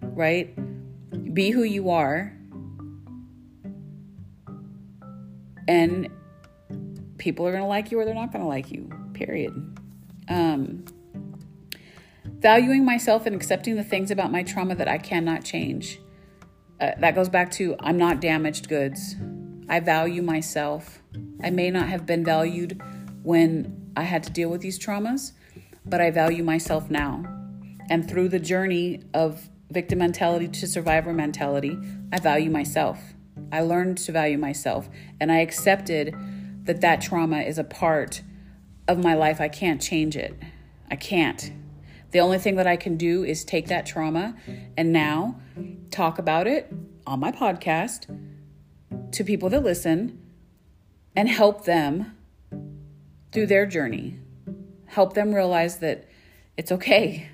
Right? 0.00 0.54
Be 1.34 1.50
who 1.50 1.62
you 1.62 1.90
are. 1.90 2.34
And 5.68 6.08
people 7.18 7.46
are 7.46 7.50
going 7.50 7.62
to 7.62 7.68
like 7.68 7.90
you 7.90 8.00
or 8.00 8.06
they're 8.06 8.14
not 8.14 8.32
going 8.32 8.42
to 8.42 8.48
like 8.48 8.72
you. 8.72 8.90
Period. 9.12 9.52
Um, 10.28 10.84
valuing 12.24 12.84
myself 12.84 13.26
and 13.26 13.36
accepting 13.36 13.76
the 13.76 13.84
things 13.84 14.10
about 14.10 14.32
my 14.32 14.42
trauma 14.42 14.74
that 14.74 14.88
I 14.88 14.96
cannot 14.96 15.44
change. 15.44 16.00
Uh, 16.80 16.92
that 16.98 17.14
goes 17.14 17.28
back 17.28 17.50
to 17.52 17.76
I'm 17.80 17.98
not 17.98 18.20
damaged 18.20 18.68
goods. 18.68 19.16
I 19.68 19.80
value 19.80 20.22
myself. 20.22 21.02
I 21.42 21.50
may 21.50 21.70
not 21.70 21.88
have 21.88 22.06
been 22.06 22.24
valued 22.24 22.80
when 23.22 23.92
I 23.96 24.02
had 24.02 24.22
to 24.24 24.30
deal 24.30 24.48
with 24.48 24.60
these 24.60 24.78
traumas, 24.78 25.32
but 25.84 26.00
I 26.00 26.10
value 26.10 26.42
myself 26.42 26.90
now. 26.90 27.24
And 27.90 28.08
through 28.08 28.28
the 28.30 28.38
journey 28.38 29.02
of 29.12 29.48
victim 29.70 29.98
mentality 29.98 30.48
to 30.48 30.66
survivor 30.66 31.12
mentality, 31.12 31.78
I 32.12 32.18
value 32.18 32.50
myself. 32.50 32.98
I 33.52 33.60
learned 33.60 33.98
to 33.98 34.12
value 34.12 34.38
myself 34.38 34.88
and 35.20 35.30
I 35.30 35.38
accepted 35.38 36.14
that 36.64 36.80
that 36.80 37.00
trauma 37.00 37.40
is 37.40 37.58
a 37.58 37.64
part 37.64 38.22
of 38.86 39.02
my 39.02 39.14
life. 39.14 39.40
I 39.40 39.48
can't 39.48 39.80
change 39.80 40.16
it. 40.16 40.34
I 40.90 40.96
can't. 40.96 41.52
The 42.10 42.20
only 42.20 42.38
thing 42.38 42.56
that 42.56 42.66
I 42.66 42.76
can 42.76 42.96
do 42.96 43.24
is 43.24 43.44
take 43.44 43.68
that 43.68 43.84
trauma 43.84 44.34
and 44.76 44.92
now 44.92 45.40
talk 45.90 46.18
about 46.18 46.46
it 46.46 46.72
on 47.06 47.20
my 47.20 47.32
podcast 47.32 48.06
to 49.12 49.24
people 49.24 49.48
that 49.50 49.62
listen 49.62 50.20
and 51.16 51.28
help 51.28 51.64
them 51.64 52.16
through 53.32 53.46
their 53.46 53.66
journey. 53.66 54.18
Help 54.86 55.14
them 55.14 55.34
realize 55.34 55.78
that 55.78 56.04
it's 56.56 56.72
okay 56.72 57.28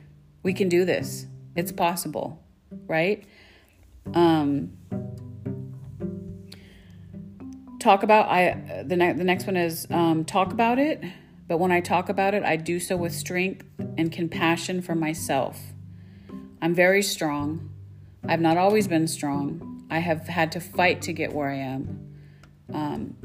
we 0.45 0.53
can 0.53 0.69
do 0.69 0.85
this. 0.85 1.27
It's 1.57 1.73
possible, 1.73 2.41
right? 2.87 3.25
Um, 4.13 4.77
talk 7.81 8.05
about 8.05 8.29
I 8.29 8.83
the 8.87 8.97
next 8.97 9.19
the 9.19 9.25
next 9.25 9.47
one 9.47 9.57
is 9.57 9.87
um, 9.91 10.25
talk 10.25 10.53
about 10.53 10.79
it, 10.79 11.03
but 11.49 11.59
when 11.59 11.73
I 11.73 11.81
talk 11.81 12.09
about 12.09 12.35
it, 12.35 12.45
I 12.45 12.57
do 12.57 12.79
so 12.79 12.97
with 12.97 13.13
strength 13.13 13.65
and 13.97 14.13
compassion 14.13 14.83
for 14.83 14.95
myself. 14.95 15.61
I'm 16.63 16.75
very 16.75 17.03
strong. 17.03 17.71
I've 18.27 18.41
not 18.41 18.57
always 18.57 18.87
been 18.87 19.07
strong. 19.07 19.74
I 19.95 19.99
have 19.99 20.27
had 20.27 20.51
to 20.53 20.61
fight 20.61 21.03
to 21.03 21.13
get 21.13 21.33
where 21.33 21.49
I 21.49 21.55
am. 21.55 22.17
Um, 22.73 23.17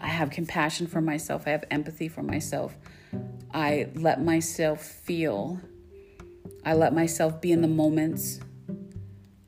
I 0.00 0.08
have 0.08 0.30
compassion 0.30 0.88
for 0.88 1.00
myself. 1.00 1.44
I 1.46 1.50
have 1.50 1.62
empathy 1.70 2.08
for 2.08 2.20
myself. 2.20 2.76
I 3.52 3.90
let 3.94 4.20
myself 4.20 4.82
feel. 4.82 5.60
I 6.64 6.74
let 6.74 6.94
myself 6.94 7.40
be 7.40 7.52
in 7.52 7.62
the 7.62 7.68
moments. 7.68 8.40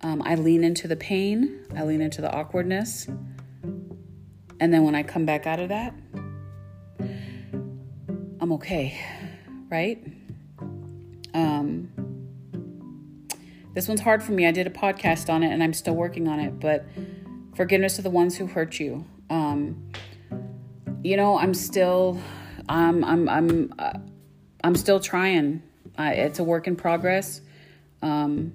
Um, 0.03 0.23
I 0.25 0.37
lean 0.37 0.63
into 0.63 0.87
the 0.87 0.95
pain. 0.95 1.67
I 1.75 1.83
lean 1.83 2.01
into 2.01 2.21
the 2.21 2.33
awkwardness. 2.33 3.09
And 4.61 4.73
then 4.73 4.85
when 4.85 4.95
I 4.95 5.03
come 5.03 5.27
back 5.27 5.49
out 5.49 5.59
of 5.59 5.71
that, 5.71 5.95
I'm 8.41 8.53
okay, 8.53 8.97
right? 9.69 10.01
Um, 11.35 11.91
this 13.77 13.89
one's 13.89 14.01
hard 14.01 14.23
for 14.23 14.33
me. 14.33 14.47
I 14.47 14.53
did 14.53 14.67
a 14.67 14.71
podcast 14.71 15.29
on 15.29 15.43
it 15.43 15.53
and 15.53 15.63
I'm 15.63 15.75
still 15.75 15.95
working 15.95 16.29
on 16.29 16.41
it, 16.41 16.59
but 16.59 16.87
forgiveness 17.55 17.97
to 17.97 18.03
the 18.03 18.09
ones 18.09 18.35
who 18.35 18.47
hurt 18.47 18.81
you. 18.81 19.05
Um, 19.29 19.93
you 21.05 21.19
know, 21.19 21.39
I'm 21.39 21.53
still, 21.53 22.19
I'm, 22.71 23.05
I'm, 23.05 23.29
I'm, 23.29 23.75
uh, 23.79 23.99
I'm 24.65 24.77
still 24.77 24.99
trying. 24.99 25.63
Uh, 25.99 26.13
it's 26.15 26.39
a 26.39 26.45
work 26.45 26.67
in 26.67 26.75
progress. 26.75 27.43
Um, 28.01 28.55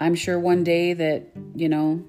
I'm 0.00 0.14
sure 0.14 0.40
one 0.40 0.64
day 0.64 0.94
that 0.94 1.26
you 1.54 1.68
know 1.68 2.04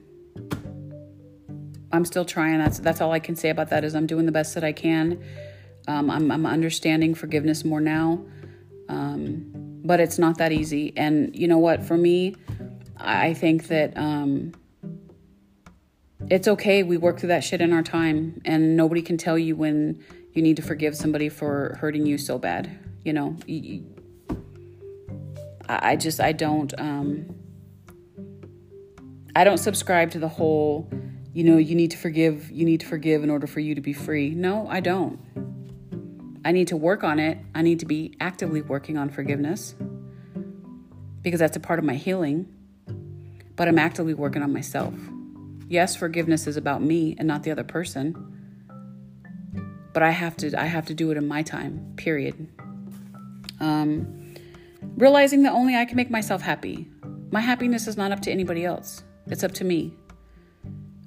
I'm 1.91 2.05
still 2.05 2.24
trying. 2.24 2.60
That's 2.60 2.80
that's 2.80 3.01
all 3.01 3.12
I 3.12 3.20
can 3.20 3.36
say 3.36 3.49
about 3.49 3.70
that. 3.72 3.84
Is 3.84 3.95
I'm 3.95 4.05
doing 4.07 4.26
the 4.26 4.32
best 4.32 4.55
that 4.55 4.64
I 4.64 4.72
can. 4.72 5.24
Um, 5.88 6.10
I'm, 6.10 6.30
I'm 6.30 6.45
understanding 6.45 7.16
forgiveness 7.16 7.66
more 7.66 7.82
now, 7.82 8.24
um, 8.89 9.59
but 9.90 10.00
it's 10.00 10.20
not 10.20 10.38
that 10.38 10.52
easy. 10.52 10.94
And 10.96 11.36
you 11.36 11.48
know 11.48 11.58
what? 11.58 11.84
For 11.84 11.98
me, 11.98 12.36
I 12.96 13.34
think 13.34 13.70
that 13.70 13.98
um, 13.98 14.54
it's 16.30 16.48
okay. 16.48 16.84
We 16.84 16.96
work 16.98 17.18
through 17.18 17.30
that 17.30 17.44
shit 17.44 17.60
in 17.60 17.74
our 17.74 17.82
time, 17.82 18.40
and 18.46 18.78
nobody 18.78 19.02
can 19.02 19.18
tell 19.18 19.36
you 19.36 19.56
when 19.56 20.00
you 20.34 20.44
need 20.44 20.58
to 20.58 20.62
forgive 20.62 20.96
somebody 20.96 21.28
for 21.28 21.76
hurting 21.82 22.06
you 22.06 22.20
so 22.20 22.38
bad. 22.38 22.70
You 23.04 23.14
know, 23.14 23.36
I, 25.68 25.96
just 25.96 26.20
I 26.20 26.34
don't 26.34 26.72
um, 26.80 27.36
I 29.36 29.44
don't 29.44 29.58
subscribe 29.58 30.12
to 30.12 30.20
the 30.20 30.30
whole 30.30 30.88
you 31.34 31.44
know, 31.44 31.58
you 31.58 31.74
need 31.74 31.92
to 31.92 31.98
forgive, 31.98 32.52
you 32.52 32.64
need 32.66 32.82
to 32.82 32.86
forgive 32.86 33.24
in 33.24 33.32
order 33.32 33.48
for 33.48 33.60
you 33.60 33.74
to 33.74 33.82
be 33.82 33.94
free. 33.94 34.30
No, 34.36 34.68
I 34.68 34.82
don't. 34.82 35.20
I 36.46 36.52
need 36.52 36.70
to 36.70 36.78
work 36.78 37.04
on 37.04 37.20
it. 37.20 37.38
I 37.54 37.62
need 37.62 37.80
to 37.80 37.86
be 37.86 38.16
actively 38.20 38.62
working 38.62 38.98
on 38.98 39.10
forgiveness 39.10 39.76
because 41.22 41.40
that's 41.40 41.58
a 41.58 41.60
part 41.60 41.80
of 41.80 41.86
my 41.86 41.96
healing. 41.96 42.48
But 43.56 43.68
I'm 43.68 43.78
actively 43.78 44.14
working 44.14 44.42
on 44.42 44.54
myself. 44.54 44.94
Yes, 45.68 45.96
forgiveness 45.96 46.48
is 46.48 46.56
about 46.56 46.82
me 46.82 47.16
and 47.18 47.28
not 47.28 47.44
the 47.44 47.52
other 47.52 47.64
person. 47.64 48.16
But 49.94 50.04
I 50.04 50.12
have 50.12 50.38
to 50.38 50.60
I 50.60 50.66
have 50.66 50.86
to 50.88 50.94
do 50.94 51.12
it 51.12 51.18
in 51.18 51.28
my 51.28 51.44
time. 51.44 51.94
Period. 51.98 52.48
Um, 53.60 54.34
realizing 54.96 55.44
that 55.44 55.52
only 55.52 55.76
I 55.76 55.84
can 55.84 55.98
make 55.98 56.10
myself 56.10 56.42
happy. 56.42 56.88
My 57.32 57.42
happiness 57.42 57.88
is 57.88 57.98
not 57.98 58.12
up 58.12 58.22
to 58.22 58.32
anybody 58.32 58.64
else. 58.64 59.04
It's 59.28 59.44
up 59.44 59.52
to 59.54 59.66
me. 59.66 59.94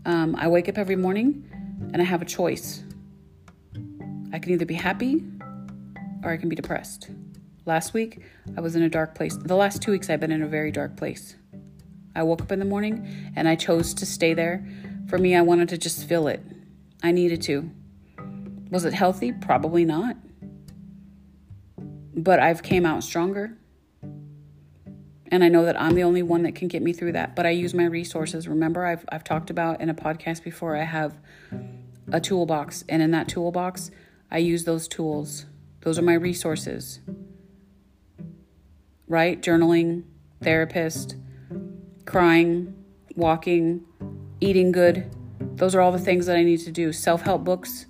Um, 0.05 0.37
I 0.37 0.49
wake 0.49 0.69
up 0.69 0.79
every 0.79 0.97
morning 0.97 1.49
and 1.93 2.03
I 2.03 2.05
have 2.05 2.21
a 2.21 2.27
choice. 2.27 2.85
I 4.33 4.39
can 4.39 4.53
either 4.53 4.65
be 4.65 4.75
happy 4.75 5.23
or 6.25 6.31
I 6.31 6.37
can 6.37 6.49
be 6.49 6.57
depressed. 6.57 7.11
Last 7.65 7.95
week, 7.95 8.23
I 8.57 8.61
was 8.61 8.75
in 8.75 8.83
a 8.83 8.89
dark 8.89 9.15
place. 9.15 9.37
The 9.37 9.55
last 9.55 9.83
two 9.83 9.93
weeks, 9.93 10.11
I've 10.11 10.21
been 10.21 10.33
in 10.33 10.43
a 10.43 10.49
very 10.49 10.73
dark 10.73 10.97
place. 10.97 11.37
I 12.15 12.23
woke 12.23 12.43
up 12.43 12.51
in 12.51 12.59
the 12.59 12.65
morning 12.65 13.33
and 13.37 13.49
I 13.49 13.55
chose 13.55 13.95
to 13.95 14.07
stay 14.07 14.35
there. 14.35 14.67
For 15.09 15.19
me, 15.19 15.37
I 15.37 15.43
wanted 15.43 15.69
to 15.71 15.79
just 15.79 16.09
feel 16.09 16.27
it. 16.29 16.43
I 17.03 17.13
needed 17.13 17.43
to. 17.43 17.71
Was 18.71 18.85
it 18.85 18.95
healthy? 18.95 19.33
Probably 19.33 19.85
not. 19.85 20.17
But 22.15 22.41
I've 22.41 22.63
came 22.63 22.87
out 22.87 23.05
stronger. 23.05 23.57
And 25.31 25.43
I 25.43 25.49
know 25.49 25.65
that 25.65 25.81
I'm 25.81 25.95
the 25.95 26.03
only 26.03 26.23
one 26.23 26.43
that 26.43 26.55
can 26.55 26.69
get 26.69 26.83
me 26.83 26.93
through 26.93 27.13
that. 27.13 27.37
But 27.37 27.47
I 27.47 27.51
use 27.51 27.75
my 27.75 27.85
resources. 27.85 28.49
Remember, 28.49 28.85
I've, 28.85 29.05
I've 29.11 29.25
talked 29.25 29.51
about 29.51 29.81
in 29.81 29.89
a 29.89 29.95
podcast 29.95 30.43
before, 30.43 30.77
I 30.77 30.85
have 30.85 31.19
a 32.11 32.21
toolbox. 32.21 32.85
And 32.89 33.03
in 33.03 33.11
that 33.13 33.29
toolbox, 33.29 33.91
I 34.33 34.39
use 34.39 34.65
those 34.65 34.89
tools. 34.89 35.45
Those 35.83 35.99
are 35.99 36.03
my 36.03 36.15
resources. 36.15 37.01
Right? 39.07 39.41
Journaling, 39.41 40.05
therapist, 40.43 41.17
crying, 42.07 42.75
walking, 43.15 43.85
eating 44.41 44.73
good. 44.73 45.11
Those 45.57 45.75
are 45.75 45.83
all 45.83 45.93
the 45.93 45.99
things 45.99 46.25
that 46.27 46.37
I 46.37 46.45
need 46.45 46.61
to 46.61 46.73
do. 46.73 46.93
Self-help 46.93 47.45
books, 47.45 47.85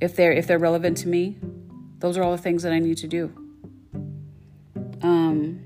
if 0.00 0.14
they're 0.14 0.32
if 0.32 0.46
they're 0.46 0.58
relevant 0.58 0.98
to 0.98 1.08
me, 1.08 1.36
those 1.98 2.16
are 2.16 2.22
all 2.22 2.32
the 2.32 2.42
things 2.42 2.62
that 2.62 2.72
I 2.72 2.78
need 2.78 2.98
to 2.98 3.08
do. 3.08 3.32
Um 5.02 5.64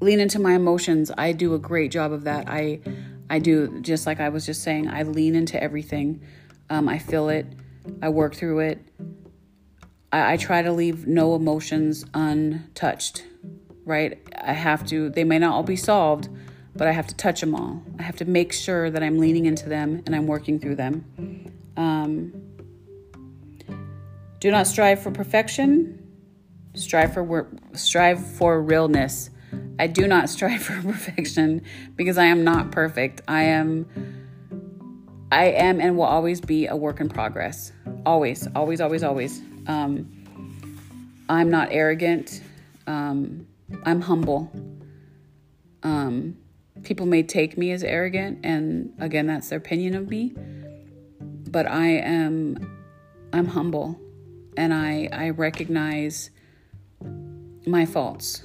lean 0.00 0.20
into 0.20 0.38
my 0.38 0.52
emotions. 0.52 1.10
I 1.16 1.32
do 1.32 1.54
a 1.54 1.58
great 1.58 1.90
job 1.90 2.12
of 2.12 2.24
that. 2.24 2.46
I 2.46 2.80
I 3.30 3.38
do 3.38 3.80
just 3.80 4.06
like 4.06 4.20
I 4.20 4.28
was 4.28 4.44
just 4.44 4.62
saying. 4.62 4.88
I 4.88 5.04
lean 5.04 5.34
into 5.34 5.60
everything. 5.62 6.20
Um, 6.68 6.90
I 6.90 6.98
feel 6.98 7.30
it. 7.30 7.46
I 8.02 8.08
work 8.08 8.34
through 8.34 8.60
it. 8.60 8.86
I, 10.12 10.34
I 10.34 10.36
try 10.36 10.62
to 10.62 10.72
leave 10.72 11.06
no 11.06 11.34
emotions 11.34 12.04
untouched. 12.14 13.24
Right? 13.84 14.18
I 14.40 14.52
have 14.52 14.86
to. 14.86 15.10
They 15.10 15.24
may 15.24 15.38
not 15.38 15.52
all 15.52 15.62
be 15.62 15.76
solved, 15.76 16.28
but 16.74 16.88
I 16.88 16.92
have 16.92 17.06
to 17.08 17.14
touch 17.14 17.40
them 17.40 17.54
all. 17.54 17.82
I 17.98 18.02
have 18.02 18.16
to 18.16 18.24
make 18.24 18.52
sure 18.52 18.90
that 18.90 19.02
I'm 19.02 19.18
leaning 19.18 19.46
into 19.46 19.68
them 19.68 20.02
and 20.06 20.16
I'm 20.16 20.26
working 20.26 20.58
through 20.58 20.76
them. 20.76 21.52
Um, 21.76 22.32
do 24.40 24.50
not 24.50 24.66
strive 24.66 25.02
for 25.02 25.10
perfection. 25.10 26.00
Strive 26.74 27.14
for 27.14 27.48
strive 27.74 28.24
for 28.36 28.60
realness. 28.60 29.30
I 29.78 29.86
do 29.86 30.06
not 30.06 30.28
strive 30.34 30.62
for 30.62 30.80
perfection 30.82 31.62
because 31.96 32.18
I 32.18 32.26
am 32.26 32.44
not 32.44 32.70
perfect. 32.70 33.22
I 33.28 33.44
am 33.44 33.86
I 35.30 35.46
am 35.46 35.80
and 35.80 35.96
will 35.96 36.04
always 36.04 36.40
be 36.40 36.66
a 36.66 36.76
work 36.76 37.00
in 37.00 37.08
progress. 37.08 37.72
Always, 38.06 38.46
always, 38.54 38.80
always, 38.80 39.02
always. 39.02 39.40
Um, 39.66 40.10
I'm 41.28 41.50
not 41.50 41.68
arrogant. 41.70 42.42
Um, 42.86 43.46
I'm 43.84 44.00
humble. 44.00 44.50
Um, 45.82 46.36
people 46.82 47.06
may 47.06 47.22
take 47.22 47.56
me 47.58 47.72
as 47.72 47.82
arrogant, 47.82 48.40
and 48.44 48.92
again, 48.98 49.26
that's 49.26 49.48
their 49.48 49.58
opinion 49.58 49.94
of 49.94 50.08
me. 50.08 50.34
But 51.50 51.66
I 51.66 51.86
am, 51.86 52.84
I'm 53.32 53.46
humble, 53.46 53.98
and 54.56 54.72
I 54.72 55.08
I 55.12 55.30
recognize 55.30 56.30
my 57.66 57.86
faults 57.86 58.42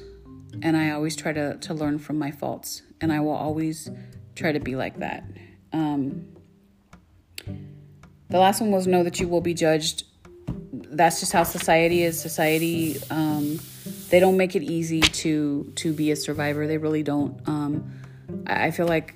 and 0.61 0.75
I 0.75 0.91
always 0.91 1.15
try 1.15 1.33
to, 1.33 1.57
to 1.57 1.73
learn 1.73 1.99
from 1.99 2.17
my 2.17 2.31
faults, 2.31 2.81
and 3.01 3.11
I 3.11 3.19
will 3.19 3.35
always 3.35 3.89
try 4.35 4.51
to 4.51 4.59
be 4.59 4.75
like 4.75 4.99
that. 4.99 5.23
Um, 5.73 6.27
the 8.29 8.39
last 8.39 8.61
one 8.61 8.71
was 8.71 8.87
know 8.87 9.03
that 9.03 9.19
you 9.19 9.27
will 9.27 9.41
be 9.41 9.53
judged. 9.53 10.03
That's 10.71 11.19
just 11.19 11.31
how 11.31 11.43
society 11.43 12.03
is. 12.03 12.19
Society, 12.19 12.97
um, 13.09 13.59
they 14.09 14.19
don't 14.19 14.37
make 14.37 14.55
it 14.55 14.63
easy 14.63 15.01
to 15.01 15.71
to 15.75 15.93
be 15.93 16.11
a 16.11 16.15
survivor. 16.15 16.67
They 16.67 16.77
really 16.77 17.03
don't. 17.03 17.47
Um, 17.47 17.91
I, 18.45 18.71
feel 18.71 18.87
like 18.87 19.15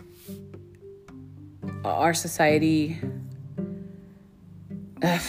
our 1.85 2.13
society. 2.13 2.99
Ugh, 5.01 5.21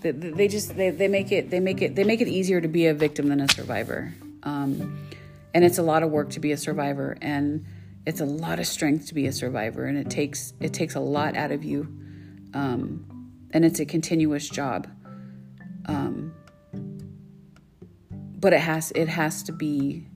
they, 0.00 0.10
they 0.10 0.48
just 0.48 0.76
they, 0.76 0.90
they 0.90 1.08
make 1.08 1.30
it 1.32 1.50
they 1.50 1.60
make 1.60 1.82
it 1.82 1.94
they 1.94 2.04
make 2.04 2.20
it 2.20 2.28
easier 2.28 2.60
to 2.60 2.68
be 2.68 2.86
a 2.86 2.94
victim 2.94 3.28
than 3.28 3.40
a 3.40 3.48
survivor. 3.48 4.14
Um, 4.42 5.08
and 5.54 5.64
it's 5.64 5.78
a 5.78 5.82
lot 5.82 6.02
of 6.02 6.10
work 6.10 6.30
to 6.30 6.40
be 6.40 6.52
a 6.52 6.56
survivor 6.56 7.16
and 7.20 7.64
it's 8.06 8.20
a 8.20 8.24
lot 8.24 8.58
of 8.58 8.66
strength 8.66 9.06
to 9.08 9.14
be 9.14 9.26
a 9.26 9.32
survivor 9.32 9.84
and 9.84 9.98
it 9.98 10.08
takes 10.08 10.52
it 10.60 10.72
takes 10.72 10.94
a 10.94 11.00
lot 11.00 11.36
out 11.36 11.50
of 11.50 11.64
you 11.64 11.86
um, 12.54 13.17
and 13.52 13.64
it's 13.64 13.80
a 13.80 13.84
continuous 13.84 14.48
job 14.48 14.88
um, 15.86 16.34
but 18.38 18.52
it 18.52 18.60
has 18.60 18.92
it 18.92 19.08
has 19.08 19.42
to 19.42 19.52
be 19.52 20.06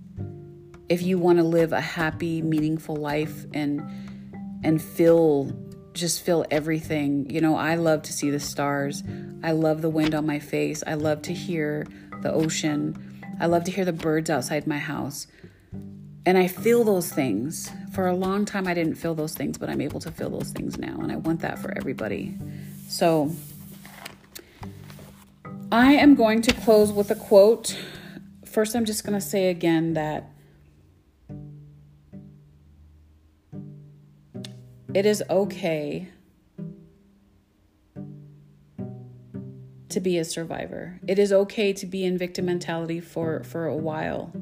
if 0.88 1.02
you 1.02 1.18
want 1.18 1.38
to 1.38 1.44
live 1.44 1.72
a 1.72 1.80
happy 1.80 2.42
meaningful 2.42 2.96
life 2.96 3.46
and 3.54 3.82
and 4.62 4.80
feel 4.80 5.50
just 5.92 6.22
feel 6.22 6.44
everything 6.50 7.28
you 7.28 7.40
know 7.40 7.56
i 7.56 7.74
love 7.74 8.02
to 8.02 8.12
see 8.12 8.30
the 8.30 8.40
stars 8.40 9.02
i 9.42 9.52
love 9.52 9.82
the 9.82 9.90
wind 9.90 10.14
on 10.14 10.24
my 10.26 10.38
face 10.38 10.82
i 10.86 10.94
love 10.94 11.20
to 11.22 11.32
hear 11.32 11.86
the 12.22 12.32
ocean 12.32 12.96
I 13.40 13.46
love 13.46 13.64
to 13.64 13.72
hear 13.72 13.84
the 13.84 13.92
birds 13.92 14.30
outside 14.30 14.66
my 14.66 14.78
house. 14.78 15.26
And 16.24 16.38
I 16.38 16.46
feel 16.46 16.84
those 16.84 17.10
things. 17.10 17.70
For 17.92 18.06
a 18.06 18.14
long 18.14 18.44
time, 18.44 18.68
I 18.68 18.74
didn't 18.74 18.94
feel 18.94 19.16
those 19.16 19.34
things, 19.34 19.58
but 19.58 19.68
I'm 19.68 19.80
able 19.80 19.98
to 20.00 20.12
feel 20.12 20.30
those 20.30 20.50
things 20.50 20.78
now. 20.78 20.98
And 21.00 21.10
I 21.10 21.16
want 21.16 21.40
that 21.40 21.58
for 21.58 21.76
everybody. 21.76 22.38
So 22.92 23.30
I 25.72 25.94
am 25.94 26.14
going 26.14 26.42
to 26.42 26.52
close 26.52 26.92
with 26.92 27.10
a 27.10 27.14
quote. 27.14 27.74
First, 28.44 28.76
I'm 28.76 28.84
just 28.84 29.02
going 29.02 29.18
to 29.18 29.26
say 29.26 29.48
again 29.48 29.94
that 29.94 30.30
it 34.92 35.06
is 35.06 35.24
okay 35.30 36.10
to 39.88 39.98
be 39.98 40.18
a 40.18 40.24
survivor. 40.26 41.00
It 41.08 41.18
is 41.18 41.32
okay 41.32 41.72
to 41.72 41.86
be 41.86 42.04
in 42.04 42.18
victim 42.18 42.44
mentality 42.44 43.00
for 43.00 43.42
for 43.42 43.64
a 43.64 43.74
while. 43.74 44.34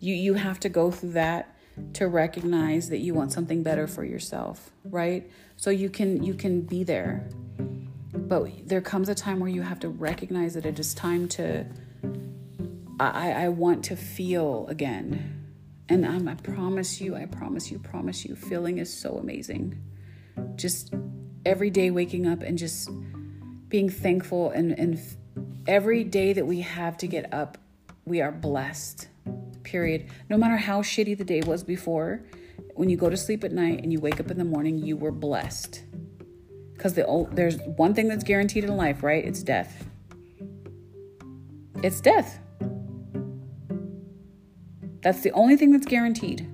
You 0.00 0.14
you 0.14 0.34
have 0.34 0.58
to 0.60 0.70
go 0.70 0.90
through 0.90 1.12
that 1.12 1.54
to 1.92 2.08
recognize 2.08 2.88
that 2.88 3.00
you 3.00 3.12
want 3.12 3.30
something 3.30 3.62
better 3.62 3.86
for 3.86 4.06
yourself, 4.06 4.70
right? 4.84 5.30
So 5.56 5.68
you 5.68 5.90
can 5.90 6.22
you 6.22 6.32
can 6.32 6.62
be 6.62 6.82
there. 6.82 7.28
But 7.58 8.68
there 8.68 8.80
comes 8.80 9.08
a 9.08 9.14
time 9.14 9.40
where 9.40 9.50
you 9.50 9.62
have 9.62 9.80
to 9.80 9.88
recognize 9.88 10.54
that 10.54 10.64
it 10.64 10.78
is 10.78 10.94
time 10.94 11.28
to 11.30 11.66
I, 13.00 13.32
I 13.32 13.48
want 13.48 13.84
to 13.86 13.96
feel 13.96 14.66
again. 14.68 15.40
And 15.88 16.06
I'm, 16.06 16.28
I 16.28 16.34
promise 16.34 17.00
you, 17.00 17.14
I 17.14 17.26
promise 17.26 17.70
you, 17.70 17.78
promise 17.78 18.24
you, 18.24 18.36
feeling 18.36 18.78
is 18.78 18.92
so 18.92 19.16
amazing. 19.16 19.82
Just 20.56 20.94
every 21.44 21.70
day 21.70 21.90
waking 21.90 22.26
up 22.26 22.42
and 22.42 22.56
just 22.56 22.88
being 23.68 23.90
thankful 23.90 24.50
and, 24.50 24.72
and 24.78 25.00
every 25.66 26.04
day 26.04 26.32
that 26.32 26.46
we 26.46 26.60
have 26.60 26.96
to 26.98 27.06
get 27.06 27.32
up, 27.34 27.58
we 28.04 28.20
are 28.20 28.32
blessed. 28.32 29.08
Period. 29.62 30.08
No 30.30 30.36
matter 30.36 30.56
how 30.56 30.82
shitty 30.82 31.18
the 31.18 31.24
day 31.24 31.40
was 31.40 31.64
before, 31.64 32.22
when 32.74 32.88
you 32.88 32.96
go 32.96 33.10
to 33.10 33.16
sleep 33.16 33.44
at 33.44 33.52
night 33.52 33.80
and 33.82 33.92
you 33.92 34.00
wake 34.00 34.20
up 34.20 34.30
in 34.30 34.38
the 34.38 34.44
morning, 34.44 34.78
you 34.78 34.96
were 34.96 35.10
blessed. 35.10 35.82
Because 36.84 36.96
the 36.96 37.26
there's 37.32 37.56
one 37.62 37.94
thing 37.94 38.08
that's 38.08 38.24
guaranteed 38.24 38.62
in 38.62 38.76
life, 38.76 39.02
right? 39.02 39.24
It's 39.24 39.42
death. 39.42 39.88
It's 41.82 41.98
death. 41.98 42.38
That's 45.00 45.22
the 45.22 45.30
only 45.30 45.56
thing 45.56 45.72
that's 45.72 45.86
guaranteed. 45.86 46.46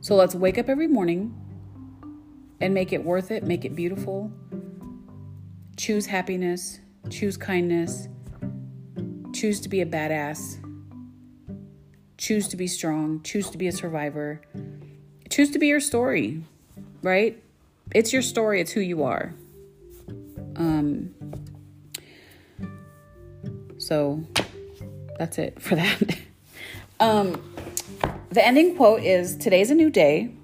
So 0.00 0.14
let's 0.14 0.36
wake 0.36 0.58
up 0.58 0.68
every 0.68 0.86
morning 0.86 1.34
and 2.60 2.72
make 2.72 2.92
it 2.92 3.04
worth 3.04 3.32
it, 3.32 3.42
make 3.42 3.64
it 3.64 3.74
beautiful, 3.74 4.30
Choose 5.76 6.06
happiness, 6.06 6.78
choose 7.10 7.36
kindness, 7.36 8.06
choose 9.32 9.60
to 9.60 9.68
be 9.68 9.80
a 9.80 9.86
badass, 9.86 10.58
choose 12.16 12.46
to 12.46 12.56
be 12.56 12.68
strong, 12.68 13.22
choose 13.22 13.50
to 13.50 13.58
be 13.58 13.66
a 13.66 13.72
survivor, 13.72 14.40
choose 15.30 15.50
to 15.50 15.58
be 15.58 15.66
your 15.66 15.80
story, 15.80 16.42
right? 17.02 17.42
It's 17.94 18.12
your 18.12 18.22
story, 18.22 18.60
it's 18.60 18.72
who 18.72 18.80
you 18.80 19.04
are. 19.04 19.34
Um, 20.56 21.14
so 23.78 24.22
that's 25.18 25.38
it 25.38 25.60
for 25.60 25.76
that. 25.76 26.18
um, 27.00 27.40
the 28.30 28.46
ending 28.46 28.76
quote 28.76 29.02
is 29.02 29.36
Today's 29.36 29.70
a 29.70 29.74
new 29.74 29.90
day. 29.90 30.34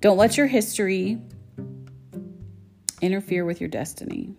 Don't 0.00 0.18
let 0.18 0.36
your 0.36 0.46
history 0.46 1.18
interfere 3.00 3.44
with 3.44 3.60
your 3.60 3.68
destiny. 3.68 4.34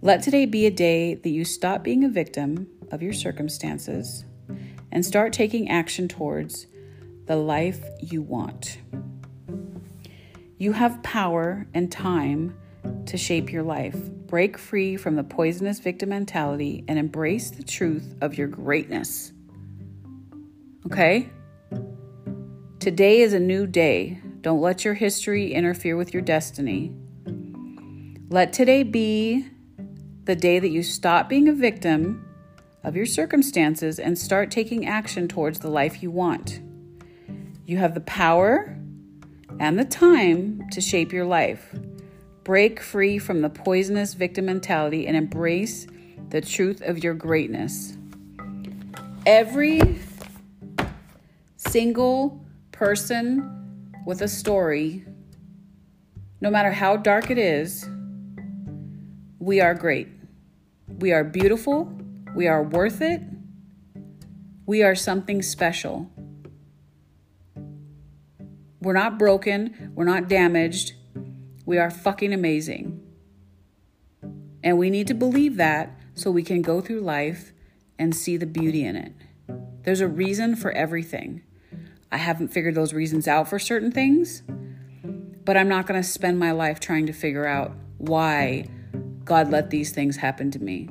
Let 0.00 0.22
today 0.22 0.46
be 0.46 0.66
a 0.66 0.70
day 0.70 1.14
that 1.14 1.30
you 1.30 1.44
stop 1.44 1.82
being 1.82 2.04
a 2.04 2.08
victim 2.08 2.68
of 2.90 3.02
your 3.02 3.12
circumstances 3.12 4.24
and 4.90 5.04
start 5.04 5.32
taking 5.32 5.68
action 5.68 6.08
towards 6.08 6.66
the 7.26 7.36
life 7.36 7.84
you 8.00 8.20
want. 8.22 8.78
You 10.62 10.70
have 10.70 11.02
power 11.02 11.66
and 11.74 11.90
time 11.90 12.56
to 13.06 13.16
shape 13.16 13.50
your 13.50 13.64
life. 13.64 13.96
Break 13.96 14.56
free 14.56 14.96
from 14.96 15.16
the 15.16 15.24
poisonous 15.24 15.80
victim 15.80 16.10
mentality 16.10 16.84
and 16.86 17.00
embrace 17.00 17.50
the 17.50 17.64
truth 17.64 18.14
of 18.20 18.38
your 18.38 18.46
greatness. 18.46 19.32
Okay? 20.86 21.28
Today 22.78 23.22
is 23.22 23.32
a 23.32 23.40
new 23.40 23.66
day. 23.66 24.20
Don't 24.40 24.60
let 24.60 24.84
your 24.84 24.94
history 24.94 25.52
interfere 25.52 25.96
with 25.96 26.14
your 26.14 26.22
destiny. 26.22 26.92
Let 28.28 28.52
today 28.52 28.84
be 28.84 29.44
the 30.26 30.36
day 30.36 30.60
that 30.60 30.70
you 30.70 30.84
stop 30.84 31.28
being 31.28 31.48
a 31.48 31.52
victim 31.52 32.24
of 32.84 32.94
your 32.94 33.06
circumstances 33.06 33.98
and 33.98 34.16
start 34.16 34.52
taking 34.52 34.86
action 34.86 35.26
towards 35.26 35.58
the 35.58 35.70
life 35.70 36.04
you 36.04 36.12
want. 36.12 36.60
You 37.66 37.78
have 37.78 37.94
the 37.94 38.00
power 38.02 38.78
and 39.60 39.78
the 39.78 39.84
time 39.84 40.62
to 40.72 40.80
shape 40.80 41.12
your 41.12 41.24
life. 41.24 41.74
Break 42.44 42.80
free 42.80 43.18
from 43.18 43.40
the 43.40 43.50
poisonous 43.50 44.14
victim 44.14 44.46
mentality 44.46 45.06
and 45.06 45.16
embrace 45.16 45.86
the 46.30 46.40
truth 46.40 46.80
of 46.82 47.02
your 47.02 47.14
greatness. 47.14 47.96
Every 49.26 49.98
single 51.56 52.44
person 52.72 53.92
with 54.04 54.22
a 54.22 54.28
story, 54.28 55.04
no 56.40 56.50
matter 56.50 56.72
how 56.72 56.96
dark 56.96 57.30
it 57.30 57.38
is, 57.38 57.88
we 59.38 59.60
are 59.60 59.74
great. 59.74 60.08
We 60.98 61.12
are 61.12 61.24
beautiful. 61.24 61.92
We 62.34 62.46
are 62.46 62.62
worth 62.62 63.00
it. 63.00 63.22
We 64.66 64.82
are 64.82 64.94
something 64.94 65.42
special. 65.42 66.11
We're 68.82 68.94
not 68.94 69.16
broken. 69.16 69.92
We're 69.94 70.04
not 70.04 70.28
damaged. 70.28 70.94
We 71.64 71.78
are 71.78 71.90
fucking 71.90 72.32
amazing. 72.32 73.00
And 74.64 74.76
we 74.76 74.90
need 74.90 75.06
to 75.06 75.14
believe 75.14 75.56
that 75.56 75.96
so 76.14 76.30
we 76.30 76.42
can 76.42 76.62
go 76.62 76.80
through 76.80 77.00
life 77.00 77.52
and 77.96 78.14
see 78.14 78.36
the 78.36 78.46
beauty 78.46 78.84
in 78.84 78.96
it. 78.96 79.12
There's 79.84 80.00
a 80.00 80.08
reason 80.08 80.56
for 80.56 80.72
everything. 80.72 81.42
I 82.10 82.16
haven't 82.16 82.48
figured 82.48 82.74
those 82.74 82.92
reasons 82.92 83.28
out 83.28 83.48
for 83.48 83.60
certain 83.60 83.92
things, 83.92 84.42
but 85.44 85.56
I'm 85.56 85.68
not 85.68 85.86
going 85.86 86.00
to 86.00 86.06
spend 86.06 86.40
my 86.40 86.50
life 86.50 86.80
trying 86.80 87.06
to 87.06 87.12
figure 87.12 87.46
out 87.46 87.72
why 87.98 88.66
God 89.24 89.50
let 89.50 89.70
these 89.70 89.92
things 89.92 90.16
happen 90.16 90.50
to 90.50 90.58
me. 90.58 90.88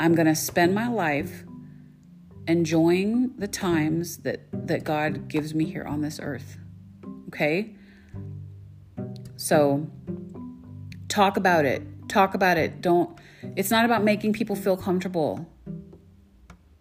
I'm 0.00 0.14
going 0.14 0.26
to 0.26 0.34
spend 0.34 0.74
my 0.74 0.88
life 0.88 1.44
enjoying 2.48 3.36
the 3.36 3.46
times 3.46 4.18
that, 4.18 4.40
that 4.52 4.82
God 4.82 5.28
gives 5.28 5.54
me 5.54 5.64
here 5.64 5.84
on 5.84 6.00
this 6.00 6.18
earth. 6.20 6.58
Okay? 7.28 7.76
So, 9.36 9.88
talk 11.08 11.36
about 11.36 11.64
it. 11.64 11.82
Talk 12.08 12.34
about 12.34 12.56
it. 12.58 12.80
Don't, 12.80 13.16
it's 13.54 13.70
not 13.70 13.84
about 13.84 14.02
making 14.02 14.32
people 14.32 14.56
feel 14.56 14.76
comfortable. 14.76 15.46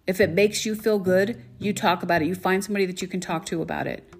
If 0.07 0.20
it 0.20 0.32
makes 0.32 0.65
you 0.65 0.74
feel 0.74 0.97
good, 0.97 1.43
you 1.59 1.74
talk 1.74 2.01
about 2.01 2.24
it. 2.24 2.28
You 2.28 2.34
find 2.34 2.63
somebody 2.63 2.88
that 2.88 3.01
you 3.01 3.07
can 3.07 3.20
talk 3.20 3.45
to 3.47 3.61
about 3.61 3.86
it. 3.86 4.11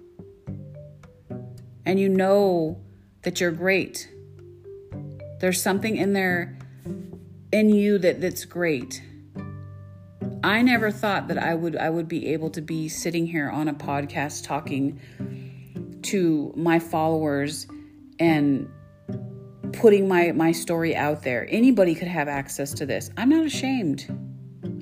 And 1.84 1.98
you 1.98 2.08
know 2.08 2.78
that 3.22 3.40
you're 3.40 3.50
great 3.50 4.08
there's 5.40 5.62
something 5.62 5.96
in 5.96 6.12
there 6.12 6.58
in 7.52 7.70
you 7.70 7.98
that 7.98 8.20
that's 8.20 8.44
great. 8.44 9.02
I 10.42 10.62
never 10.62 10.90
thought 10.90 11.28
that 11.28 11.38
I 11.38 11.54
would 11.54 11.76
I 11.76 11.90
would 11.90 12.08
be 12.08 12.28
able 12.28 12.50
to 12.50 12.60
be 12.60 12.88
sitting 12.88 13.26
here 13.26 13.50
on 13.50 13.68
a 13.68 13.74
podcast 13.74 14.44
talking 14.44 15.00
to 16.02 16.52
my 16.56 16.78
followers 16.78 17.66
and 18.18 18.70
putting 19.72 20.08
my 20.08 20.32
my 20.32 20.52
story 20.52 20.94
out 20.94 21.22
there. 21.22 21.46
Anybody 21.50 21.94
could 21.94 22.08
have 22.08 22.28
access 22.28 22.72
to 22.74 22.86
this. 22.86 23.10
I'm 23.16 23.28
not 23.28 23.44
ashamed. 23.44 24.06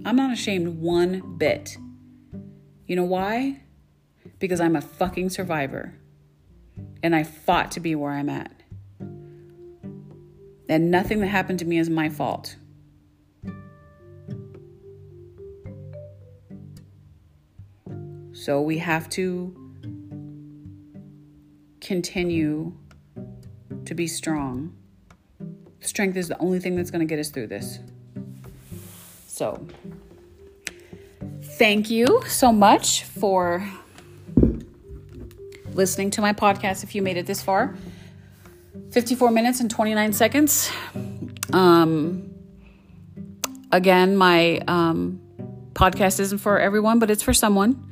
I'm 0.04 0.16
not 0.16 0.32
ashamed 0.32 0.78
one 0.78 1.36
bit. 1.36 1.76
You 2.86 2.96
know 2.96 3.04
why? 3.04 3.62
Because 4.38 4.60
I'm 4.60 4.76
a 4.76 4.80
fucking 4.80 5.30
survivor. 5.30 5.98
And 7.02 7.14
I 7.14 7.24
fought 7.24 7.72
to 7.72 7.80
be 7.80 7.94
where 7.94 8.12
I'm 8.12 8.28
at 8.28 8.56
and 10.68 10.90
nothing 10.90 11.20
that 11.20 11.28
happened 11.28 11.58
to 11.60 11.64
me 11.64 11.78
is 11.78 11.88
my 11.88 12.08
fault. 12.08 12.56
So 18.46 18.60
we 18.60 18.78
have 18.78 19.10
to 19.10 19.52
continue 21.80 22.72
to 23.84 23.92
be 23.92 24.06
strong. 24.06 24.72
Strength 25.80 26.16
is 26.16 26.28
the 26.28 26.38
only 26.38 26.60
thing 26.60 26.76
that's 26.76 26.92
going 26.92 27.00
to 27.00 27.12
get 27.12 27.18
us 27.18 27.30
through 27.30 27.48
this. 27.48 27.80
So, 29.26 29.66
thank 31.42 31.90
you 31.90 32.22
so 32.28 32.52
much 32.52 33.02
for 33.02 33.68
listening 35.72 36.12
to 36.12 36.20
my 36.20 36.32
podcast 36.32 36.84
if 36.84 36.94
you 36.94 37.02
made 37.02 37.16
it 37.16 37.26
this 37.26 37.42
far. 37.42 37.74
54 38.92 39.32
minutes 39.32 39.58
and 39.58 39.68
29 39.68 40.12
seconds. 40.12 40.70
Um, 41.52 42.32
again, 43.72 44.16
my 44.16 44.58
um, 44.68 45.20
podcast 45.72 46.20
isn't 46.20 46.38
for 46.38 46.60
everyone, 46.60 47.00
but 47.00 47.10
it's 47.10 47.24
for 47.24 47.34
someone. 47.34 47.82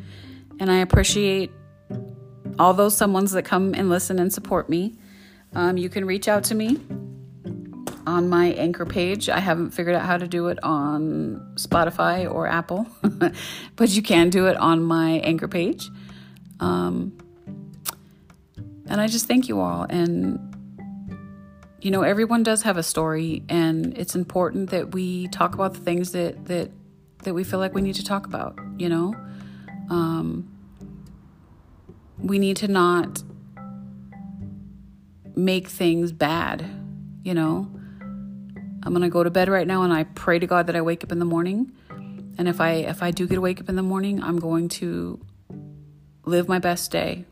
And 0.60 0.70
I 0.70 0.76
appreciate 0.78 1.50
all 2.58 2.74
those 2.74 2.94
someones 2.96 3.32
that 3.32 3.44
come 3.44 3.74
and 3.74 3.88
listen 3.88 4.18
and 4.18 4.32
support 4.32 4.68
me. 4.68 4.94
Um, 5.54 5.76
you 5.76 5.88
can 5.88 6.04
reach 6.04 6.28
out 6.28 6.44
to 6.44 6.54
me 6.54 6.80
on 8.06 8.28
my 8.28 8.46
anchor 8.52 8.84
page. 8.84 9.28
I 9.28 9.40
haven't 9.40 9.70
figured 9.70 9.96
out 9.96 10.04
how 10.04 10.16
to 10.16 10.28
do 10.28 10.48
it 10.48 10.62
on 10.62 11.54
Spotify 11.56 12.32
or 12.32 12.46
Apple, 12.46 12.86
but 13.76 13.90
you 13.90 14.02
can 14.02 14.30
do 14.30 14.46
it 14.46 14.56
on 14.56 14.82
my 14.82 15.12
anchor 15.20 15.48
page. 15.48 15.88
Um, 16.60 17.16
and 18.88 19.00
I 19.00 19.06
just 19.06 19.26
thank 19.26 19.48
you 19.48 19.60
all. 19.60 19.86
And, 19.88 20.38
you 21.80 21.90
know, 21.90 22.02
everyone 22.02 22.42
does 22.42 22.62
have 22.62 22.76
a 22.76 22.82
story, 22.82 23.42
and 23.48 23.96
it's 23.96 24.14
important 24.14 24.70
that 24.70 24.92
we 24.92 25.28
talk 25.28 25.54
about 25.54 25.74
the 25.74 25.80
things 25.80 26.12
that, 26.12 26.46
that, 26.46 26.70
that 27.22 27.34
we 27.34 27.44
feel 27.44 27.58
like 27.58 27.74
we 27.74 27.82
need 27.82 27.94
to 27.94 28.04
talk 28.04 28.26
about, 28.26 28.58
you 28.76 28.88
know? 28.88 29.14
Um, 29.90 30.50
we 32.18 32.38
need 32.38 32.56
to 32.58 32.68
not 32.68 33.22
make 35.36 35.68
things 35.68 36.12
bad, 36.12 36.64
you 37.22 37.34
know? 37.34 37.70
I'm 38.82 38.92
going 38.92 39.02
to 39.02 39.08
go 39.08 39.24
to 39.24 39.30
bed 39.30 39.48
right 39.48 39.66
now 39.66 39.82
and 39.82 39.92
I 39.92 40.04
pray 40.04 40.38
to 40.38 40.46
God 40.46 40.66
that 40.66 40.76
I 40.76 40.82
wake 40.82 41.02
up 41.02 41.10
in 41.10 41.18
the 41.18 41.24
morning. 41.24 41.72
And 42.36 42.48
if 42.48 42.60
I 42.60 42.72
if 42.72 43.02
I 43.02 43.10
do 43.10 43.26
get 43.26 43.40
wake 43.40 43.60
up 43.60 43.68
in 43.68 43.76
the 43.76 43.82
morning, 43.82 44.22
I'm 44.22 44.38
going 44.38 44.68
to 44.70 45.20
live 46.24 46.48
my 46.48 46.58
best 46.58 46.90
day. 46.90 47.24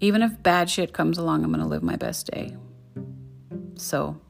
Even 0.00 0.22
if 0.22 0.42
bad 0.42 0.70
shit 0.70 0.92
comes 0.92 1.18
along, 1.18 1.42
I'm 1.42 1.50
going 1.50 1.62
to 1.62 1.66
live 1.66 1.82
my 1.82 1.96
best 1.96 2.30
day. 2.30 2.56
So, 3.76 4.20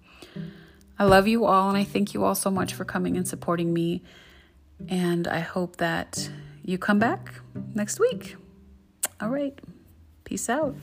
I 0.98 1.04
love 1.04 1.28
you 1.28 1.44
all 1.44 1.68
and 1.68 1.76
I 1.76 1.84
thank 1.84 2.14
you 2.14 2.24
all 2.24 2.34
so 2.34 2.50
much 2.50 2.72
for 2.72 2.84
coming 2.84 3.16
and 3.16 3.28
supporting 3.28 3.72
me. 3.74 4.02
And 4.88 5.28
I 5.28 5.40
hope 5.40 5.76
that 5.76 6.30
you 6.66 6.78
come 6.78 6.98
back 6.98 7.40
next 7.74 8.00
week. 8.00 8.36
All 9.20 9.30
right. 9.30 9.58
Peace 10.24 10.50
out. 10.50 10.74